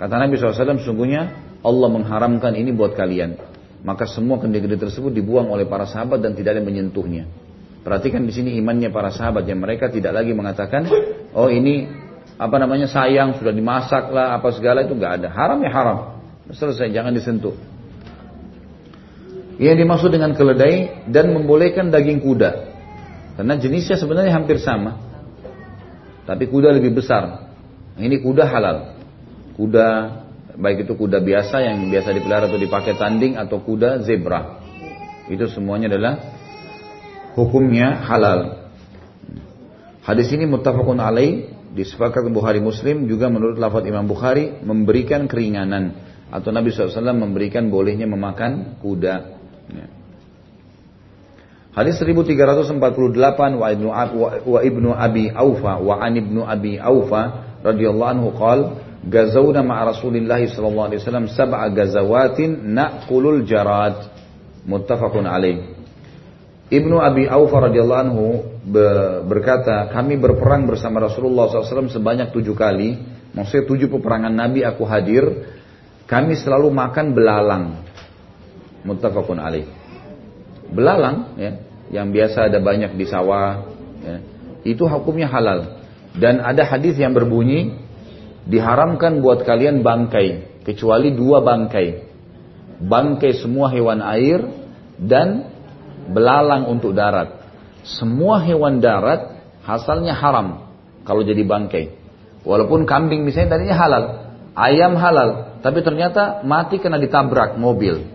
[0.00, 1.22] Kata Nabi SAW sungguhnya
[1.60, 3.56] Allah mengharamkan ini buat kalian
[3.86, 7.30] maka semua kendi-kendi tersebut dibuang oleh para sahabat dan tidak ada yang menyentuhnya.
[7.86, 10.90] Perhatikan di sini imannya para sahabat yang mereka tidak lagi mengatakan,
[11.30, 11.86] oh ini
[12.34, 15.28] apa namanya sayang sudah dimasak lah apa segala itu nggak ada.
[15.30, 15.98] Haram ya haram.
[16.50, 17.54] Selesai jangan disentuh.
[19.62, 22.74] Yang dimaksud dengan keledai dan membolehkan daging kuda.
[23.38, 24.98] Karena jenisnya sebenarnya hampir sama.
[26.26, 27.54] Tapi kuda lebih besar.
[28.02, 28.98] Ini kuda halal.
[29.54, 29.86] Kuda
[30.58, 34.58] baik itu kuda biasa yang biasa dipelihara atau dipakai tanding atau kuda zebra.
[35.30, 36.35] Itu semuanya adalah
[37.36, 38.72] hukumnya halal.
[40.02, 45.92] Hadis ini muttafaqun alaih disepakati Bukhari Muslim juga menurut lafaz Imam Bukhari memberikan keringanan
[46.32, 49.14] atau Nabi SAW memberikan bolehnya memakan kuda.
[49.70, 49.86] Ya.
[51.76, 52.80] Hadis 1348
[53.60, 53.88] wa ibnu,
[54.48, 60.42] wa ibnu Abi Aufa wa an ibnu Abi Aufa radhiyallahu anhu qala Gazawna ma'a Rasulillah
[60.42, 64.10] sallallahu alaihi wasallam sab'a gazawatin na'kulul jarad.
[64.66, 65.75] Muttafaqun alaih.
[66.66, 68.26] Ibnu Abi Aufa radhiyallahu anhu
[69.30, 72.98] berkata, kami berperang bersama Rasulullah SAW sebanyak tujuh kali.
[73.36, 75.54] Maksudnya tujuh peperangan Nabi aku hadir.
[76.10, 77.64] Kami selalu makan belalang.
[78.82, 79.66] Muttafaqun alaih.
[80.66, 81.50] Belalang, ya,
[81.94, 83.62] yang biasa ada banyak di sawah,
[84.02, 84.16] ya,
[84.66, 85.78] itu hukumnya halal.
[86.18, 87.78] Dan ada hadis yang berbunyi,
[88.46, 92.06] diharamkan buat kalian bangkai kecuali dua bangkai
[92.82, 94.44] bangkai semua hewan air
[95.00, 95.55] dan
[96.10, 97.42] belalang untuk darat
[97.86, 100.66] semua hewan darat hasilnya haram
[101.06, 101.94] kalau jadi bangkai
[102.42, 104.04] walaupun kambing misalnya tadinya halal
[104.54, 108.06] ayam halal tapi ternyata mati karena ditabrak mobil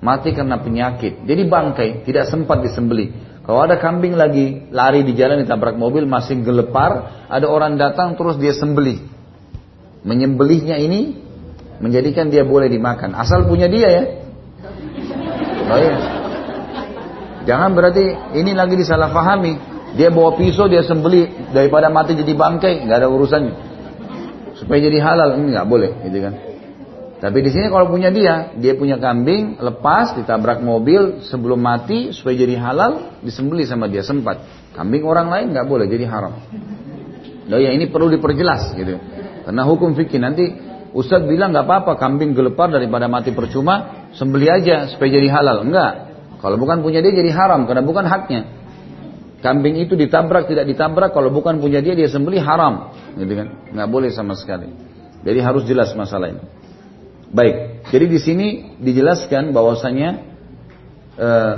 [0.00, 3.12] mati karena penyakit jadi bangkai tidak sempat disembeli
[3.46, 8.36] kalau ada kambing lagi lari di jalan ditabrak mobil masih gelepar ada orang datang terus
[8.36, 9.00] dia sembeli
[10.06, 11.26] menyembelihnya ini
[11.80, 13.12] menjadikan dia boleh dimakan.
[13.16, 14.04] Asal punya dia ya.
[15.66, 15.96] Oh iya.
[17.46, 18.04] Jangan berarti
[18.34, 19.78] ini lagi disalahpahami.
[19.96, 23.54] Dia bawa pisau dia sembeli daripada mati jadi bangkai nggak ada urusannya.
[24.58, 26.34] Supaya jadi halal ini nggak boleh, gitu kan?
[27.16, 32.36] Tapi di sini kalau punya dia, dia punya kambing lepas ditabrak mobil sebelum mati supaya
[32.36, 34.44] jadi halal disembeli sama dia sempat.
[34.76, 36.36] Kambing orang lain nggak boleh jadi haram.
[37.48, 39.00] Nah ya ini perlu diperjelas gitu.
[39.48, 40.44] Karena hukum fikih nanti
[40.92, 45.64] Ustaz bilang nggak apa-apa kambing gelepar daripada mati percuma, sembeli aja supaya jadi halal.
[45.64, 46.05] Enggak.
[46.40, 48.42] Kalau bukan punya dia jadi haram karena bukan haknya.
[49.40, 53.48] Kambing itu ditabrak tidak ditabrak kalau bukan punya dia dia sembeli haram, gitu kan?
[53.72, 54.68] Nggak boleh sama sekali.
[55.22, 56.42] Jadi harus jelas masalah ini.
[57.30, 57.86] Baik.
[57.92, 58.46] Jadi di sini
[58.80, 60.08] dijelaskan bahwasanya
[61.20, 61.56] eh,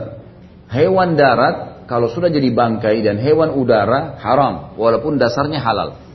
[0.75, 6.09] hewan darat kalau sudah jadi bangkai dan hewan udara haram walaupun dasarnya halal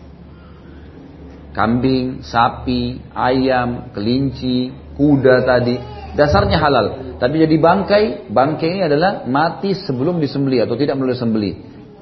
[1.53, 5.77] kambing, sapi, ayam, kelinci, kuda tadi,
[6.13, 7.17] dasarnya halal.
[7.17, 11.51] Tapi jadi bangkai, bangkai ini adalah mati sebelum disembeli atau tidak melalui sembeli.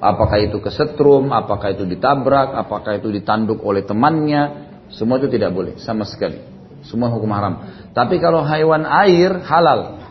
[0.01, 5.77] Apakah itu kesetrum, apakah itu ditabrak, apakah itu ditanduk oleh temannya, semua itu tidak boleh
[5.77, 6.41] sama sekali.
[6.81, 7.61] Semua hukum haram.
[7.93, 10.01] Tapi kalau hewan air halal,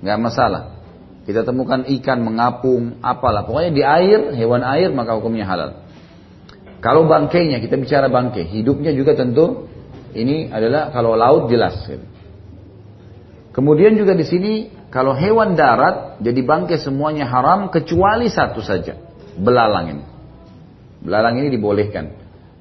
[0.00, 0.80] nggak masalah.
[1.28, 3.44] Kita temukan ikan mengapung, apalah.
[3.44, 5.84] Pokoknya di air, hewan air maka hukumnya halal.
[6.80, 9.68] Kalau bangkainya kita bicara bangkai, hidupnya juga tentu
[10.16, 11.76] ini adalah kalau laut jelas.
[13.50, 14.52] Kemudian juga di sini
[14.94, 18.94] kalau hewan darat jadi bangkai semuanya haram kecuali satu saja,
[19.34, 20.04] belalang ini.
[21.02, 22.14] Belalang ini dibolehkan.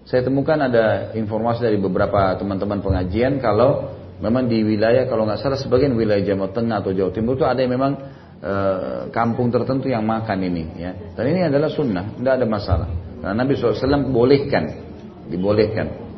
[0.09, 5.59] Saya temukan ada informasi dari beberapa teman-teman pengajian kalau memang di wilayah kalau nggak salah
[5.61, 7.93] sebagian wilayah Jawa Tengah atau Jawa Timur itu ada yang memang
[8.41, 8.53] e,
[9.13, 10.91] kampung tertentu yang makan ini ya.
[11.13, 12.89] Dan ini adalah sunnah, tidak ada masalah.
[13.19, 14.63] Nah, Nabi SAW bolehkan,
[15.29, 16.08] dibolehkan.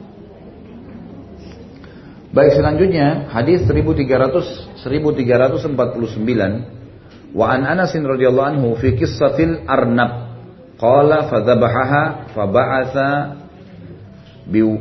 [2.32, 10.32] Baik selanjutnya hadis 1300 1349 wa an Anas radhiyallahu anhu fi qissatil arnab.
[10.80, 13.10] Qala fadhabahaha faba'atha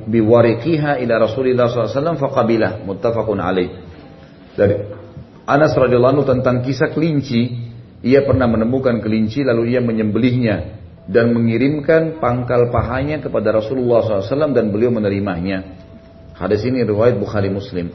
[0.06, 2.86] biwariqiha ila Rasulillah SAW faqabilah.
[2.86, 3.82] Muttafaqun alaih.
[4.54, 4.86] Dari
[5.42, 7.66] Anas radhiyallahu anhu tentang kisah kelinci.
[8.00, 14.70] Ia pernah menemukan kelinci lalu ia menyembelihnya dan mengirimkan pangkal pahanya kepada Rasulullah SAW dan
[14.70, 15.79] beliau menerimanya.
[16.40, 17.92] Hadis ini riwayat Bukhari Muslim.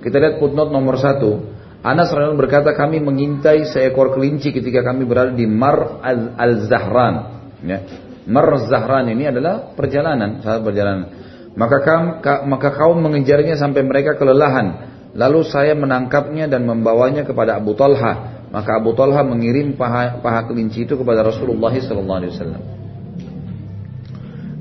[0.00, 1.44] Kita lihat footnote nomor satu.
[1.84, 6.00] Anas radhiyallahu berkata kami mengintai seekor kelinci ketika kami berada di Mar
[6.40, 7.14] al-Zahran.
[7.60, 7.84] Ya.
[8.24, 11.20] Mar al-Zahran ini adalah perjalanan, saat perjalanan.
[11.52, 12.06] Maka kaum,
[12.48, 14.88] maka kaum mengejarnya sampai mereka kelelahan.
[15.12, 18.40] Lalu saya menangkapnya dan membawanya kepada Abu Talha.
[18.48, 22.56] Maka Abu Talha mengirim paha, paha kelinci itu kepada Rasulullah SAW.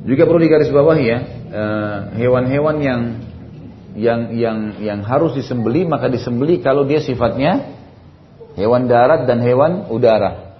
[0.03, 1.19] Juga perlu digarisbawahi ya,
[1.51, 3.01] eh, hewan-hewan yang
[3.91, 7.75] yang yang yang harus disembeli maka disembeli kalau dia sifatnya
[8.55, 10.51] hewan darat dan hewan udara.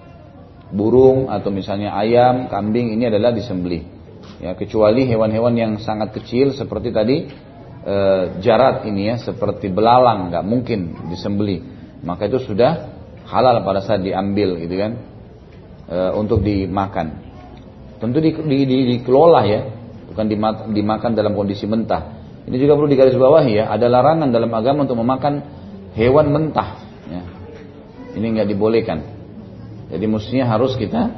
[0.72, 3.84] Burung atau misalnya ayam, kambing ini adalah disembeli.
[4.40, 7.28] Ya, kecuali hewan-hewan yang sangat kecil seperti tadi
[7.84, 7.96] e,
[8.40, 11.60] jarat ini ya, seperti belalang nggak mungkin disembeli.
[12.00, 12.88] Maka itu sudah
[13.28, 14.92] halal pada saat diambil gitu kan.
[15.92, 17.20] E, untuk dimakan.
[18.00, 19.60] Tentu di, di, di, dikelola ya,
[20.12, 20.28] bukan
[20.76, 22.20] dimakan dalam kondisi mentah.
[22.44, 25.40] Ini juga perlu digarisbawahi ya, ada larangan dalam agama untuk memakan
[25.96, 26.76] hewan mentah.
[27.08, 27.22] Ya.
[28.12, 29.00] Ini nggak dibolehkan.
[29.88, 31.08] Jadi mestinya harus kita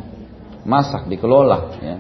[0.63, 1.59] masak, dikelola.
[1.83, 1.97] Ya.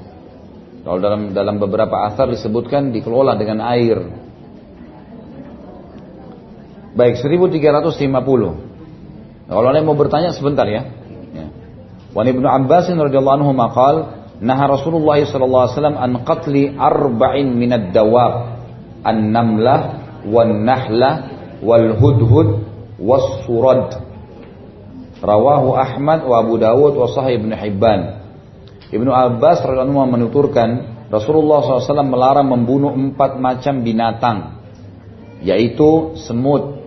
[0.85, 4.05] Kalau dalam dalam beberapa asar disebutkan dikelola dengan air.
[6.95, 9.51] Baik, 1350.
[9.51, 10.87] Kalau ada yang mau bertanya sebentar ya.
[11.35, 11.47] ya.
[12.15, 18.55] Wan Ibnu Abbas radhiyallahu anhu maqal, "Naha Rasulullah wasallam an qatli arba'in minad dawab."
[19.05, 19.81] an-namlah
[20.25, 21.15] wan-nahlah
[21.61, 22.49] wal-hudhud
[22.97, 24.01] was-surad.
[25.21, 28.01] Rawahu Ahmad wa Abu Dawud wa Sahih Ibn Hibban.
[28.93, 30.69] Ibnu Abbas radhiyallahu menuturkan
[31.09, 34.61] Rasulullah SAW melarang membunuh empat macam binatang,
[35.45, 36.81] yaitu semut,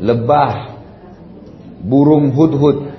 [0.00, 0.76] lebah,
[1.84, 2.95] burung hudhud,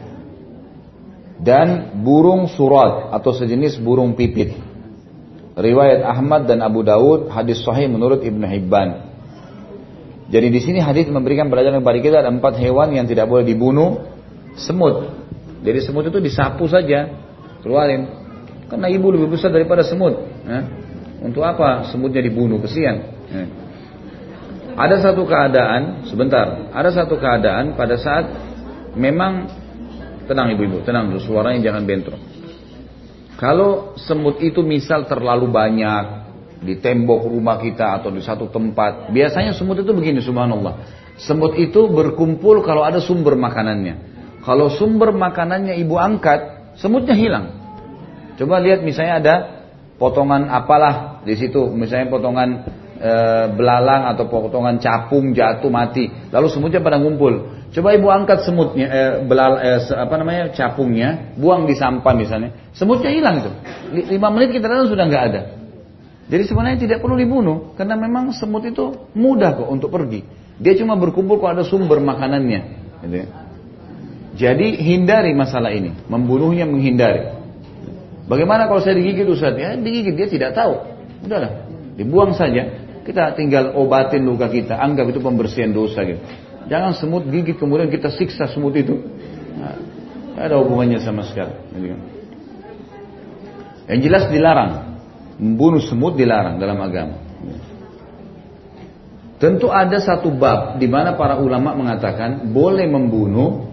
[1.41, 4.57] dan burung surat atau sejenis burung pipit
[5.57, 9.09] riwayat Ahmad dan Abu Dawud, hadis sahih menurut Ibnu Hibban.
[10.29, 14.05] Jadi di sini hadis memberikan pelajaran kepada kita ada empat hewan yang tidak boleh dibunuh,
[14.53, 15.09] semut.
[15.65, 17.09] Jadi semut itu disapu saja,
[17.65, 18.05] keluarin.
[18.69, 20.13] Karena ibu lebih besar daripada semut.
[21.23, 22.61] Untuk apa semutnya dibunuh?
[22.61, 23.17] Kesian.
[24.77, 28.29] Ada satu keadaan, sebentar, ada satu keadaan pada saat
[28.93, 29.49] memang
[30.27, 32.21] tenang ibu-ibu, tenang dulu, suaranya jangan bentrok.
[33.37, 36.27] Kalau semut itu misal terlalu banyak
[36.57, 41.05] di tembok rumah kita atau di satu tempat, biasanya semut itu begini subhanallah.
[41.17, 44.17] Semut itu berkumpul kalau ada sumber makanannya.
[44.45, 47.57] Kalau sumber makanannya ibu angkat, semutnya hilang.
[48.37, 49.35] Coba lihat misalnya ada
[49.97, 52.49] potongan apalah di situ, misalnya potongan
[53.01, 53.13] e,
[53.53, 57.56] belalang atau potongan capung jatuh mati, lalu semutnya pada ngumpul.
[57.67, 63.11] Coba ibu angkat semutnya, eh, belal, eh, apa namanya capungnya, buang di sampah misalnya, semutnya
[63.11, 63.51] hilang itu.
[64.15, 65.41] Lima menit kita datang sudah nggak ada.
[66.27, 70.23] Jadi sebenarnya tidak perlu dibunuh, karena memang semut itu mudah kok untuk pergi.
[70.59, 72.61] Dia cuma berkumpul kalau ada sumber makanannya.
[73.03, 73.27] Gitu ya.
[74.37, 77.35] Jadi hindari masalah ini, membunuhnya menghindari.
[78.27, 79.55] Bagaimana kalau saya digigit Ustaz?
[79.55, 80.83] Ya digigit dia tidak tahu.
[81.23, 81.67] Udahlah,
[81.99, 82.85] dibuang saja.
[83.07, 86.19] Kita tinggal obatin luka kita, anggap itu pembersihan dosa gitu.
[86.67, 88.99] Jangan semut gigit kemudian kita siksa semut itu.
[89.57, 89.75] Nah,
[90.35, 91.55] ada hubungannya sama sekali.
[91.73, 91.99] Kan.
[93.87, 94.71] Yang jelas dilarang.
[95.37, 97.15] Membunuh semut dilarang dalam agama.
[99.37, 103.69] Tentu ada satu bab di mana para ulama mengatakan boleh membunuh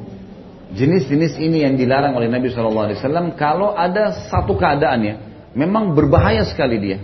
[0.76, 5.14] jenis-jenis ini yang dilarang oleh Nabi SAW kalau ada satu keadaan ya,
[5.56, 6.98] memang berbahaya sekali dia,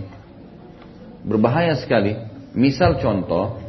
[1.25, 2.13] berbahaya sekali.
[2.51, 3.63] Misal contoh,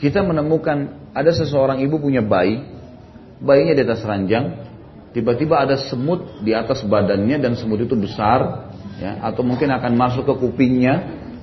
[0.00, 2.64] kita menemukan ada seseorang ibu punya bayi,
[3.40, 4.64] bayinya di atas ranjang,
[5.12, 10.24] tiba-tiba ada semut di atas badannya dan semut itu besar, ya, atau mungkin akan masuk
[10.24, 10.94] ke kupingnya,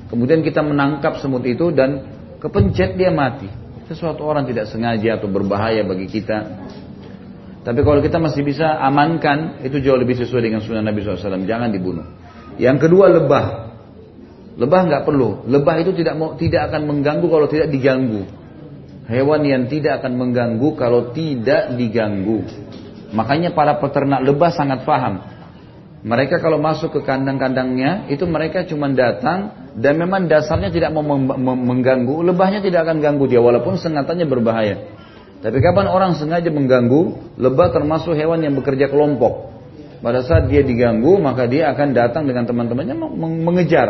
[0.10, 2.02] kemudian kita menangkap semut itu dan
[2.42, 3.48] kepencet dia mati.
[3.86, 6.62] Sesuatu orang tidak sengaja atau berbahaya bagi kita.
[7.66, 11.46] Tapi kalau kita masih bisa amankan, itu jauh lebih sesuai dengan sunnah Nabi SAW.
[11.46, 12.06] Jangan dibunuh.
[12.62, 13.46] Yang kedua lebah.
[14.62, 15.50] Lebah nggak perlu.
[15.50, 18.39] Lebah itu tidak mau tidak akan mengganggu kalau tidak diganggu.
[19.10, 22.46] Hewan yang tidak akan mengganggu kalau tidak diganggu.
[23.10, 25.26] Makanya para peternak lebah sangat paham.
[26.06, 31.04] Mereka kalau masuk ke kandang-kandangnya, itu mereka cuma datang dan memang dasarnya tidak mau
[31.42, 32.22] mengganggu.
[32.22, 34.76] Lebahnya tidak akan ganggu dia walaupun sengatannya berbahaya.
[35.40, 39.50] Tapi kapan orang sengaja mengganggu, lebah termasuk hewan yang bekerja kelompok.
[40.00, 42.96] Pada saat dia diganggu, maka dia akan datang dengan teman-temannya
[43.44, 43.88] mengejar.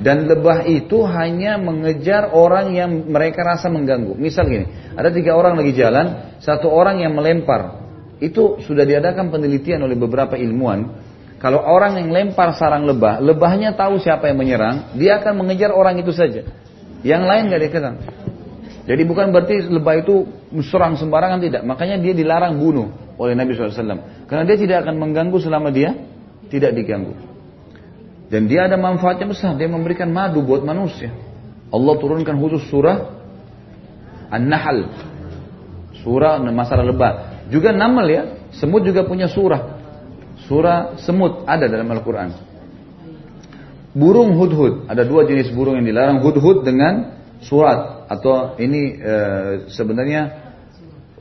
[0.00, 4.16] Dan lebah itu hanya mengejar orang yang mereka rasa mengganggu.
[4.16, 4.64] Misal gini,
[4.96, 7.84] ada tiga orang lagi jalan, satu orang yang melempar.
[8.16, 11.08] Itu sudah diadakan penelitian oleh beberapa ilmuwan.
[11.36, 16.00] Kalau orang yang lempar sarang lebah, lebahnya tahu siapa yang menyerang, dia akan mengejar orang
[16.00, 16.48] itu saja.
[17.00, 17.94] Yang lain nggak dikenal.
[18.88, 20.24] Jadi bukan berarti lebah itu
[20.64, 21.62] serang sembarangan tidak.
[21.64, 22.88] Makanya dia dilarang bunuh
[23.20, 24.28] oleh Nabi SAW.
[24.28, 25.92] Karena dia tidak akan mengganggu selama dia
[26.48, 27.29] tidak diganggu.
[28.30, 29.58] Dan dia ada manfaatnya besar.
[29.58, 31.10] Dia memberikan madu buat manusia.
[31.70, 33.20] Allah turunkan khusus surah
[34.30, 34.86] An-Nahl.
[36.06, 37.12] Surah masalah lebah.
[37.50, 38.22] Juga namal ya.
[38.54, 39.82] Semut juga punya surah.
[40.46, 42.30] Surah semut ada dalam Al-Quran.
[43.90, 44.86] Burung hudhud.
[44.86, 46.22] Ada dua jenis burung yang dilarang.
[46.22, 48.06] Hudhud dengan surat.
[48.06, 49.14] Atau ini e,
[49.70, 50.50] sebenarnya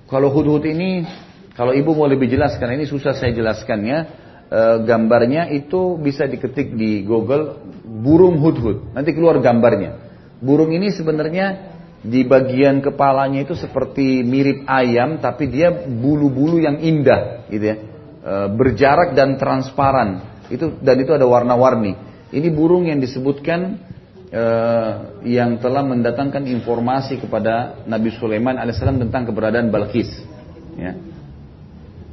[0.06, 1.06] kalau hudhud ini
[1.54, 4.29] kalau ibu mau lebih jelas ini susah saya jelaskannya.
[4.50, 8.98] E, gambarnya itu bisa diketik di Google burung hudhud.
[8.98, 10.10] Nanti keluar gambarnya.
[10.42, 17.46] Burung ini sebenarnya di bagian kepalanya itu seperti mirip ayam tapi dia bulu-bulu yang indah
[17.54, 17.78] gitu ya.
[18.26, 20.42] E, berjarak dan transparan.
[20.50, 21.94] Itu dan itu ada warna-warni.
[22.30, 23.90] Ini burung yang disebutkan
[24.30, 30.10] uh, yang telah mendatangkan informasi kepada Nabi Sulaiman alaihissalam tentang keberadaan Balkis.
[30.78, 30.94] Ya.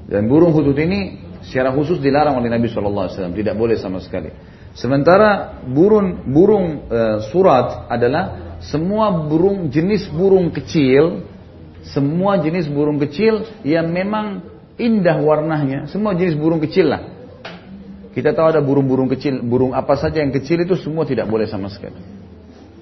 [0.07, 4.31] Dan burung hudud ini secara khusus dilarang oleh Nabi Wasallam, tidak boleh sama sekali.
[4.77, 11.25] Sementara burung burung uh, surat adalah semua burung jenis burung kecil,
[11.85, 14.45] semua jenis burung kecil yang memang
[14.77, 17.17] indah warnanya, semua jenis burung kecil lah
[18.17, 21.69] kita tahu ada burung-burung kecil, burung apa saja yang kecil itu semua tidak boleh sama
[21.69, 22.01] sekali.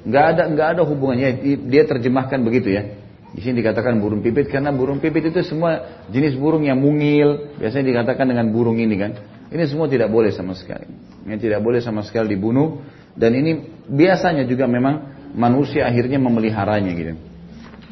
[0.07, 1.59] Nggak ada nggak ada hubungannya.
[1.67, 3.03] Dia terjemahkan begitu ya.
[3.35, 7.59] Di sini dikatakan burung pipit karena burung pipit itu semua jenis burung yang mungil.
[7.59, 9.13] Biasanya dikatakan dengan burung ini kan.
[9.51, 10.87] Ini semua tidak boleh sama sekali.
[11.27, 12.79] Yang tidak boleh sama sekali dibunuh.
[13.15, 13.59] Dan ini
[13.91, 17.19] biasanya juga memang manusia akhirnya memeliharanya gitu.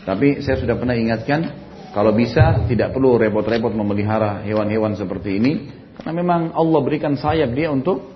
[0.07, 1.47] Tapi saya sudah pernah ingatkan
[1.91, 5.53] kalau bisa tidak perlu repot-repot memelihara hewan-hewan seperti ini
[5.99, 8.11] karena memang Allah berikan sayap dia untuk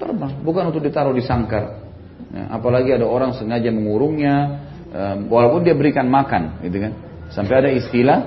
[0.00, 1.84] terbang, bukan untuk ditaruh di sangkar.
[2.30, 6.92] Ya, apalagi ada orang sengaja mengurungnya, um, walaupun dia berikan makan, gitu kan.
[7.30, 8.18] Sampai ada istilah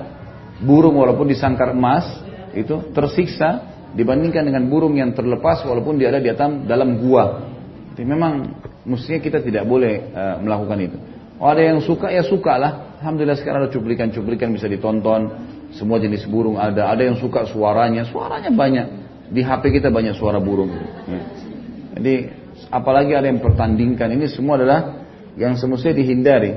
[0.64, 2.08] burung walaupun di sangkar emas
[2.56, 7.52] itu tersiksa dibandingkan dengan burung yang terlepas walaupun dia ada di atas dalam gua.
[7.94, 8.32] Jadi memang
[8.88, 10.96] mestinya kita tidak boleh uh, melakukan itu.
[11.38, 12.72] Oh ada yang suka ya suka lah.
[13.02, 15.30] Alhamdulillah sekarang ada cuplikan-cuplikan bisa ditonton.
[15.74, 16.88] Semua jenis burung ada.
[16.90, 18.06] Ada yang suka suaranya.
[18.06, 18.86] Suaranya banyak.
[19.34, 20.70] Di HP kita banyak suara burung.
[20.70, 21.22] Ya.
[21.98, 22.14] Jadi
[22.70, 24.14] apalagi ada yang pertandingkan.
[24.14, 25.03] Ini semua adalah
[25.34, 26.52] yang semestinya dihindari.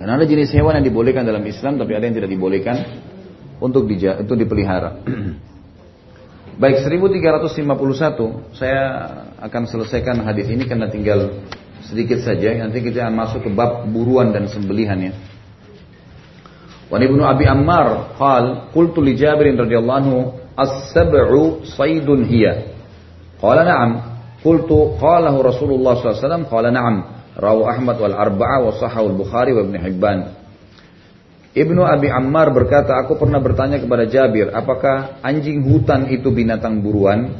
[0.00, 1.76] Karena ada jenis hewan yang dibolehkan dalam Islam.
[1.76, 2.76] Tapi ada yang tidak dibolehkan
[3.60, 5.04] untuk, dija, untuk dipelihara.
[6.60, 8.82] Baik 1351 saya
[9.40, 11.40] akan selesaikan hadis ini karena tinggal
[11.88, 15.12] sedikit saja nanti kita akan masuk ke bab buruan dan sembelihan ya.
[16.92, 20.18] Wa ibnu Abi Ammar qal qultu li Jabir radhiyallahu anhu
[20.58, 22.76] as-sab'u saydun hiya.
[23.40, 23.90] Qala na'am.
[24.44, 26.44] Qultu qalahu Rasulullah sallallahu alaihi wasallam
[26.76, 26.96] na'am.
[27.40, 30.18] Rawu Ahmad wal Arba'a wa sahahu al-Bukhari wa Ibnu Hibban.
[31.56, 37.34] Ibnu Abi Ammar berkata, aku pernah bertanya kepada Jabir, apakah anjing hutan itu binatang buruan?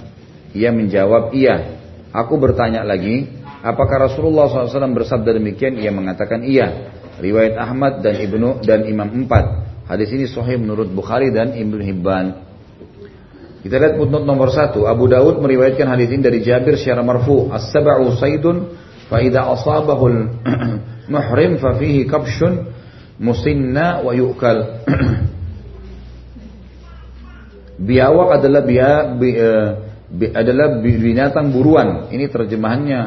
[0.57, 1.79] Ia menjawab, iya.
[2.11, 3.31] Aku bertanya lagi,
[3.63, 5.79] apakah Rasulullah SAW bersabda demikian?
[5.79, 6.91] Ia mengatakan iya
[7.23, 9.69] riwayat Ahmad dan Ibnu dan Imam Empat.
[9.87, 12.51] Hadis ini sahih menurut Bukhari dan Ibnu Hibban.
[13.61, 14.89] Kita lihat footnote nomor satu.
[14.89, 17.53] Abu Dawud meriwayatkan hadis ini dari Jabir secara marfu.
[17.53, 18.73] As-sab'u saydun
[19.11, 20.07] fa idza asabahu
[21.15, 22.71] muhrim fa fihi kabshun
[23.19, 24.87] musinna wa yu'kal.
[27.81, 29.69] Biawak adalah bia, bi, uh,
[30.07, 32.13] bi, adalah binatang buruan.
[32.13, 33.01] Ini terjemahannya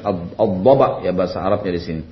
[0.00, 2.02] uh, ad-dhaba ya bahasa Arabnya di sini.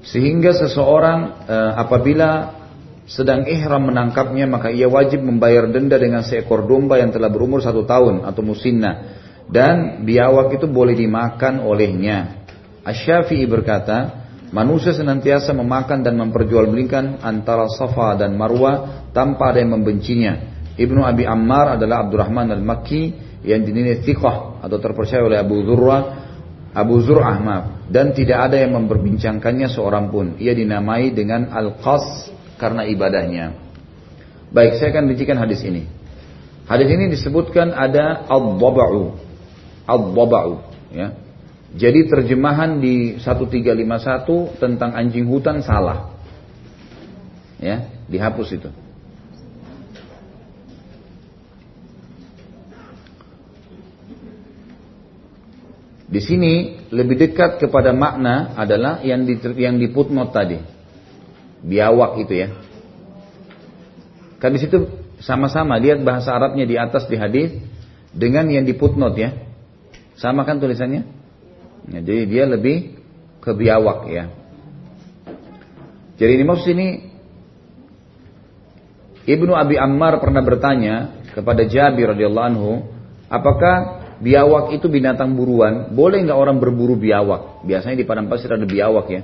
[0.00, 2.56] Sehingga seseorang e, apabila
[3.04, 7.84] sedang ihram menangkapnya maka ia wajib membayar denda dengan seekor domba yang telah berumur satu
[7.84, 9.19] tahun atau musinna
[9.50, 12.46] dan biawak itu boleh dimakan olehnya.
[12.86, 20.62] Asy-Syafi'i berkata, manusia senantiasa memakan dan memperjualbelikan antara Safa dan Marwa tanpa ada yang membencinya.
[20.78, 23.02] Ibnu Abi Ammar adalah Abdurrahman al-Makki
[23.44, 26.20] yang dinilai thiqah atau terpercaya oleh Abu Zurra
[26.70, 30.38] Abu Zur'ah maaf dan tidak ada yang memperbincangkannya seorang pun.
[30.38, 32.30] Ia dinamai dengan Al-Qas
[32.62, 33.58] karena ibadahnya.
[34.54, 35.86] Baik, saya akan bincangkan hadis ini.
[36.70, 39.29] Hadis ini disebutkan ada Ad-Daba'u.
[39.86, 40.54] Ad-Daba'u,
[40.92, 41.16] ya.
[41.70, 46.10] Jadi terjemahan di 1351 tentang anjing hutan salah.
[47.62, 48.70] Ya, dihapus itu.
[56.10, 60.58] Di sini lebih dekat kepada makna adalah yang di yang di footnote tadi.
[61.62, 62.48] Biawak itu ya.
[64.42, 64.90] Kan di situ
[65.22, 67.54] sama-sama lihat bahasa Arabnya di atas di hadis
[68.10, 69.30] dengan yang di footnote ya.
[70.20, 71.08] Sama kan tulisannya?
[71.88, 73.00] Ya, jadi dia lebih
[73.40, 74.28] ke biawak ya.
[76.20, 76.88] Jadi ini maksud ini
[79.24, 82.72] Ibnu Abi Ammar pernah bertanya kepada Jabir radhiyallahu anhu,
[83.32, 85.96] apakah biawak itu binatang buruan?
[85.96, 87.64] Boleh nggak orang berburu biawak?
[87.64, 89.22] Biasanya di padang pasir ada biawak ya.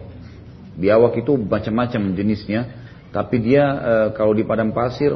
[0.77, 2.69] Biawak itu macam-macam jenisnya,
[3.13, 5.13] tapi dia e, kalau di padang pasir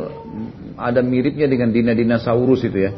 [0.76, 2.92] ada miripnya dengan dina dinosaurus itu ya.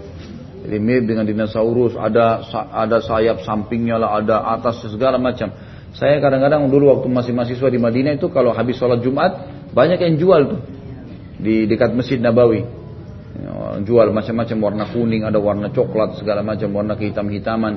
[0.63, 2.39] Jadi mirip dengan dinosaurus, ada
[2.71, 5.51] ada sayap sampingnya lah, ada atas segala macam.
[5.93, 9.45] Saya kadang-kadang dulu waktu masih mahasiswa di Madinah itu kalau habis sholat Jumat
[9.75, 10.61] banyak yang jual tuh
[11.43, 12.63] di dekat Masjid Nabawi.
[13.33, 17.75] Ya, jual macam-macam warna kuning, ada warna coklat, segala macam warna kehitam-hitaman.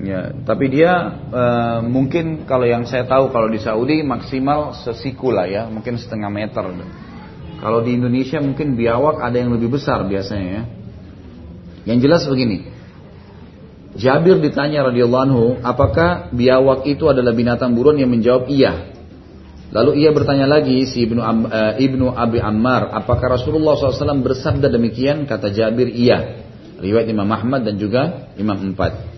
[0.00, 0.92] Ya, tapi dia
[1.28, 1.42] e,
[1.84, 6.64] mungkin kalau yang saya tahu kalau di Saudi maksimal sesiku lah ya, mungkin setengah meter.
[7.60, 10.64] Kalau di Indonesia mungkin biawak ada yang lebih besar biasanya ya.
[11.90, 12.70] Yang jelas begini.
[13.98, 18.94] Jabir ditanya radhiyallahu anhu, apakah biawak itu adalah binatang buruan yang menjawab iya.
[19.74, 25.26] Lalu ia bertanya lagi si Ibnu, uh, Ibnu Abi Ammar, apakah Rasulullah SAW bersabda demikian?
[25.26, 26.46] Kata Jabir, iya.
[26.78, 29.10] Riwayat Imam Ahmad dan juga Imam Empat.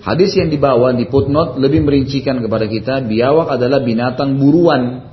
[0.00, 5.12] Hadis yang dibawa di footnote lebih merincikan kepada kita biawak adalah binatang buruan.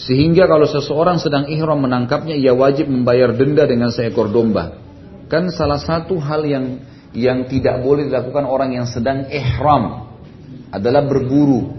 [0.00, 4.89] Sehingga kalau seseorang sedang ihram menangkapnya ia wajib membayar denda dengan seekor domba.
[5.30, 6.82] Kan salah satu hal yang
[7.14, 10.10] yang tidak boleh dilakukan orang yang sedang ihram
[10.74, 11.78] adalah berburu.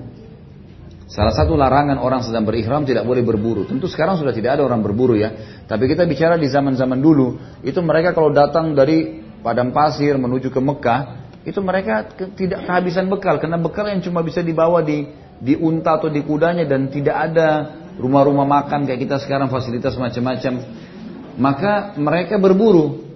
[1.11, 3.67] Salah satu larangan orang sedang berihram tidak boleh berburu.
[3.67, 5.59] Tentu sekarang sudah tidak ada orang berburu ya.
[5.67, 7.35] Tapi kita bicara di zaman-zaman dulu,
[7.67, 11.01] itu mereka kalau datang dari padang pasir menuju ke Mekah,
[11.43, 15.03] itu mereka tidak kehabisan bekal karena bekal yang cuma bisa dibawa di
[15.41, 17.47] di unta atau di kudanya dan tidak ada
[17.99, 20.63] rumah-rumah makan kayak kita sekarang fasilitas macam-macam.
[21.35, 23.10] Maka mereka berburu.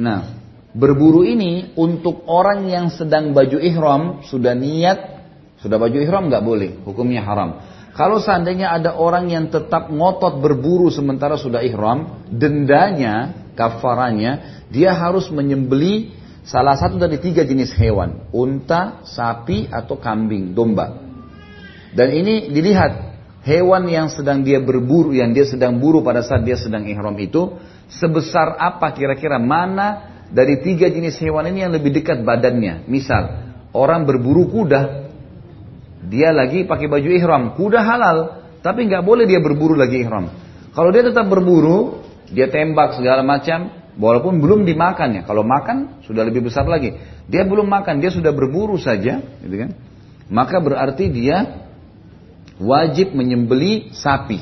[0.00, 0.32] Nah,
[0.72, 5.20] berburu ini untuk orang yang sedang baju ihram sudah niat
[5.60, 7.60] sudah baju ihram nggak boleh, hukumnya haram.
[7.92, 15.28] Kalau seandainya ada orang yang tetap ngotot berburu sementara sudah ihram, dendanya, kafarannya dia harus
[15.28, 16.16] menyembeli
[16.48, 20.96] salah satu dari tiga jenis hewan, unta, sapi, atau kambing, domba.
[21.92, 23.09] Dan ini dilihat
[23.44, 27.56] hewan yang sedang dia berburu, yang dia sedang buru pada saat dia sedang ihram itu,
[27.90, 32.86] sebesar apa kira-kira mana dari tiga jenis hewan ini yang lebih dekat badannya.
[32.86, 35.10] Misal, orang berburu kuda,
[36.06, 38.18] dia lagi pakai baju ihram, kuda halal,
[38.60, 40.30] tapi nggak boleh dia berburu lagi ihram.
[40.70, 45.22] Kalau dia tetap berburu, dia tembak segala macam, Walaupun belum dimakan ya.
[45.28, 46.96] Kalau makan sudah lebih besar lagi.
[47.28, 49.70] Dia belum makan, dia sudah berburu saja, gitu kan?
[50.32, 51.68] Maka berarti dia
[52.60, 54.38] wajib menyembeli sapi.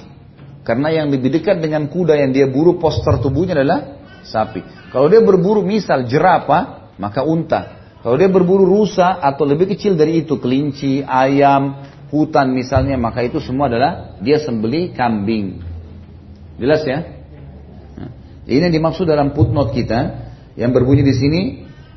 [0.66, 3.96] Karena yang lebih dekat dengan kuda yang dia buru poster tubuhnya adalah
[4.26, 4.60] sapi.
[4.92, 7.80] Kalau dia berburu misal jerapah, maka unta.
[8.04, 13.40] Kalau dia berburu rusa atau lebih kecil dari itu, kelinci, ayam, hutan misalnya, maka itu
[13.40, 15.64] semua adalah dia sembeli kambing.
[16.60, 17.16] Jelas ya?
[18.48, 20.00] Ini yang dimaksud dalam footnote kita
[20.56, 21.40] yang berbunyi di sini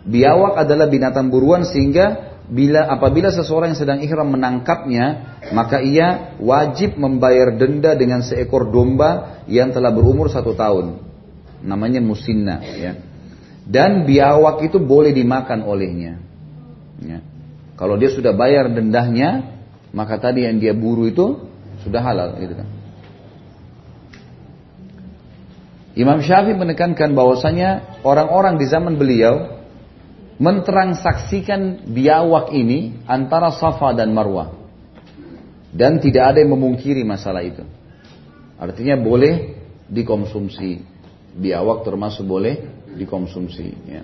[0.04, 6.98] biawak adalah binatang buruan sehingga bila apabila seseorang yang sedang ihram menangkapnya maka ia wajib
[6.98, 11.00] membayar denda dengan seekor domba yang telah berumur satu tahun.
[11.62, 12.98] Namanya musinna ya.
[13.68, 16.18] Dan biawak itu boleh dimakan olehnya
[16.98, 17.22] ya.
[17.78, 19.62] kalau dia sudah bayar dendahnya
[19.94, 21.46] maka tadi yang dia buru itu
[21.86, 22.68] sudah halal gitu kan.
[25.92, 29.61] Imam Syafi'i menekankan bahwasanya orang-orang di zaman beliau
[30.42, 34.58] mentransaksikan biawak ini antara Safa dan Marwah.
[35.70, 37.62] Dan tidak ada yang memungkiri masalah itu.
[38.58, 39.54] Artinya boleh
[39.86, 40.82] dikonsumsi.
[41.38, 42.60] Biawak termasuk boleh
[42.98, 43.68] dikonsumsi.
[43.88, 44.04] Ya.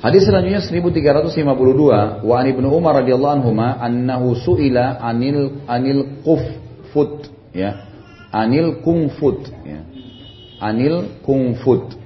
[0.00, 7.90] Hadis selanjutnya 1352 wa an Ibnu Umar radhiyallahu anhu annahu suila anil anil qufut ya
[8.28, 9.80] anil kungfut ya.
[10.60, 12.05] anil kungfut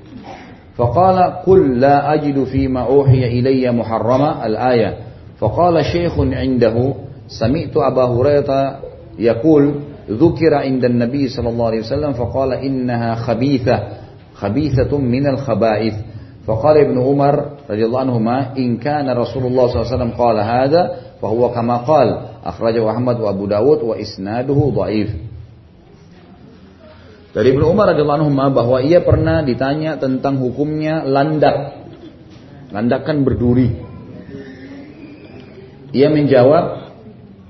[0.81, 4.97] فقال قل لا أجد فيما أوحي إلي محرمة الآية.
[5.39, 6.95] فقال شيخ عنده
[7.29, 8.79] سمعت أبا هريرة
[9.19, 9.75] يقول
[10.11, 13.83] ذكر عند النبي صلى الله عليه وسلم فقال إنها خبيثة
[14.35, 15.95] خبيثة من الخبائث.
[16.47, 20.37] فقال ابن عمر رضي الله عنهما إن كان رسول الله صلى الله عليه وسلم قال
[20.41, 20.91] هذا
[21.23, 22.19] فهو كما قال.
[22.45, 25.11] أخرجه أحمد وأبو داود وإسناده ضعيف.
[27.31, 31.87] Dari Ibnu Umar radhiyallahu anhu bahwa ia pernah ditanya tentang hukumnya landak.
[32.75, 33.71] Landak kan berduri.
[35.95, 36.95] Ia menjawab,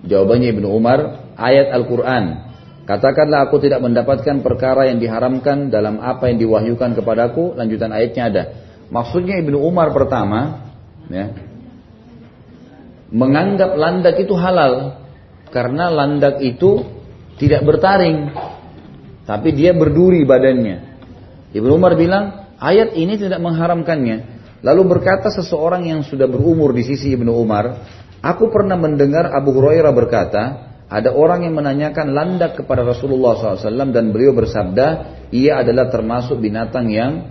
[0.05, 2.53] jawabannya Ibnu Umar, ayat Al-Quran.
[2.85, 7.57] Katakanlah aku tidak mendapatkan perkara yang diharamkan dalam apa yang diwahyukan kepadaku.
[7.57, 8.43] Lanjutan ayatnya ada.
[8.93, 10.69] Maksudnya Ibnu Umar pertama,
[11.09, 11.33] ya,
[13.09, 15.03] menganggap landak itu halal
[15.51, 16.85] karena landak itu
[17.41, 18.31] tidak bertaring
[19.31, 20.99] tapi dia berduri badannya.
[21.55, 24.43] Ibnu Umar bilang, ayat ini tidak mengharamkannya.
[24.67, 27.79] Lalu berkata seseorang yang sudah berumur di sisi Ibnu Umar,
[28.19, 30.43] aku pernah mendengar Abu Hurairah berkata,
[30.91, 34.87] ada orang yang menanyakan landak kepada Rasulullah SAW dan beliau bersabda,
[35.31, 37.23] ia adalah termasuk binatang yang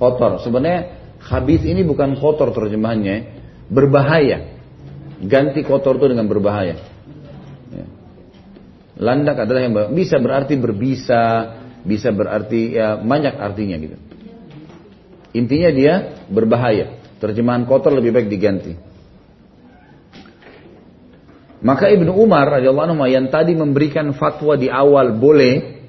[0.00, 0.40] kotor.
[0.40, 3.28] Sebenarnya habis ini bukan kotor terjemahannya,
[3.68, 4.56] berbahaya.
[5.20, 6.89] Ganti kotor itu dengan berbahaya.
[9.00, 13.96] Landak adalah yang bisa berarti berbisa, bisa berarti ya banyak artinya gitu.
[15.32, 15.94] Intinya dia
[16.28, 17.00] berbahaya.
[17.16, 18.76] Terjemahan kotor lebih baik diganti.
[21.60, 25.84] Maka Ibnu Umar radhiyallahu anhu yang tadi memberikan fatwa di awal boleh,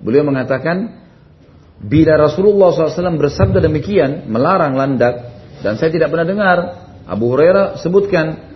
[0.00, 1.04] beliau mengatakan
[1.80, 6.56] bila Rasulullah SAW bersabda demikian melarang landak dan saya tidak pernah dengar
[7.08, 8.52] Abu Hurairah sebutkan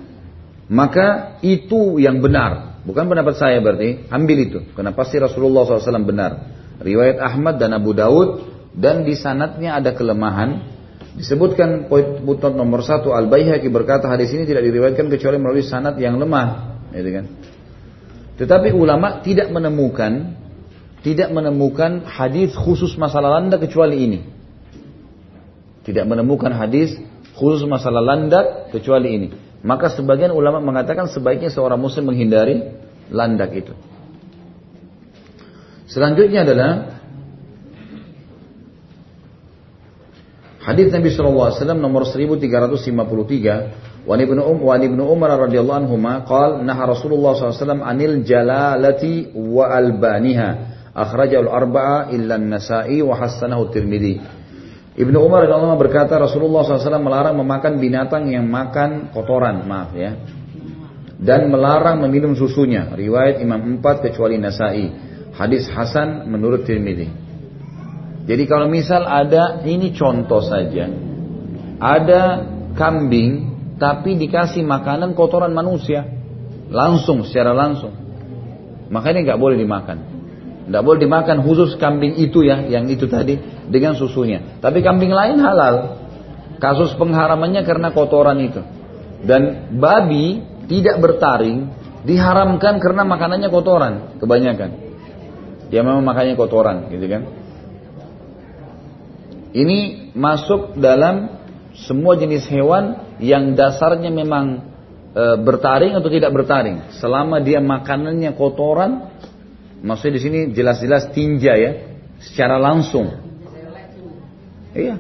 [0.69, 4.59] maka itu yang benar Bukan pendapat saya berarti, ambil itu.
[4.73, 6.57] Karena pasti Rasulullah SAW benar.
[6.81, 10.81] Riwayat Ahmad dan Abu Daud dan di sanatnya ada kelemahan.
[11.21, 12.25] Disebutkan poin
[12.57, 17.11] nomor satu Al Baihaqi berkata hadis ini tidak diriwayatkan kecuali melalui sanat yang lemah, gitu
[17.11, 17.25] kan.
[18.39, 20.39] Tetapi ulama tidak menemukan
[21.03, 24.21] tidak menemukan hadis khusus masalah landak kecuali ini.
[25.87, 26.95] Tidak menemukan hadis
[27.39, 29.29] khusus masalah landak kecuali ini.
[29.67, 32.63] Maka sebagian ulama mengatakan sebaiknya seorang muslim menghindari
[33.11, 33.75] landak itu.
[35.89, 37.01] Selanjutnya adalah
[40.63, 45.97] hadis Nabi SAW nomor 1353 Wan ibnu Um Wan ibnu Umar radhiyallahu anhu
[46.29, 50.49] qal nah Rasulullah SAW anil jalalati wa albaniha
[50.93, 54.21] akhrajahu al-arba'a illa an-Nasa'i wa hasanahu Tirmidzi
[54.99, 60.19] Ibnu Umar radhiyallahu berkata Rasulullah SAW melarang memakan binatang yang makan kotoran, maaf ya.
[61.23, 62.91] Dan melarang meminum susunya.
[62.99, 64.91] Riwayat Imam 4 kecuali Nasai.
[65.39, 67.07] Hadis Hasan menurut Tirmidzi.
[68.27, 70.91] Jadi kalau misal ada ini contoh saja.
[71.79, 72.23] Ada
[72.75, 73.31] kambing
[73.79, 76.03] tapi dikasih makanan kotoran manusia.
[76.75, 77.95] Langsung secara langsung.
[78.91, 80.18] Makanya nggak boleh dimakan.
[80.69, 83.41] Nggak boleh dimakan khusus kambing itu ya, yang itu tadi
[83.73, 84.61] dengan susunya.
[84.61, 86.05] Tapi kambing lain halal.
[86.61, 88.61] Kasus pengharamannya karena kotoran itu.
[89.25, 91.73] Dan babi tidak bertaring
[92.05, 94.71] diharamkan karena makanannya kotoran kebanyakan.
[95.73, 97.23] Dia memang makannya kotoran, gitu kan?
[99.53, 101.41] Ini masuk dalam
[101.89, 104.65] semua jenis hewan yang dasarnya memang
[105.13, 106.93] e, bertaring atau tidak bertaring.
[107.01, 109.13] Selama dia makanannya kotoran,
[109.81, 111.71] maksudnya di sini jelas-jelas tinja ya,
[112.19, 113.29] secara langsung
[114.79, 114.95] Iya.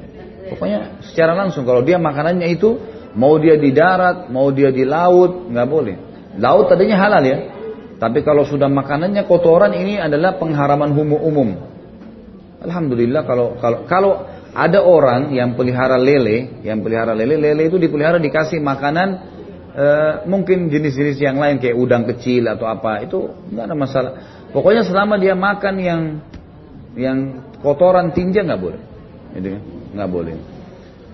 [0.48, 2.80] Pokoknya secara langsung kalau dia makanannya itu
[3.14, 5.96] mau dia di darat, mau dia di laut, nggak boleh.
[6.40, 7.38] Laut tadinya halal ya.
[7.98, 11.48] Tapi kalau sudah makanannya kotoran ini adalah pengharaman umum umum.
[12.62, 14.12] Alhamdulillah kalau kalau kalau
[14.54, 19.08] ada orang yang pelihara lele, yang pelihara lele, lele itu dipelihara dikasih makanan
[19.76, 19.86] e,
[20.26, 24.12] mungkin jenis-jenis yang lain kayak udang kecil atau apa, itu nggak ada masalah.
[24.48, 26.02] Pokoknya selama dia makan yang
[26.96, 27.18] yang
[27.60, 28.80] kotoran tinja nggak boleh.
[29.36, 29.62] Itu kan?
[29.94, 30.34] Nggak boleh.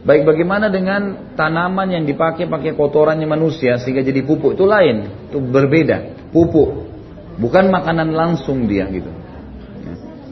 [0.04, 5.40] Baik bagaimana dengan tanaman yang dipakai pakai kotorannya manusia sehingga jadi pupuk itu lain, itu
[5.40, 6.28] berbeda.
[6.28, 6.92] Pupuk,
[7.40, 9.08] bukan makanan langsung dia gitu.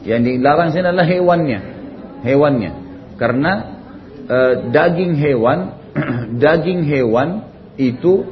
[0.05, 1.59] Yang dilarang sini adalah hewannya,
[2.21, 2.71] hewannya.
[3.17, 3.51] Karena
[4.29, 4.37] e,
[4.69, 5.79] daging hewan,
[6.43, 7.49] daging hewan
[7.79, 8.29] itu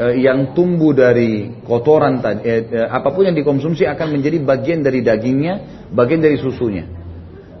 [0.00, 5.04] yang tumbuh dari kotoran tadi, e, e, apa pun yang dikonsumsi akan menjadi bagian dari
[5.04, 6.88] dagingnya, bagian dari susunya.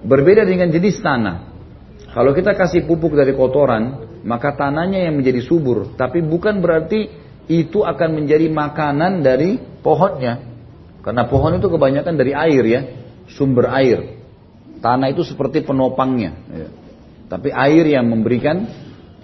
[0.00, 1.36] Berbeda dengan jenis tanah.
[2.16, 5.92] Kalau kita kasih pupuk dari kotoran, maka tanahnya yang menjadi subur.
[6.00, 7.12] Tapi bukan berarti
[7.50, 10.40] itu akan menjadi makanan dari pohonnya.
[11.04, 12.80] Karena pohon itu kebanyakan dari air ya,
[13.36, 14.16] sumber air.
[14.80, 16.32] Tanah itu seperti penopangnya.
[16.48, 16.68] Ya.
[17.28, 18.64] Tapi air yang memberikan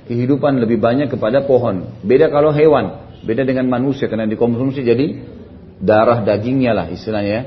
[0.05, 1.97] kehidupan lebih banyak kepada pohon.
[2.05, 5.07] Beda kalau hewan, beda dengan manusia karena dikonsumsi jadi
[5.81, 7.43] darah dagingnya lah istilahnya ya.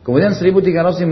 [0.00, 1.06] Kemudian 1354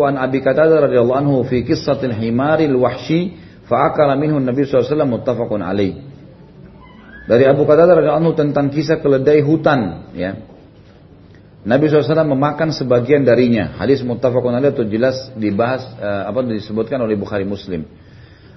[0.00, 3.36] wan Abi Qatadah radhiyallahu anhu fi qissatil himaril wahshi
[3.68, 6.00] fa'akala minhu Nabi SAW muttafaqun alaih.
[7.28, 10.42] Dari Abu Qatadah radhiyallahu anhu tentang kisah keledai hutan ya.
[11.62, 13.76] Nabi SAW memakan sebagian darinya.
[13.78, 17.84] Hadis muttafaqun alaih itu jelas dibahas uh, apa disebutkan oleh Bukhari Muslim.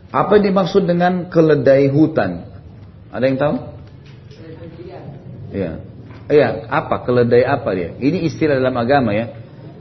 [0.10, 2.55] Apa yang dimaksud dengan keledai hutan?
[3.16, 3.56] Ada yang tahu?
[5.56, 5.72] Iya.
[6.26, 7.96] Iya, apa keledai apa dia?
[7.96, 9.32] Ini istilah dalam agama ya.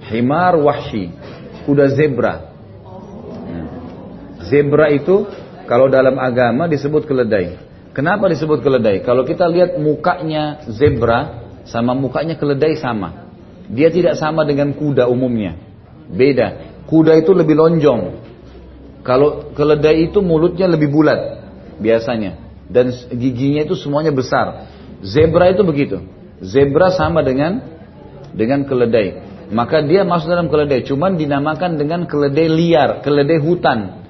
[0.07, 1.11] Himar wahshi,
[1.67, 2.55] kuda zebra.
[4.47, 5.27] Zebra itu
[5.67, 7.59] kalau dalam agama disebut keledai.
[7.97, 9.03] Kenapa disebut keledai?
[9.03, 13.33] Kalau kita lihat mukanya zebra sama mukanya keledai sama.
[13.67, 15.57] Dia tidak sama dengan kuda umumnya.
[16.13, 16.77] Beda.
[16.85, 18.03] Kuda itu lebih lonjong.
[19.01, 21.41] Kalau keledai itu mulutnya lebih bulat
[21.81, 24.69] biasanya dan giginya itu semuanya besar.
[25.05, 26.01] Zebra itu begitu.
[26.41, 27.61] Zebra sama dengan
[28.35, 29.33] dengan keledai.
[29.53, 34.03] Maka dia masuk dalam keledai, cuman dinamakan dengan keledai liar, keledai hutan.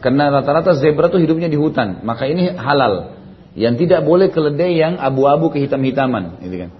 [0.00, 3.20] Karena rata-rata zebra itu hidupnya di hutan, maka ini halal.
[3.52, 6.70] Yang tidak boleh keledai yang abu-abu kehitam-hitaman, gitu kan.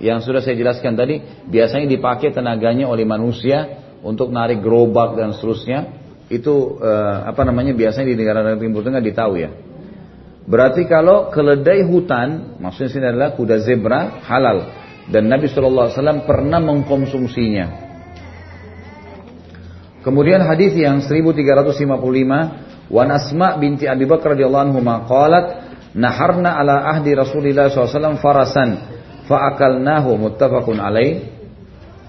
[0.00, 1.20] Yang sudah saya jelaskan tadi,
[1.52, 6.00] biasanya dipakai tenaganya oleh manusia untuk narik gerobak dan seterusnya.
[6.32, 9.50] Itu eh, apa namanya biasanya di negara-negara Timur Tengah ditahu ya.
[10.48, 14.72] Berarti kalau keledai hutan, maksudnya sini adalah kuda zebra halal
[15.10, 17.90] dan Nabi SAW pernah mengkonsumsinya.
[20.00, 25.46] Kemudian hadis yang 1355 Wan Asma binti Abi Bakar radhiyallahu anhu qalat
[25.94, 28.80] naharna ala ahdi Rasulillah SAW farasan
[29.28, 31.22] fa'akalnahu muttafaqun alaih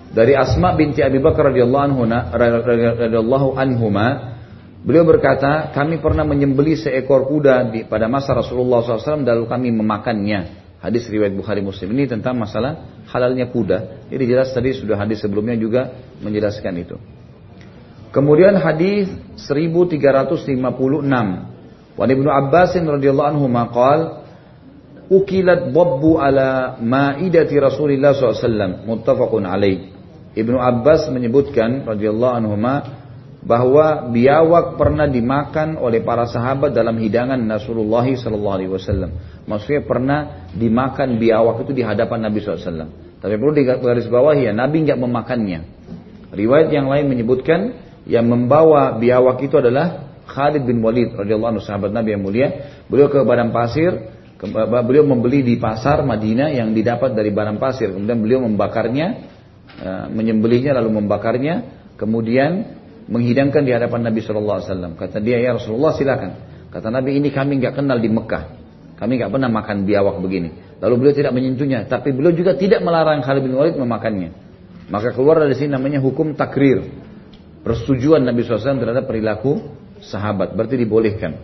[0.10, 4.08] dari Asma binti Abi Bakar radhiyallahu anhuma
[4.82, 10.62] beliau berkata kami pernah menyembeli seekor kuda di, pada masa Rasulullah SAW lalu kami memakannya
[10.82, 14.10] Hadis riwayat Bukhari Muslim ini tentang masalah halalnya kuda.
[14.10, 15.94] Jadi jelas tadi sudah hadis sebelumnya juga
[16.26, 16.98] menjelaskan itu.
[18.10, 19.06] Kemudian hadis
[19.38, 20.58] 1356.
[21.94, 24.26] Wa Ibnu Abbas radhiyallahu anhu maqal
[25.14, 29.94] ukilat babbu ala ma'idati Rasulillah SAW muttafaqun alaih.
[30.34, 32.58] Ibnu Abbas menyebutkan radhiyallahu anhu
[33.42, 39.12] bahwa biawak pernah dimakan oleh para sahabat dalam hidangan Rasulullah sallallahu alaihi wasallam.
[39.50, 40.20] Maksudnya pernah
[40.54, 42.90] dimakan biawak itu di hadapan Nabi SAW.
[43.22, 45.60] Tapi perlu digaris bawah ya, Nabi nggak memakannya.
[46.32, 47.60] Riwayat yang lain menyebutkan
[48.06, 52.48] yang membawa biawak itu adalah Khalid bin Walid radhiyallahu anhu sahabat Nabi yang mulia.
[52.88, 53.94] Beliau ke badan pasir,
[54.86, 57.94] beliau membeli di pasar Madinah yang didapat dari badan pasir.
[57.94, 59.08] Kemudian beliau membakarnya,
[59.82, 61.56] eh, menyembelihnya lalu membakarnya,
[62.00, 62.81] kemudian
[63.12, 64.92] menghidangkan di hadapan Nabi Shallallahu Alaihi Wasallam.
[64.96, 66.32] Kata dia ya Rasulullah silakan.
[66.72, 68.44] Kata Nabi ini kami nggak kenal di Mekah.
[68.96, 70.80] Kami nggak pernah makan biawak begini.
[70.80, 74.32] Lalu beliau tidak menyentuhnya, tapi beliau juga tidak melarang Khalid bin Walid memakannya.
[74.88, 76.88] Maka keluar dari sini namanya hukum takrir.
[77.62, 79.62] Persetujuan Nabi SAW terhadap perilaku
[80.02, 80.58] sahabat.
[80.58, 81.38] Berarti dibolehkan.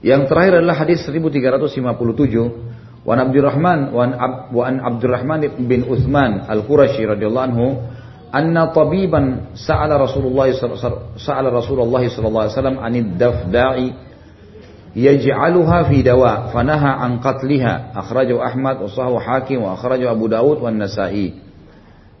[0.00, 3.04] Yang terakhir adalah hadis 1357.
[3.04, 7.66] Wan Abdurrahman wan, Ab, wan Abdurrahman bin Uthman Al-Qurashi radhiyallahu anhu
[8.34, 10.50] anna tabiban sa'ala Rasulullah
[11.14, 13.86] sa'ala Rasulullah sallallahu alaihi wasallam anid dafda'i
[14.98, 17.94] yaj'aluha fi dawa fanaha an qatliha.
[17.94, 21.38] Akhrajahu Ahmad wa sahahu Hakim wa akhrajahu Abu Dawud wa Nasa'i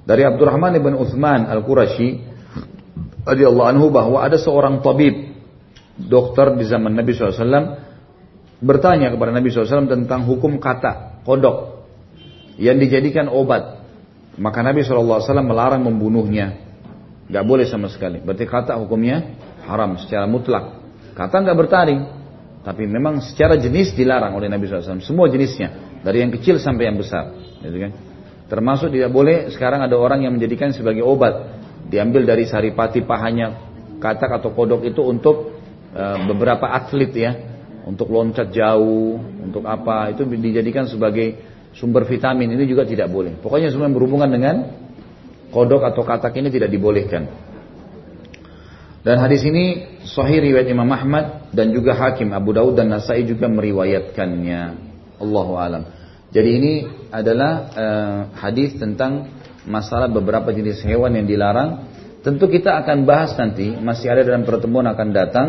[0.04, 2.20] dari Abdurrahman bin Uthman Al-Qurashi
[3.24, 5.32] radhiyallahu anhu bahwa ada seorang tabib
[5.96, 7.80] dokter di zaman Nabi SAW
[8.60, 11.88] bertanya kepada Nabi SAW tentang hukum kata kodok
[12.60, 13.83] yang dijadikan obat
[14.34, 16.58] maka Nabi SAW melarang membunuhnya.
[17.30, 18.20] Gak boleh sama sekali.
[18.20, 20.84] Berarti kata hukumnya haram secara mutlak.
[21.14, 22.00] Kata nggak bertaring.
[22.64, 25.00] Tapi memang secara jenis dilarang oleh Nabi SAW.
[25.04, 26.00] Semua jenisnya.
[26.02, 27.32] Dari yang kecil sampai yang besar.
[27.62, 27.92] Gitu kan?
[28.44, 31.60] Termasuk tidak boleh sekarang ada orang yang menjadikan sebagai obat.
[31.88, 33.56] Diambil dari saripati pahanya
[34.00, 35.60] katak atau kodok itu untuk
[35.94, 37.32] uh, beberapa atlet ya.
[37.84, 40.12] Untuk loncat jauh, untuk apa.
[40.12, 43.38] Itu dijadikan sebagai sumber vitamin ini juga tidak boleh.
[43.38, 44.56] Pokoknya semua yang berhubungan dengan
[45.50, 47.30] kodok atau katak ini tidak dibolehkan.
[49.04, 53.52] Dan hadis ini sahih riwayat Imam Ahmad dan juga Hakim Abu Daud dan Nasai juga
[53.52, 54.62] meriwayatkannya.
[55.20, 55.84] Allahu alam.
[56.32, 56.72] Jadi ini
[57.12, 59.28] adalah uh, hadis tentang
[59.68, 61.86] masalah beberapa jenis hewan yang dilarang.
[62.24, 65.48] Tentu kita akan bahas nanti, masih ada dalam pertemuan akan datang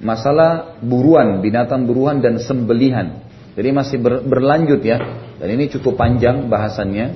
[0.00, 3.29] masalah buruan, binatang buruan dan sembelihan.
[3.54, 4.98] Jadi masih ber, berlanjut ya.
[5.40, 7.06] Dan ini cukup panjang bahasannya.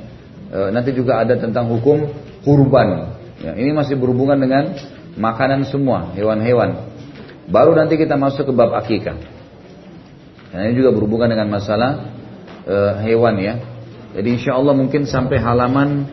[0.51, 2.11] E, nanti juga ada tentang hukum
[2.43, 3.15] kurban.
[3.43, 4.74] Ya, ini masih berhubungan dengan
[5.15, 6.90] makanan semua, hewan-hewan.
[7.47, 9.19] Baru nanti kita masuk ke bab akikah.
[10.55, 12.15] Dan ini juga berhubungan dengan masalah
[12.66, 13.55] e, hewan ya.
[14.15, 16.06] Jadi insya Allah mungkin sampai halaman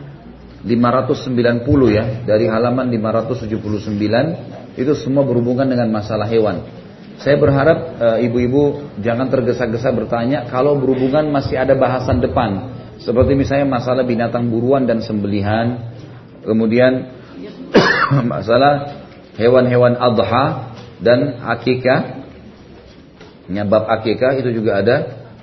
[0.66, 2.04] 590 ya.
[2.26, 6.81] Dari halaman 579 itu semua berhubungan dengan masalah hewan.
[7.22, 12.74] Saya berharap e, ibu-ibu jangan tergesa-gesa bertanya kalau berhubungan masih ada bahasan depan.
[12.98, 15.94] Seperti misalnya masalah binatang buruan dan sembelihan.
[16.42, 17.14] Kemudian
[18.32, 19.06] masalah
[19.38, 22.26] hewan-hewan adha dan akikah.
[23.46, 24.96] Nyabab akikah itu juga ada.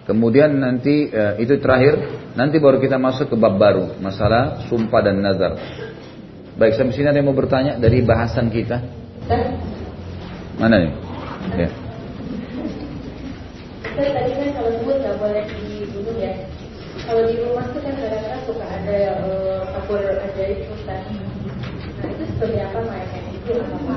[0.03, 1.95] Kemudian nanti e, itu terakhir.
[2.35, 3.95] Nanti baru kita masuk ke bab baru.
[4.03, 5.56] Masalah sumpah dan nazar.
[6.60, 8.84] Baik, sampai sini ada yang mau bertanya dari bahasan kita?
[10.60, 11.09] Mana nih?
[11.57, 11.69] Ya.
[13.99, 16.34] Tadi kan kalau semut nggak boleh dibunuh ya.
[17.03, 21.03] Kalau di rumah tuh kan kadang-kadang suka ada uh, kapur ajaib Ustaz.
[21.99, 23.21] Nah itu seperti apa mainnya?
[23.34, 23.93] Itu apa?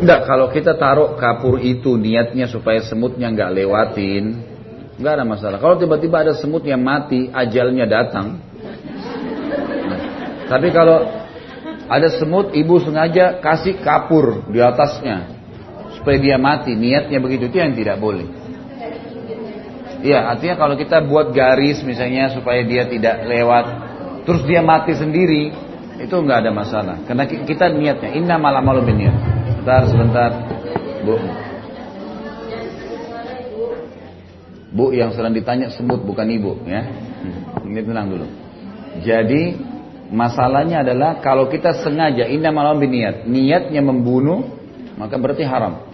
[0.00, 4.24] Enggak, kalau kita taruh kapur itu niatnya supaya semutnya nggak lewatin,
[5.00, 5.58] nggak ada masalah.
[5.58, 8.38] Kalau tiba-tiba ada semut yang mati, ajalnya datang.
[9.84, 10.00] Nah,
[10.46, 11.04] tapi kalau
[11.88, 15.33] ada semut, ibu sengaja kasih kapur di atasnya
[16.04, 18.28] supaya dia mati, niatnya begitu itu yang tidak boleh.
[20.04, 23.64] Iya, artinya kalau kita buat garis misalnya supaya dia tidak lewat,
[24.28, 25.48] terus dia mati sendiri,
[25.96, 27.00] itu nggak ada masalah.
[27.08, 29.16] Karena kita niatnya, inna malam malam niat.
[29.48, 30.30] Sebentar, sebentar,
[31.08, 31.16] bu.
[34.76, 36.84] Bu yang sedang ditanya semut bukan ibu, ya.
[36.84, 38.28] Hmm, ini tenang dulu.
[39.00, 39.56] Jadi
[40.12, 44.52] masalahnya adalah kalau kita sengaja inna malam niat, niatnya membunuh,
[45.00, 45.93] maka berarti haram.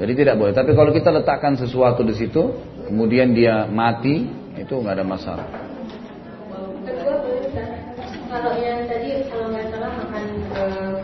[0.00, 0.56] Jadi tidak boleh.
[0.56, 2.56] Tapi kalau kita letakkan sesuatu di situ,
[2.88, 4.24] kemudian dia mati,
[4.56, 5.46] itu nggak ada masalah.
[8.30, 10.24] kalau yang tadi kalau nggak salah makan
[10.54, 10.96] uh,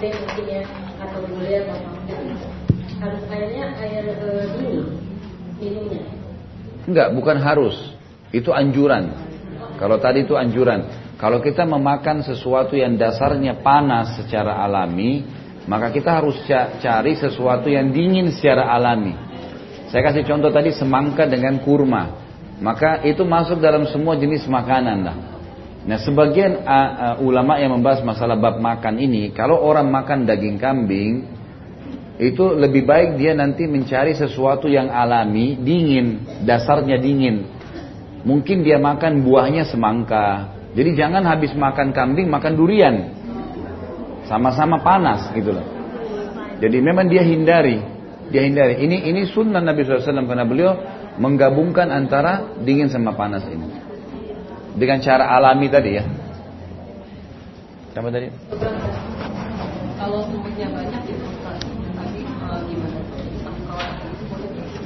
[0.00, 0.62] sate mungkin ya
[1.00, 2.14] atau gulai atau apa
[3.00, 4.04] harus airnya air
[4.56, 4.80] dingin
[5.60, 6.02] minumnya.
[6.88, 7.76] Enggak, bukan harus.
[8.32, 9.12] Itu anjuran.
[9.76, 10.88] Kalau tadi itu anjuran.
[11.20, 15.24] Kalau kita memakan sesuatu yang dasarnya panas secara alami,
[15.70, 16.34] maka kita harus
[16.82, 19.14] cari sesuatu yang dingin secara alami.
[19.94, 22.26] Saya kasih contoh tadi semangka dengan kurma.
[22.58, 25.16] Maka itu masuk dalam semua jenis makanan lah.
[25.86, 30.58] Nah sebagian uh, uh, ulama yang membahas masalah bab makan ini, kalau orang makan daging
[30.58, 31.24] kambing,
[32.18, 37.46] itu lebih baik dia nanti mencari sesuatu yang alami, dingin, dasarnya dingin.
[38.26, 40.50] Mungkin dia makan buahnya semangka.
[40.74, 43.19] Jadi jangan habis makan kambing makan durian.
[44.30, 45.66] Sama-sama panas gitu loh.
[46.62, 47.82] Jadi memang dia hindari
[48.30, 48.78] dia hindari.
[48.78, 50.72] Ini ini sunnah Nabi SAW karena beliau
[51.18, 53.66] menggabungkan antara dingin sama panas ini.
[54.78, 56.06] Dengan cara alami tadi ya.
[57.90, 58.30] Apa tadi?
[59.98, 61.26] Kalau semuanya banyak itu
[61.98, 62.18] tapi
[62.70, 62.98] gimana?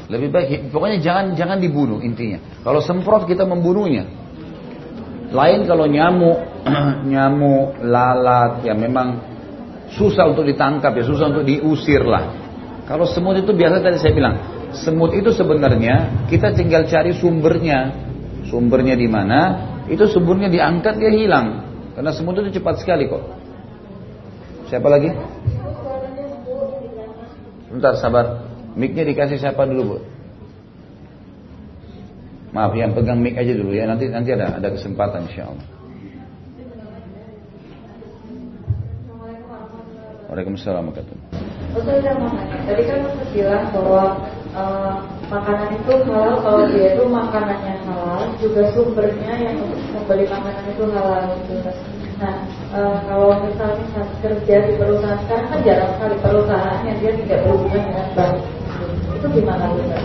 [0.05, 2.41] Lebih baik, pokoknya jangan jangan dibunuh intinya.
[2.65, 4.09] Kalau semprot kita membunuhnya.
[5.35, 6.39] Lain kalau nyamuk,
[7.13, 9.34] nyamuk, lalat, ya memang
[9.95, 12.35] susah untuk ditangkap ya, susah untuk diusir lah.
[12.85, 14.35] Kalau semut itu biasa tadi saya bilang,
[14.77, 18.05] semut itu sebenarnya kita tinggal cari sumbernya.
[18.51, 19.41] Sumbernya di mana?
[19.89, 21.65] Itu sumbernya diangkat dia hilang.
[21.97, 23.23] Karena semut itu cepat sekali kok.
[24.69, 25.11] Siapa lagi?
[27.71, 28.27] Sebentar sabar.
[28.75, 29.99] Mic-nya dikasih siapa dulu, Bu?
[32.55, 33.87] Maaf, yang pegang mic aja dulu ya.
[33.87, 35.74] Nanti nanti ada ada kesempatan insya Allah.
[40.35, 44.03] Waalaikumsalam warahmatullahi Ustaz saya mau nanya, tadi kan Ustaz bilang bahwa
[44.51, 44.95] uh,
[45.31, 49.63] makanan itu halal kalau dia itu makanannya halal, juga sumbernya yang
[49.95, 51.55] membeli makanan itu halal gitu.
[52.19, 52.35] Nah,
[52.75, 57.39] uh, kalau misalnya saat kerja di perusahaan sekarang kan jarang sekali perusahaan yang dia tidak
[57.47, 58.35] berhubungan dengan bank.
[59.15, 60.03] Itu gimana Ustaz?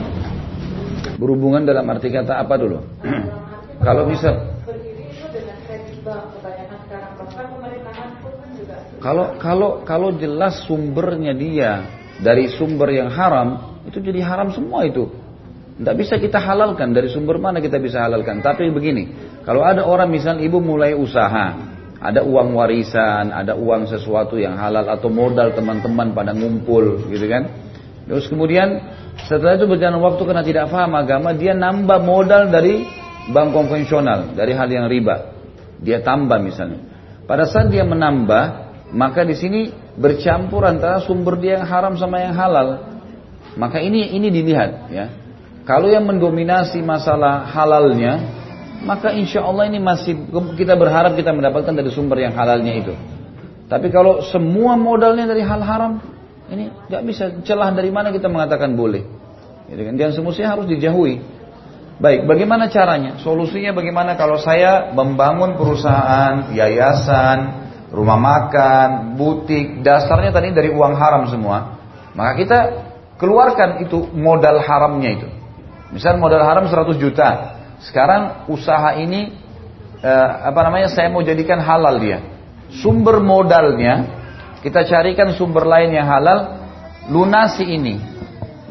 [1.18, 2.78] Berhubungan dalam arti kata apa dulu?
[3.86, 4.30] kalau bisa
[4.62, 10.12] berdiri itu dengan kredit bank kebanyakan sekarang bahkan pemerintahan pun kan juga Kalau kalau kalau
[10.20, 11.88] jelas sumbernya dia
[12.20, 15.08] dari sumber yang haram, itu jadi haram semua itu.
[15.80, 18.44] Tidak bisa kita halalkan dari sumber mana kita bisa halalkan.
[18.44, 19.16] Tapi begini,
[19.48, 21.56] kalau ada orang misal ibu mulai usaha,
[22.04, 27.48] ada uang warisan, ada uang sesuatu yang halal atau modal teman-teman pada ngumpul, gitu kan?
[28.12, 28.84] Terus kemudian
[29.24, 32.84] setelah itu berjalan waktu karena tidak paham agama, dia nambah modal dari
[33.32, 35.32] bank konvensional, dari hal yang riba.
[35.80, 36.84] Dia tambah misalnya.
[37.24, 42.34] Pada saat dia menambah, maka di sini bercampur antara sumber dia yang haram sama yang
[42.34, 42.98] halal.
[43.58, 45.06] Maka ini ini dilihat ya.
[45.68, 48.18] Kalau yang mendominasi masalah halalnya,
[48.82, 50.18] maka insya Allah ini masih
[50.58, 52.94] kita berharap kita mendapatkan dari sumber yang halalnya itu.
[53.70, 56.02] Tapi kalau semua modalnya dari hal haram,
[56.50, 59.06] ini nggak bisa celah dari mana kita mengatakan boleh.
[59.70, 59.94] Gitu kan?
[59.94, 61.22] Dan semestinya harus dijauhi.
[62.02, 63.22] Baik, bagaimana caranya?
[63.22, 71.26] Solusinya bagaimana kalau saya membangun perusahaan, yayasan, rumah makan, butik, dasarnya tadi dari uang haram
[71.30, 71.78] semua.
[72.14, 72.60] Maka kita
[73.18, 75.28] keluarkan itu modal haramnya itu.
[75.90, 77.60] Misal modal haram 100 juta.
[77.82, 79.34] Sekarang usaha ini
[80.02, 82.22] eh, apa namanya saya mau jadikan halal dia.
[82.70, 84.20] Sumber modalnya
[84.60, 86.60] kita carikan sumber lain yang halal,
[87.08, 87.96] lunasi ini.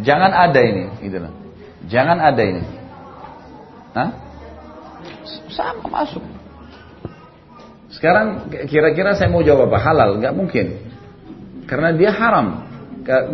[0.05, 1.32] Jangan ada ini, gitu loh.
[1.89, 2.62] Jangan ada ini.
[3.97, 4.11] Hah?
[5.51, 6.23] Sama masuk.
[7.99, 9.79] Sekarang kira-kira saya mau jawab apa?
[9.83, 10.23] Halal?
[10.23, 10.66] Gak mungkin.
[11.66, 12.62] Karena dia haram.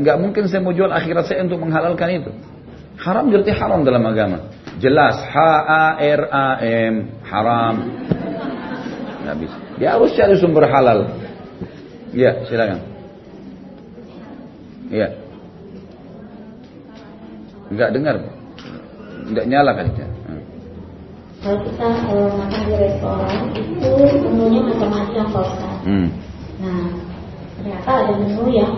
[0.01, 2.33] Gak mungkin saya mau jual akhirat saya untuk menghalalkan itu.
[2.97, 4.49] Haram berarti haram dalam agama.
[4.81, 5.37] Jelas H
[5.69, 6.95] A R A M
[7.29, 7.75] haram.
[9.25, 9.57] Nggak bisa.
[9.77, 11.13] Dia harus cari sumber halal.
[12.17, 12.81] Ya, silakan.
[14.89, 15.09] Iya.
[17.69, 18.17] Enggak dengar.
[19.29, 20.09] Enggak nyala kan ya.
[21.45, 23.93] Kalau kita uh, makan di restoran itu
[24.33, 25.77] menunya macam-macam Pak Ustaz.
[25.85, 26.09] Hmm.
[26.57, 26.89] Nah,
[27.61, 28.73] ternyata ada menu yang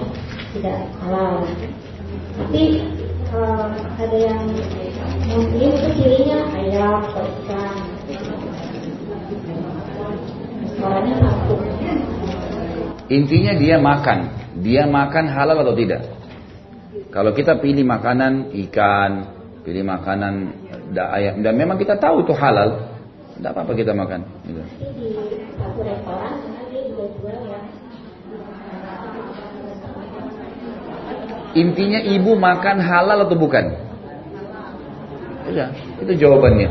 [0.51, 1.47] tidak halal.
[2.35, 2.63] Tapi
[3.31, 3.71] uh,
[4.03, 4.51] ada yang
[5.31, 7.75] muslim itu cirinya ayam, ikan.
[10.67, 11.55] Restorannya satu.
[13.15, 14.19] Intinya dia makan.
[14.67, 16.03] Dia makan halal atau tidak?
[17.15, 19.36] Kalau kita pilih makanan ikan,
[19.67, 20.55] pilih makanan
[20.95, 22.87] da ayam, dan memang kita tahu itu halal,
[23.35, 24.23] tidak apa-apa kita makan.
[24.47, 24.63] Gitu.
[31.57, 33.65] Intinya ibu makan halal atau bukan?
[35.51, 35.73] Iya,
[36.05, 36.71] itu jawabannya.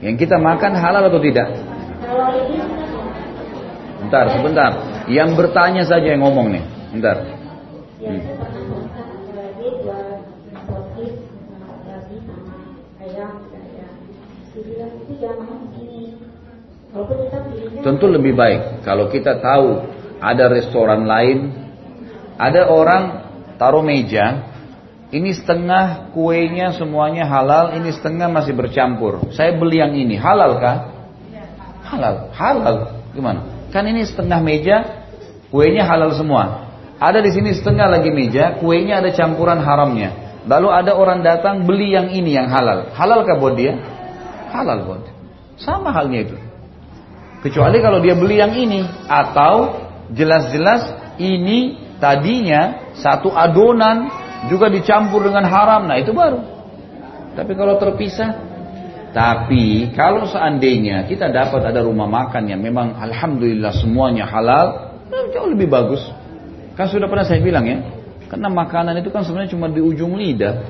[0.00, 1.48] Yang kita makan halal atau tidak?
[4.00, 4.70] Bentar, sebentar.
[5.10, 6.64] Yang bertanya saja yang ngomong nih.
[6.94, 7.16] Bentar.
[8.00, 10.08] ya saya pernah makan ada lagi jual
[10.64, 11.14] sosis
[11.52, 12.56] sama babi sama
[13.04, 13.86] ayam saya
[17.80, 19.86] Tentu lebih baik kalau kita tahu
[20.18, 21.54] ada restoran lain,
[22.36, 23.04] ada orang
[23.56, 24.50] taruh meja,
[25.10, 29.32] ini setengah kuenya semuanya halal, ini setengah masih bercampur.
[29.34, 30.76] Saya beli yang ini, halal kah?
[31.82, 32.76] Halal, halal.
[33.10, 33.68] Gimana?
[33.74, 35.06] Kan ini setengah meja,
[35.50, 36.70] kuenya halal semua.
[37.00, 40.42] Ada di sini setengah lagi meja, kuenya ada campuran haramnya.
[40.46, 42.92] Lalu ada orang datang beli yang ini yang halal.
[42.94, 43.76] Halal kah buat dia?
[44.50, 45.02] Halal buat.
[45.56, 46.36] Sama halnya itu.
[47.40, 54.10] Kecuali kalau dia beli yang ini atau jelas-jelas ini tadinya satu adonan
[54.52, 55.88] juga dicampur dengan haram.
[55.88, 56.40] Nah, itu baru.
[57.32, 58.50] Tapi kalau terpisah
[59.10, 65.50] tapi kalau seandainya kita dapat ada rumah makan yang memang alhamdulillah semuanya halal, eh, jauh
[65.50, 65.98] lebih bagus.
[66.78, 67.82] Kan sudah pernah saya bilang ya,
[68.30, 70.62] karena makanan itu kan sebenarnya cuma di ujung lidah.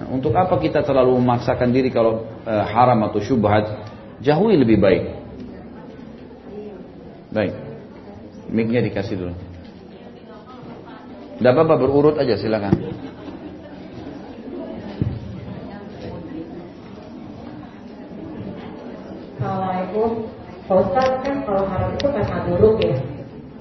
[0.00, 3.68] Nah, untuk apa kita terlalu memaksakan diri kalau eh, haram atau syubhat?
[4.24, 5.04] Jauhi lebih baik.
[7.28, 7.52] Baik.
[8.48, 9.34] Mic-nya dikasih dulu.
[11.36, 12.72] Tidak apa-apa berurut aja silakan.
[19.36, 20.10] Assalamualaikum.
[20.64, 22.96] Pak Ustaz kan kalau haram itu karena buruk ya.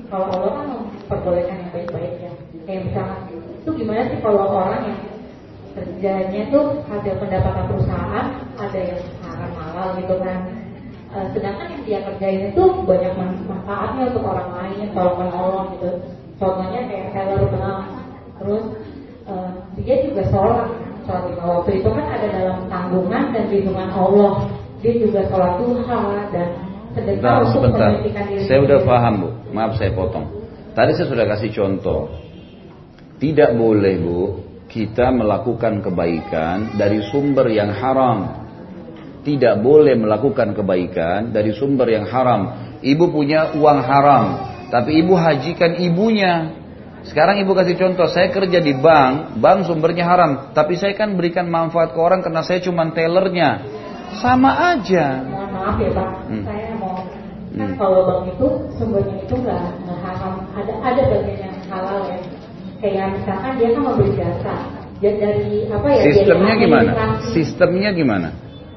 [0.08, 2.32] Kalau Allah kan memperbolehkan yang baik-baik ya.
[2.64, 3.20] Kayak misalkan
[3.60, 5.09] itu gimana sih kalau orang yang
[6.00, 10.48] kerjanya tuh hasil pendapatan perusahaan ada yang haram halal gitu kan.
[11.12, 15.92] Eh, sedangkan yang dia kerjain itu banyak man- manfaatnya untuk orang lain, tolong menolong gitu.
[16.40, 17.84] Contohnya kayak seller benang,
[18.40, 18.64] terus
[19.28, 19.52] eh,
[19.84, 20.72] dia juga sholat,
[21.04, 24.48] sholat lima waktu itu kan ada dalam tanggungan dan lindungan Allah.
[24.80, 26.00] Dia juga sholat duha
[26.32, 26.48] dan
[26.96, 27.92] sedekah untuk sebentar.
[28.00, 29.30] diri Saya udah paham bu.
[29.52, 30.32] Maaf saya potong.
[30.72, 32.08] Tadi saya sudah kasih contoh.
[33.20, 38.46] Tidak boleh bu kita melakukan kebaikan dari sumber yang haram.
[39.26, 42.72] Tidak boleh melakukan kebaikan dari sumber yang haram.
[42.80, 44.26] Ibu punya uang haram,
[44.72, 46.56] tapi ibu hajikan ibunya.
[47.04, 51.50] Sekarang ibu kasih contoh, saya kerja di bank, bank sumbernya haram, tapi saya kan berikan
[51.50, 53.66] manfaat ke orang karena saya cuma tellernya.
[54.22, 55.26] Sama aja.
[55.26, 56.44] Maaf ya Pak, Hmm.
[56.46, 57.04] saya mau
[57.50, 57.76] Hmm.
[57.76, 58.48] kalau bank itu
[58.78, 62.39] sumbernya itu nggak nggak haram, ada ada bagian yang halal ya.
[62.80, 64.56] Kayak misalkan dia kan memberi jasa,
[65.04, 66.00] ya dari apa ya?
[66.00, 66.90] dari Sistemnya gimana?
[66.96, 67.32] administrasi.
[67.36, 68.30] Sistemnya gimana?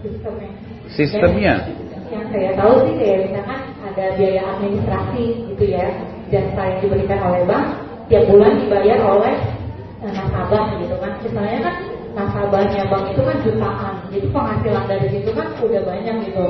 [0.03, 0.51] Sistemnya.
[0.91, 1.55] Sistemnya?
[1.62, 5.24] Yang, yang saya tahu sih kayak misalkan ada biaya administrasi
[5.55, 5.87] gitu ya,
[6.35, 7.66] jasa yang diberikan oleh bank
[8.11, 9.35] tiap bulan dibayar oleh
[10.03, 11.12] eh, nasabah gitu kan.
[11.23, 11.74] Misalnya kan
[12.19, 16.47] nasabahnya bank itu kan jutaan, jadi penghasilan dari situ kan udah banyak gitu.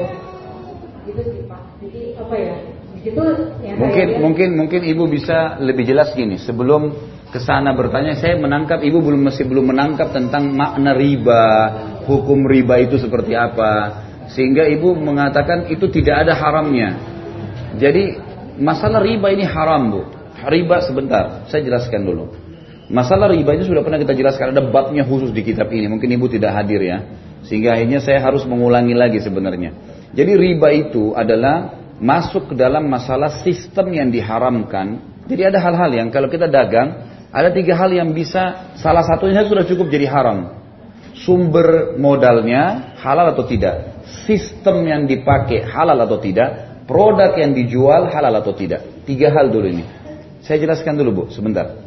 [1.04, 1.60] Gitu sih Pak.
[1.84, 2.56] Jadi apa ya?
[3.02, 6.38] Yang Mungkin mungkin mungkin ibu bisa lebih jelas gini.
[6.38, 6.94] Sebelum
[7.32, 11.44] ke sana bertanya, saya menangkap ibu belum masih belum menangkap tentang makna riba,
[12.04, 14.04] hukum riba itu seperti apa.
[14.28, 17.00] Sehingga ibu mengatakan itu tidak ada haramnya.
[17.80, 18.20] Jadi
[18.60, 20.02] masalah riba ini haram bu.
[20.44, 22.36] Riba sebentar, saya jelaskan dulu.
[22.92, 25.88] Masalah riba itu sudah pernah kita jelaskan ada babnya khusus di kitab ini.
[25.88, 27.00] Mungkin ibu tidak hadir ya,
[27.48, 29.72] sehingga akhirnya saya harus mengulangi lagi sebenarnya.
[30.12, 35.00] Jadi riba itu adalah masuk ke dalam masalah sistem yang diharamkan.
[35.24, 39.64] Jadi ada hal-hal yang kalau kita dagang, ada tiga hal yang bisa salah satunya sudah
[39.64, 40.60] cukup jadi haram.
[41.24, 48.36] Sumber modalnya halal atau tidak, sistem yang dipakai halal atau tidak, produk yang dijual halal
[48.36, 48.84] atau tidak.
[49.08, 49.84] Tiga hal dulu ini.
[50.44, 51.82] Saya jelaskan dulu bu, sebentar.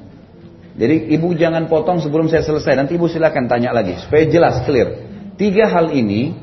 [0.75, 2.75] Jadi ibu jangan potong sebelum saya selesai.
[2.75, 5.07] Nanti ibu silakan tanya lagi supaya jelas clear.
[5.37, 6.35] Tiga hal ini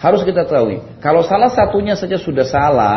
[0.00, 0.98] harus kita tahu.
[0.98, 2.96] Kalau salah satunya saja sudah salah,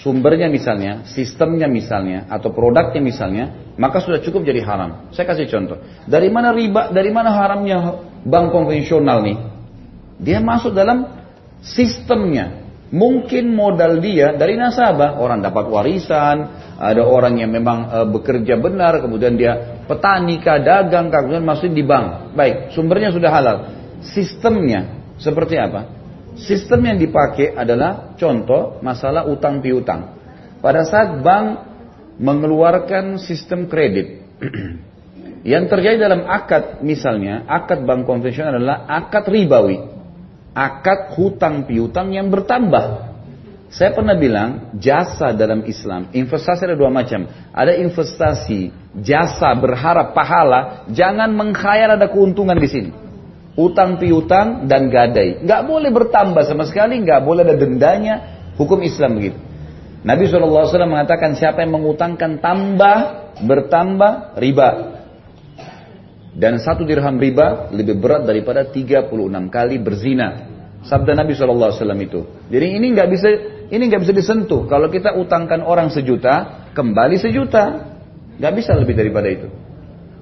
[0.00, 5.10] sumbernya misalnya, sistemnya misalnya, atau produknya misalnya, maka sudah cukup jadi haram.
[5.10, 5.82] Saya kasih contoh.
[6.06, 9.38] Dari mana riba, dari mana haramnya bank konvensional nih?
[10.22, 11.10] Dia masuk dalam
[11.58, 12.62] sistemnya.
[12.94, 16.46] Mungkin modal dia dari nasabah, orang dapat warisan,
[16.78, 21.74] ada orang yang memang e, bekerja benar, kemudian dia petani kah, dagang kah, kemudian masuk
[21.74, 22.38] di bank.
[22.38, 23.56] Baik, sumbernya sudah halal.
[23.98, 25.90] Sistemnya seperti apa?
[26.38, 30.14] Sistem yang dipakai adalah contoh masalah utang piutang.
[30.62, 31.73] Pada saat bank
[32.20, 34.22] mengeluarkan sistem kredit,
[35.52, 39.94] yang terjadi dalam akad misalnya, akad bank konvensional adalah akad ribawi
[40.54, 43.12] akad hutang piutang yang bertambah.
[43.74, 47.26] Saya pernah bilang jasa dalam Islam, investasi ada dua macam.
[47.50, 48.70] Ada investasi
[49.02, 52.90] jasa berharap pahala, jangan mengkhayal ada keuntungan di sini.
[53.58, 58.14] Utang piutang dan gadai, nggak boleh bertambah sama sekali, nggak boleh ada dendanya.
[58.54, 59.38] Hukum Islam begitu.
[60.04, 62.96] Nabi SAW mengatakan siapa yang mengutangkan tambah
[63.40, 64.70] bertambah riba.
[66.34, 69.08] Dan satu dirham riba lebih berat daripada 36
[69.48, 70.50] kali berzina.
[70.84, 71.72] Sabda Nabi SAW
[72.04, 72.20] itu.
[72.52, 73.28] Jadi ini nggak bisa
[73.72, 74.68] ini nggak bisa disentuh.
[74.68, 77.96] Kalau kita utangkan orang sejuta, kembali sejuta.
[78.36, 79.48] Nggak bisa lebih daripada itu.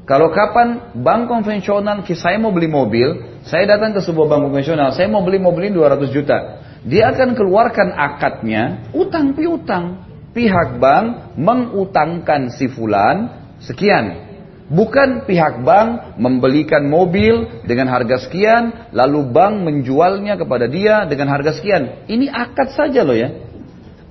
[0.07, 5.07] Kalau kapan bank konvensional, saya mau beli mobil, saya datang ke sebuah bank konvensional, saya
[5.07, 6.39] mau beli mobil ini 200 juta.
[6.83, 10.11] Dia akan keluarkan akadnya, utang piutang.
[10.33, 13.31] Pihak bank mengutangkan si fulan
[13.63, 14.33] sekian.
[14.73, 21.61] Bukan pihak bank membelikan mobil dengan harga sekian, lalu bank menjualnya kepada dia dengan harga
[21.61, 22.09] sekian.
[22.09, 23.29] Ini akad saja loh ya.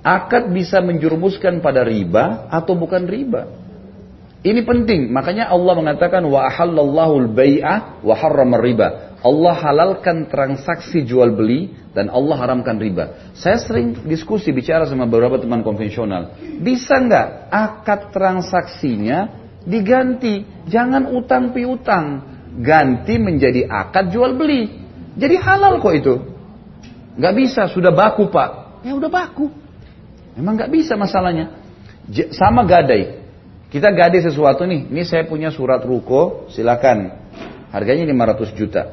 [0.05, 3.60] Akad bisa menjurumuskan pada riba atau bukan riba.
[4.41, 9.13] Ini penting, makanya Allah mengatakan wa ahallallahu al-bai'ah wa harrama riba.
[9.21, 13.37] Allah halalkan transaksi jual beli dan Allah haramkan riba.
[13.37, 16.33] Saya sering diskusi bicara sama beberapa teman konvensional.
[16.57, 19.29] Bisa nggak akad transaksinya
[19.61, 20.65] diganti.
[20.65, 22.05] Jangan utang piutang.
[22.65, 24.73] Ganti menjadi akad jual beli.
[25.21, 26.15] Jadi halal kok itu.
[27.21, 28.81] Gak bisa, sudah baku pak.
[28.81, 29.53] Ya udah baku.
[30.33, 31.61] Memang gak bisa masalahnya.
[32.33, 33.20] Sama gadai.
[33.71, 34.91] Kita gadai sesuatu nih.
[34.91, 37.23] Ini saya punya surat ruko, silakan.
[37.71, 38.91] Harganya 500 juta.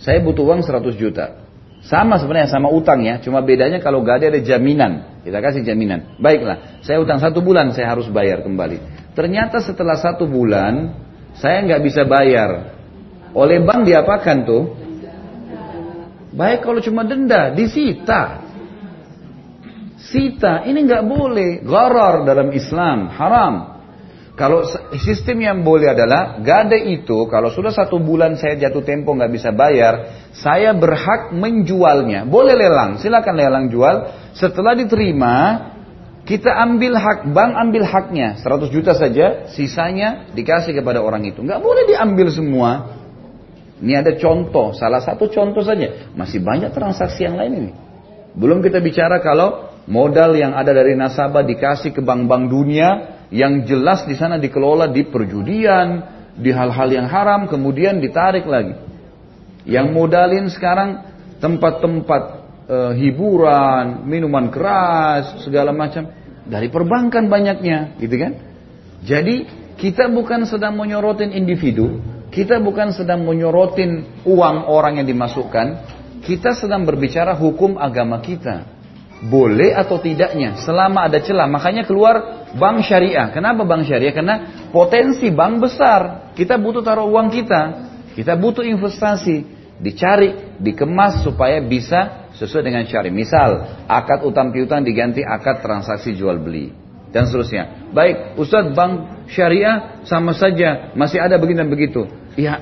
[0.00, 1.44] Saya butuh uang 100 juta.
[1.84, 5.20] Sama sebenarnya sama utang ya, cuma bedanya kalau gadai ada jaminan.
[5.20, 6.16] Kita kasih jaminan.
[6.16, 9.12] Baiklah, saya utang satu bulan saya harus bayar kembali.
[9.12, 10.96] Ternyata setelah satu bulan
[11.36, 12.72] saya nggak bisa bayar.
[13.36, 14.62] Oleh bank diapakan tuh?
[16.32, 18.40] Baik kalau cuma denda, disita.
[20.00, 21.60] Sita, ini nggak boleh.
[21.64, 23.75] Gharar dalam Islam, haram.
[24.36, 24.68] Kalau
[25.00, 29.48] sistem yang boleh adalah gade itu kalau sudah satu bulan saya jatuh tempo nggak bisa
[29.48, 32.28] bayar, saya berhak menjualnya.
[32.28, 34.12] Boleh lelang, silakan lelang jual.
[34.36, 35.36] Setelah diterima,
[36.28, 41.40] kita ambil hak, bank ambil haknya, 100 juta saja, sisanya dikasih kepada orang itu.
[41.40, 42.70] Nggak boleh diambil semua.
[43.80, 46.12] Ini ada contoh, salah satu contoh saja.
[46.12, 47.72] Masih banyak transaksi yang lain ini.
[48.36, 54.06] Belum kita bicara kalau modal yang ada dari nasabah dikasih ke bank-bank dunia yang jelas
[54.06, 55.88] di sana dikelola di perjudian,
[56.36, 58.76] di hal-hal yang haram, kemudian ditarik lagi.
[59.66, 61.02] Yang modalin sekarang
[61.42, 62.22] tempat-tempat
[62.70, 66.06] e, hiburan, minuman keras, segala macam
[66.46, 68.32] dari perbankan banyaknya, gitu kan?
[69.02, 71.98] Jadi kita bukan sedang menyorotin individu,
[72.30, 75.66] kita bukan sedang menyorotin uang orang yang dimasukkan,
[76.22, 78.75] kita sedang berbicara hukum agama kita.
[79.16, 81.48] Boleh atau tidaknya, selama ada celah.
[81.48, 83.32] Makanya keluar bank syariah.
[83.32, 84.12] Kenapa bank syariah?
[84.12, 86.32] Karena potensi bank besar.
[86.36, 87.62] Kita butuh taruh uang kita.
[88.12, 89.56] Kita butuh investasi.
[89.76, 93.12] Dicari, dikemas supaya bisa sesuai dengan syari.
[93.12, 96.72] Misal, akad utang piutang diganti akad transaksi jual beli
[97.12, 97.92] dan seterusnya.
[97.96, 98.92] Baik, Ustadz bank
[99.32, 102.04] syariah sama saja masih ada begini dan begitu.
[102.36, 102.60] Ya,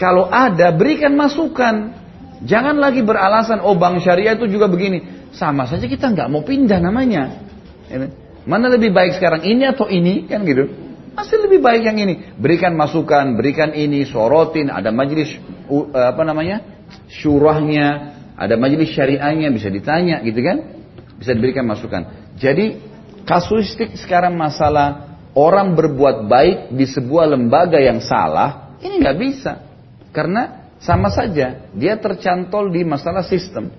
[0.00, 2.02] kalau ada berikan masukan.
[2.44, 5.23] Jangan lagi beralasan oh bank syariah itu juga begini.
[5.34, 7.42] Sama saja kita nggak mau pindah namanya.
[8.46, 10.70] Mana lebih baik sekarang ini atau ini kan gitu.
[11.14, 12.34] Masih lebih baik yang ini.
[12.38, 15.34] Berikan masukan, berikan ini, sorotin, ada majelis
[15.94, 16.74] apa namanya?
[17.10, 20.58] syurahnya, ada majelis syariahnya bisa ditanya gitu kan?
[21.18, 22.34] Bisa diberikan masukan.
[22.38, 22.78] Jadi
[23.26, 29.52] kasuistik sekarang masalah orang berbuat baik di sebuah lembaga yang salah, ini nggak bisa.
[30.14, 33.70] Karena sama saja dia tercantol di masalah sistem.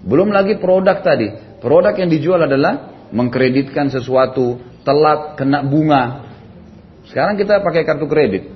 [0.00, 1.28] Belum lagi produk tadi.
[1.60, 6.32] Produk yang dijual adalah mengkreditkan sesuatu, telat, kena bunga.
[7.10, 8.48] Sekarang kita pakai kartu kredit.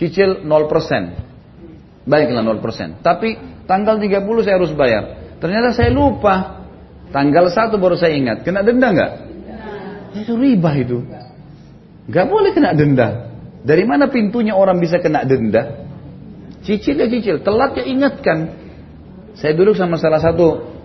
[0.00, 2.08] Cicil 0%.
[2.08, 3.04] Baiklah 0%.
[3.04, 3.36] Tapi
[3.68, 5.36] tanggal 30 saya harus bayar.
[5.42, 6.64] Ternyata saya lupa.
[7.12, 8.46] Tanggal 1 baru saya ingat.
[8.46, 9.12] Kena denda nggak?
[10.24, 11.04] Itu riba itu.
[12.08, 13.28] Gak boleh kena denda.
[13.60, 15.84] Dari mana pintunya orang bisa kena denda?
[16.64, 18.56] Cicil ya cicil, telat ya ingatkan.
[19.36, 20.77] Saya duduk sama salah satu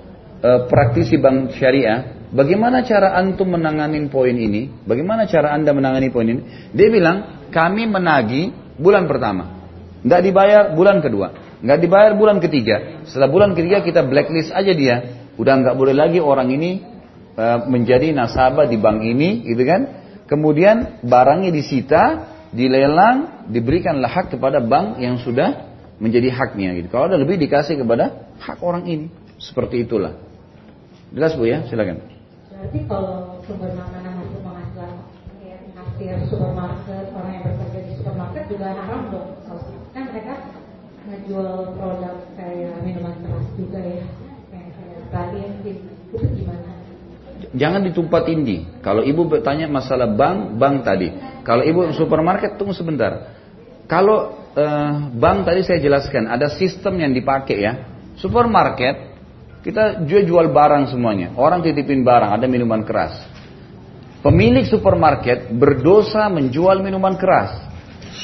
[0.44, 2.28] uh, praktisi bank syariah.
[2.34, 4.68] Bagaimana cara antum menangani poin ini?
[4.84, 6.42] Bagaimana cara anda menangani poin ini?
[6.74, 9.64] Dia bilang, kami menagi bulan pertama.
[10.04, 11.28] Nggak dibayar bulan kedua.
[11.62, 13.06] Nggak dibayar bulan ketiga.
[13.08, 14.96] Setelah bulan ketiga kita blacklist aja dia.
[15.38, 16.82] Udah nggak boleh lagi orang ini
[17.38, 19.82] uh, menjadi nasabah di bank ini, gitu kan?
[20.26, 25.70] Kemudian barangnya disita, dilelang, diberikanlah hak kepada bank yang sudah
[26.02, 26.74] menjadi haknya.
[26.82, 26.90] Gitu.
[26.90, 29.08] Kalau ada lebih dikasih kepada hak orang ini.
[29.38, 30.33] Seperti itulah.
[31.14, 32.02] Jelas bu ya, silakan.
[32.50, 34.92] Berarti kalau sumber makanan hasil penghasilan
[35.78, 39.30] kasir supermarket, orang yang bekerja di supermarket juga haram dong.
[39.94, 40.34] Kan mereka
[41.06, 44.06] ngejual produk kayak minuman keras juga ya,
[44.50, 44.70] kayak
[45.14, 46.70] kayak itu gimana?
[47.54, 48.66] Jangan ditumpat indi.
[48.82, 51.14] Kalau ibu bertanya masalah bank, bank tadi.
[51.46, 53.38] Kalau ibu supermarket, tunggu sebentar.
[53.86, 57.74] Kalau uh, bank tadi saya jelaskan, ada sistem yang dipakai ya.
[58.18, 59.13] Supermarket,
[59.64, 61.32] kita jual barang semuanya.
[61.40, 63.16] Orang titipin barang, ada minuman keras.
[64.20, 67.64] Pemilik supermarket berdosa menjual minuman keras.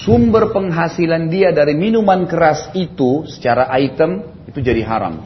[0.03, 5.23] Sumber penghasilan dia dari minuman keras itu secara item itu jadi haram.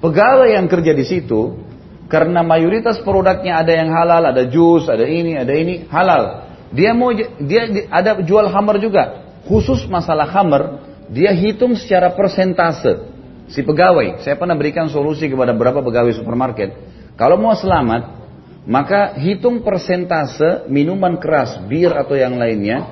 [0.00, 1.64] Pegawai yang kerja di situ
[2.12, 6.44] karena mayoritas produknya ada yang halal, ada jus, ada ini, ada ini halal.
[6.72, 9.24] Dia mau dia ada jual hammer juga.
[9.48, 13.13] Khusus masalah hammer, dia hitung secara persentase
[13.48, 14.24] si pegawai.
[14.24, 16.76] Saya pernah berikan solusi kepada beberapa pegawai supermarket.
[17.14, 18.24] Kalau mau selamat,
[18.64, 22.88] maka hitung persentase minuman keras, bir atau yang lainnya,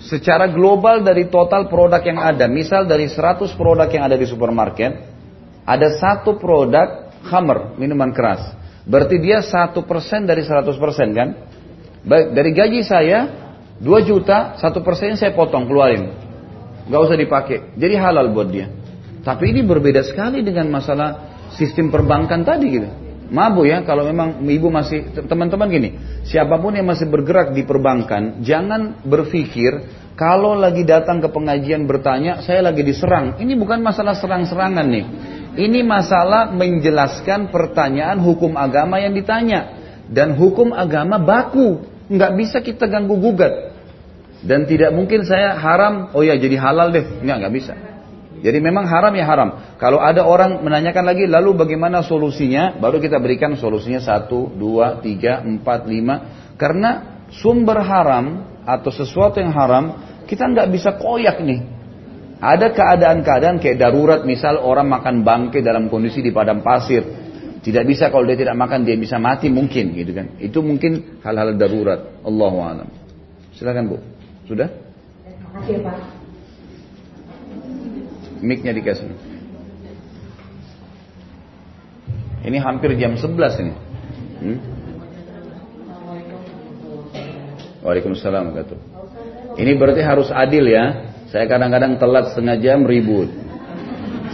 [0.00, 2.48] secara global dari total produk yang ada.
[2.48, 4.92] Misal dari 100 produk yang ada di supermarket,
[5.64, 8.42] ada satu produk hammer, minuman keras.
[8.84, 11.28] Berarti dia satu persen dari 100 persen kan?
[12.04, 13.18] Baik, dari gaji saya
[13.80, 16.12] 2 juta, satu persen saya potong keluarin.
[16.84, 17.72] Gak usah dipakai.
[17.80, 18.68] Jadi halal buat dia.
[19.24, 22.90] Tapi ini berbeda sekali dengan masalah sistem perbankan tadi gitu.
[23.32, 25.90] Mabu ya kalau memang ibu masih teman-teman gini,
[26.28, 29.80] siapa pun yang masih bergerak di perbankan, jangan berpikir
[30.14, 33.34] kalau lagi datang ke pengajian bertanya, saya lagi diserang.
[33.34, 35.04] Ini bukan masalah serang-serangan nih.
[35.58, 39.74] Ini masalah menjelaskan pertanyaan hukum agama yang ditanya.
[40.06, 41.82] Dan hukum agama baku.
[42.06, 43.74] Nggak bisa kita ganggu gugat.
[44.46, 47.02] Dan tidak mungkin saya haram, oh ya jadi halal deh.
[47.18, 47.74] Nggak, nggak bisa.
[48.44, 49.48] Jadi memang haram ya haram.
[49.80, 52.76] Kalau ada orang menanyakan lagi, lalu bagaimana solusinya?
[52.76, 56.44] Baru kita berikan solusinya satu, dua, tiga, empat, lima.
[56.60, 59.96] Karena sumber haram atau sesuatu yang haram,
[60.28, 61.64] kita nggak bisa koyak nih.
[62.36, 67.00] Ada keadaan-keadaan kayak darurat, misal orang makan bangke dalam kondisi di padang pasir.
[67.64, 70.36] Tidak bisa kalau dia tidak makan dia bisa mati mungkin gitu kan.
[70.36, 72.20] Itu mungkin hal-hal darurat.
[72.20, 72.92] Allahu a'lam.
[73.56, 73.96] Silakan Bu.
[74.44, 74.68] Sudah?
[75.24, 76.13] Terima kasih Pak.
[78.44, 79.08] Mic-nya dikasih.
[82.44, 83.74] Ini hampir jam 11 ini.
[84.44, 84.58] Hmm?
[87.80, 88.76] Waalaikumsalam kata.
[89.56, 91.08] Ini berarti harus adil ya.
[91.32, 93.32] Saya kadang-kadang telat setengah jam ribut.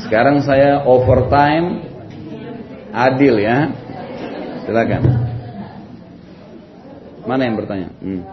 [0.03, 1.87] Sekarang saya overtime
[2.91, 3.71] adil ya.
[4.67, 5.03] Silakan.
[7.31, 7.89] Mana yang bertanya?
[8.03, 8.27] Hmm.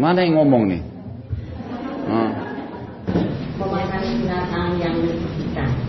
[0.00, 0.93] Mana yang ngomong nih?
[2.06, 2.30] Hmm.
[3.54, 4.96] memakan binatang yang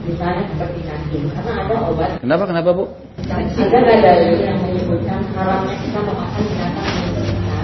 [0.06, 2.10] misalnya seperti cacing karena ada obat.
[2.22, 2.86] Kenapa kenapa bu?
[3.26, 7.64] Ada dalil yang menyebutkan haramnya kita memakan binatang yang disajikan.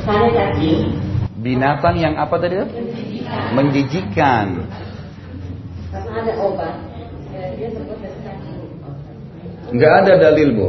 [0.00, 0.82] Misalnya cacing
[1.44, 4.46] binatang yang apa tadi menjijikan, menjijikan.
[5.92, 6.74] karena ada obat.
[7.34, 8.64] Dia dari cacing
[9.74, 10.68] nggak ada dalil bu.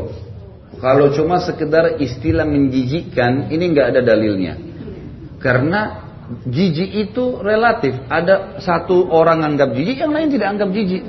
[0.80, 4.60] Kalau cuma sekedar istilah menjijikkan ini nggak ada dalilnya.
[5.40, 6.05] Karena
[6.50, 7.96] jijik itu relatif.
[8.10, 11.04] Ada satu orang anggap jijik, yang lain tidak anggap jijik.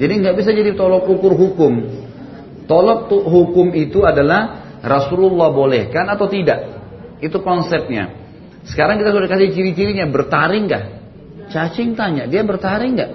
[0.00, 1.72] Jadi nggak bisa jadi tolok ukur hukum.
[2.64, 6.80] Tolok hukum itu adalah Rasulullah bolehkan atau tidak.
[7.20, 8.16] Itu konsepnya.
[8.64, 10.08] Sekarang kita sudah kasih ciri-cirinya.
[10.08, 10.84] Bertaring nggak?
[11.50, 13.10] Cacing tanya, dia bertaring nggak?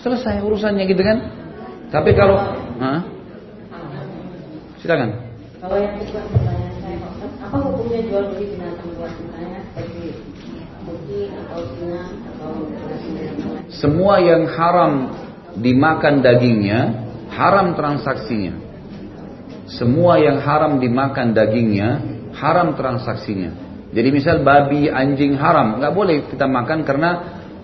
[0.00, 1.18] Selesai urusannya gitu kan?
[1.90, 2.38] Tapi kalau,
[2.78, 3.00] Hah?
[4.82, 5.14] silakan.
[5.62, 5.94] Kalau yang
[7.52, 8.46] apa hukumnya jual beli
[13.72, 14.92] Semua yang haram
[15.58, 16.80] dimakan dagingnya,
[17.32, 18.54] haram transaksinya.
[19.72, 21.88] semua yang haram dimakan dagingnya,
[22.36, 23.56] haram transaksinya.
[23.92, 27.10] Jadi misal babi, anjing haram, nggak boleh kita makan karena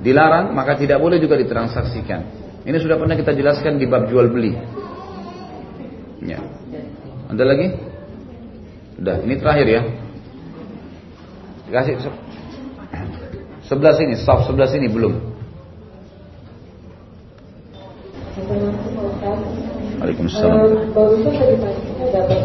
[0.01, 2.20] dilarang, maka tidak boleh juga ditransaksikan.
[2.65, 4.56] Ini sudah pernah kita jelaskan di bab jual beli.
[6.24, 6.40] Ya.
[7.28, 7.66] Ada lagi?
[8.98, 9.82] Udah, ini terakhir ya.
[11.68, 12.00] Kasih
[13.68, 15.20] sebelah sini, stop sebelah sini belum.
[19.98, 20.48] Waalaikumsalam.
[20.48, 22.42] Uh, barusan tadi pagi dapat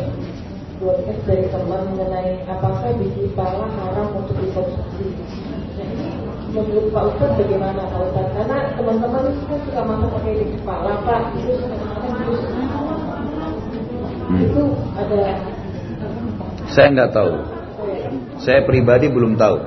[0.82, 5.08] dua teks dari teman mengenai apakah biji pala haram untuk dikonsumsi.
[6.54, 8.34] Menurut Pak Ustadz bagaimana Pak Ustadz?
[8.36, 11.54] Karena teman-teman kan suka masak pakai biji pala Pak, itu
[14.24, 14.40] Hmm.
[14.40, 14.64] itu
[14.98, 15.24] ada
[16.74, 17.53] Saya nggak tahu.
[18.42, 19.58] Saya pribadi belum tahu.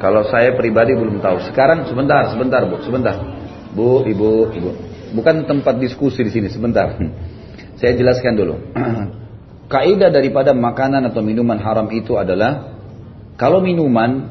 [0.00, 1.46] Kalau saya pribadi belum tahu.
[1.52, 3.16] Sekarang sebentar, sebentar bu, sebentar.
[3.72, 4.70] Bu, ibu, ibu.
[5.12, 6.96] Bukan tempat diskusi di sini, sebentar.
[7.78, 8.54] Saya jelaskan dulu.
[9.72, 12.76] Kaidah daripada makanan atau minuman haram itu adalah
[13.40, 14.28] kalau minuman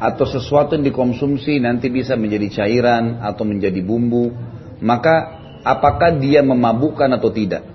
[0.00, 4.32] atau sesuatu yang dikonsumsi nanti bisa menjadi cairan atau menjadi bumbu,
[4.80, 7.66] maka apakah dia memabukkan atau tidak?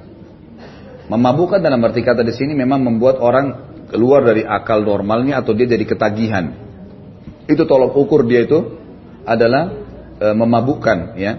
[1.06, 5.70] Memabukkan dalam arti kata di sini memang membuat orang keluar dari akal normalnya atau dia
[5.70, 6.54] jadi ketagihan.
[7.46, 8.78] Itu tolok ukur dia itu
[9.26, 9.74] adalah
[10.18, 11.34] e, memabukkan ya.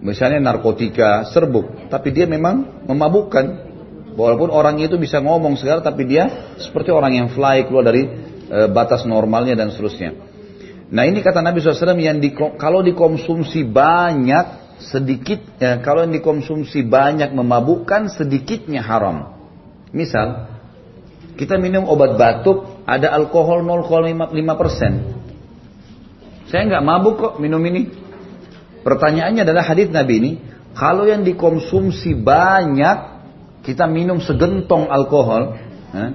[0.00, 3.68] Misalnya narkotika, serbuk, tapi dia memang memabukkan.
[4.16, 8.02] Walaupun orangnya itu bisa ngomong segala tapi dia seperti orang yang fly keluar dari
[8.48, 10.30] e, batas normalnya dan seterusnya.
[10.90, 14.46] Nah ini kata Nabi SAW yang di, kalau dikonsumsi banyak
[14.82, 19.38] sedikit ya, kalau yang dikonsumsi banyak memabukkan sedikitnya haram.
[19.94, 20.49] Misal
[21.38, 24.92] kita minum obat batuk ada alkohol 0,5 persen.
[26.50, 27.90] Saya nggak mabuk kok minum ini.
[28.80, 30.32] Pertanyaannya adalah hadis Nabi ini,
[30.72, 32.98] kalau yang dikonsumsi banyak,
[33.62, 35.54] kita minum segentong alkohol,
[35.94, 36.10] eh,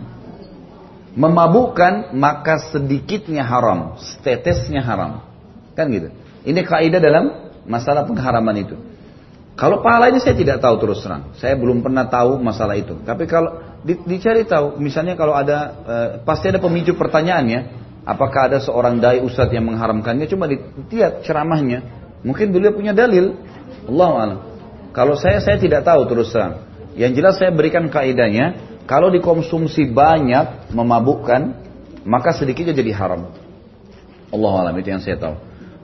[1.15, 5.23] memabukkan maka sedikitnya haram, setetesnya haram,
[5.77, 6.11] kan gitu.
[6.43, 7.25] Ini kaidah dalam
[7.65, 8.75] masalah pengharaman itu.
[9.55, 11.31] Kalau pahala ini saya tidak tahu terus terang.
[11.39, 12.99] Saya belum pernah tahu masalah itu.
[13.07, 17.85] Tapi kalau di, dicari tahu, misalnya kalau ada eh, pasti ada pemicu pertanyaannya.
[18.05, 20.29] Apakah ada seorang dai ustadz yang mengharamkannya?
[20.29, 21.81] Cuma lihat ceramahnya.
[22.21, 23.33] Mungkin beliau punya dalil.
[23.85, 24.39] Allah alam.
[24.93, 26.65] Kalau saya saya tidak tahu terus terang.
[26.93, 28.77] Yang jelas saya berikan kaidahnya.
[28.85, 31.41] Kalau dikonsumsi banyak memabukkan,
[32.05, 33.33] maka sedikitnya jadi haram.
[34.29, 35.35] Allah alam itu yang saya tahu.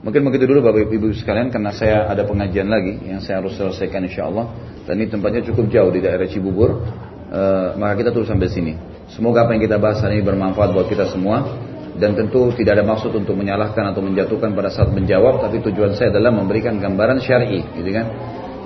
[0.05, 4.01] Mungkin begitu dulu Bapak Ibu sekalian karena saya ada pengajian lagi yang saya harus selesaikan
[4.05, 4.49] insya Allah
[4.85, 6.81] dan ini tempatnya cukup jauh di daerah Cibubur
[7.31, 7.41] e,
[7.79, 8.75] maka kita terus sampai sini.
[9.15, 11.47] Semoga apa yang kita bahas hari ini bermanfaat buat kita semua
[11.95, 16.15] dan tentu tidak ada maksud untuk menyalahkan atau menjatuhkan pada saat menjawab tapi tujuan saya
[16.15, 18.07] adalah memberikan gambaran syar'i gitu kan.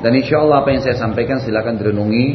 [0.05, 2.25] Dan insya Allah apa yang saya sampaikan silakan direnungi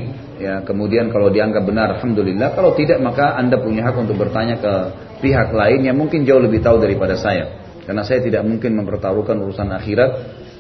[0.41, 4.73] ya kemudian kalau dianggap benar alhamdulillah kalau tidak maka anda punya hak untuk bertanya ke
[5.21, 7.71] pihak lain yang mungkin jauh lebih tahu daripada saya.
[7.85, 10.11] Karena saya tidak mungkin mempertaruhkan urusan akhirat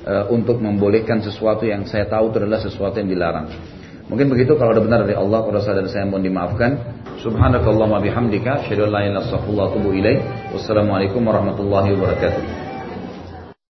[0.04, 3.48] uh, untuk membolehkan sesuatu yang saya tahu adalah sesuatu yang dilarang.
[4.10, 6.70] Mungkin begitu kalau ada benar dari Allah, kalau dari saya mohon dimaafkan.
[7.22, 10.12] Subhanakallahumma bihamdika, asyhadu an la ilaha illa anta astaghfiruka wa.
[10.50, 12.69] Wassalamualaikum warahmatullahi wabarakatuh.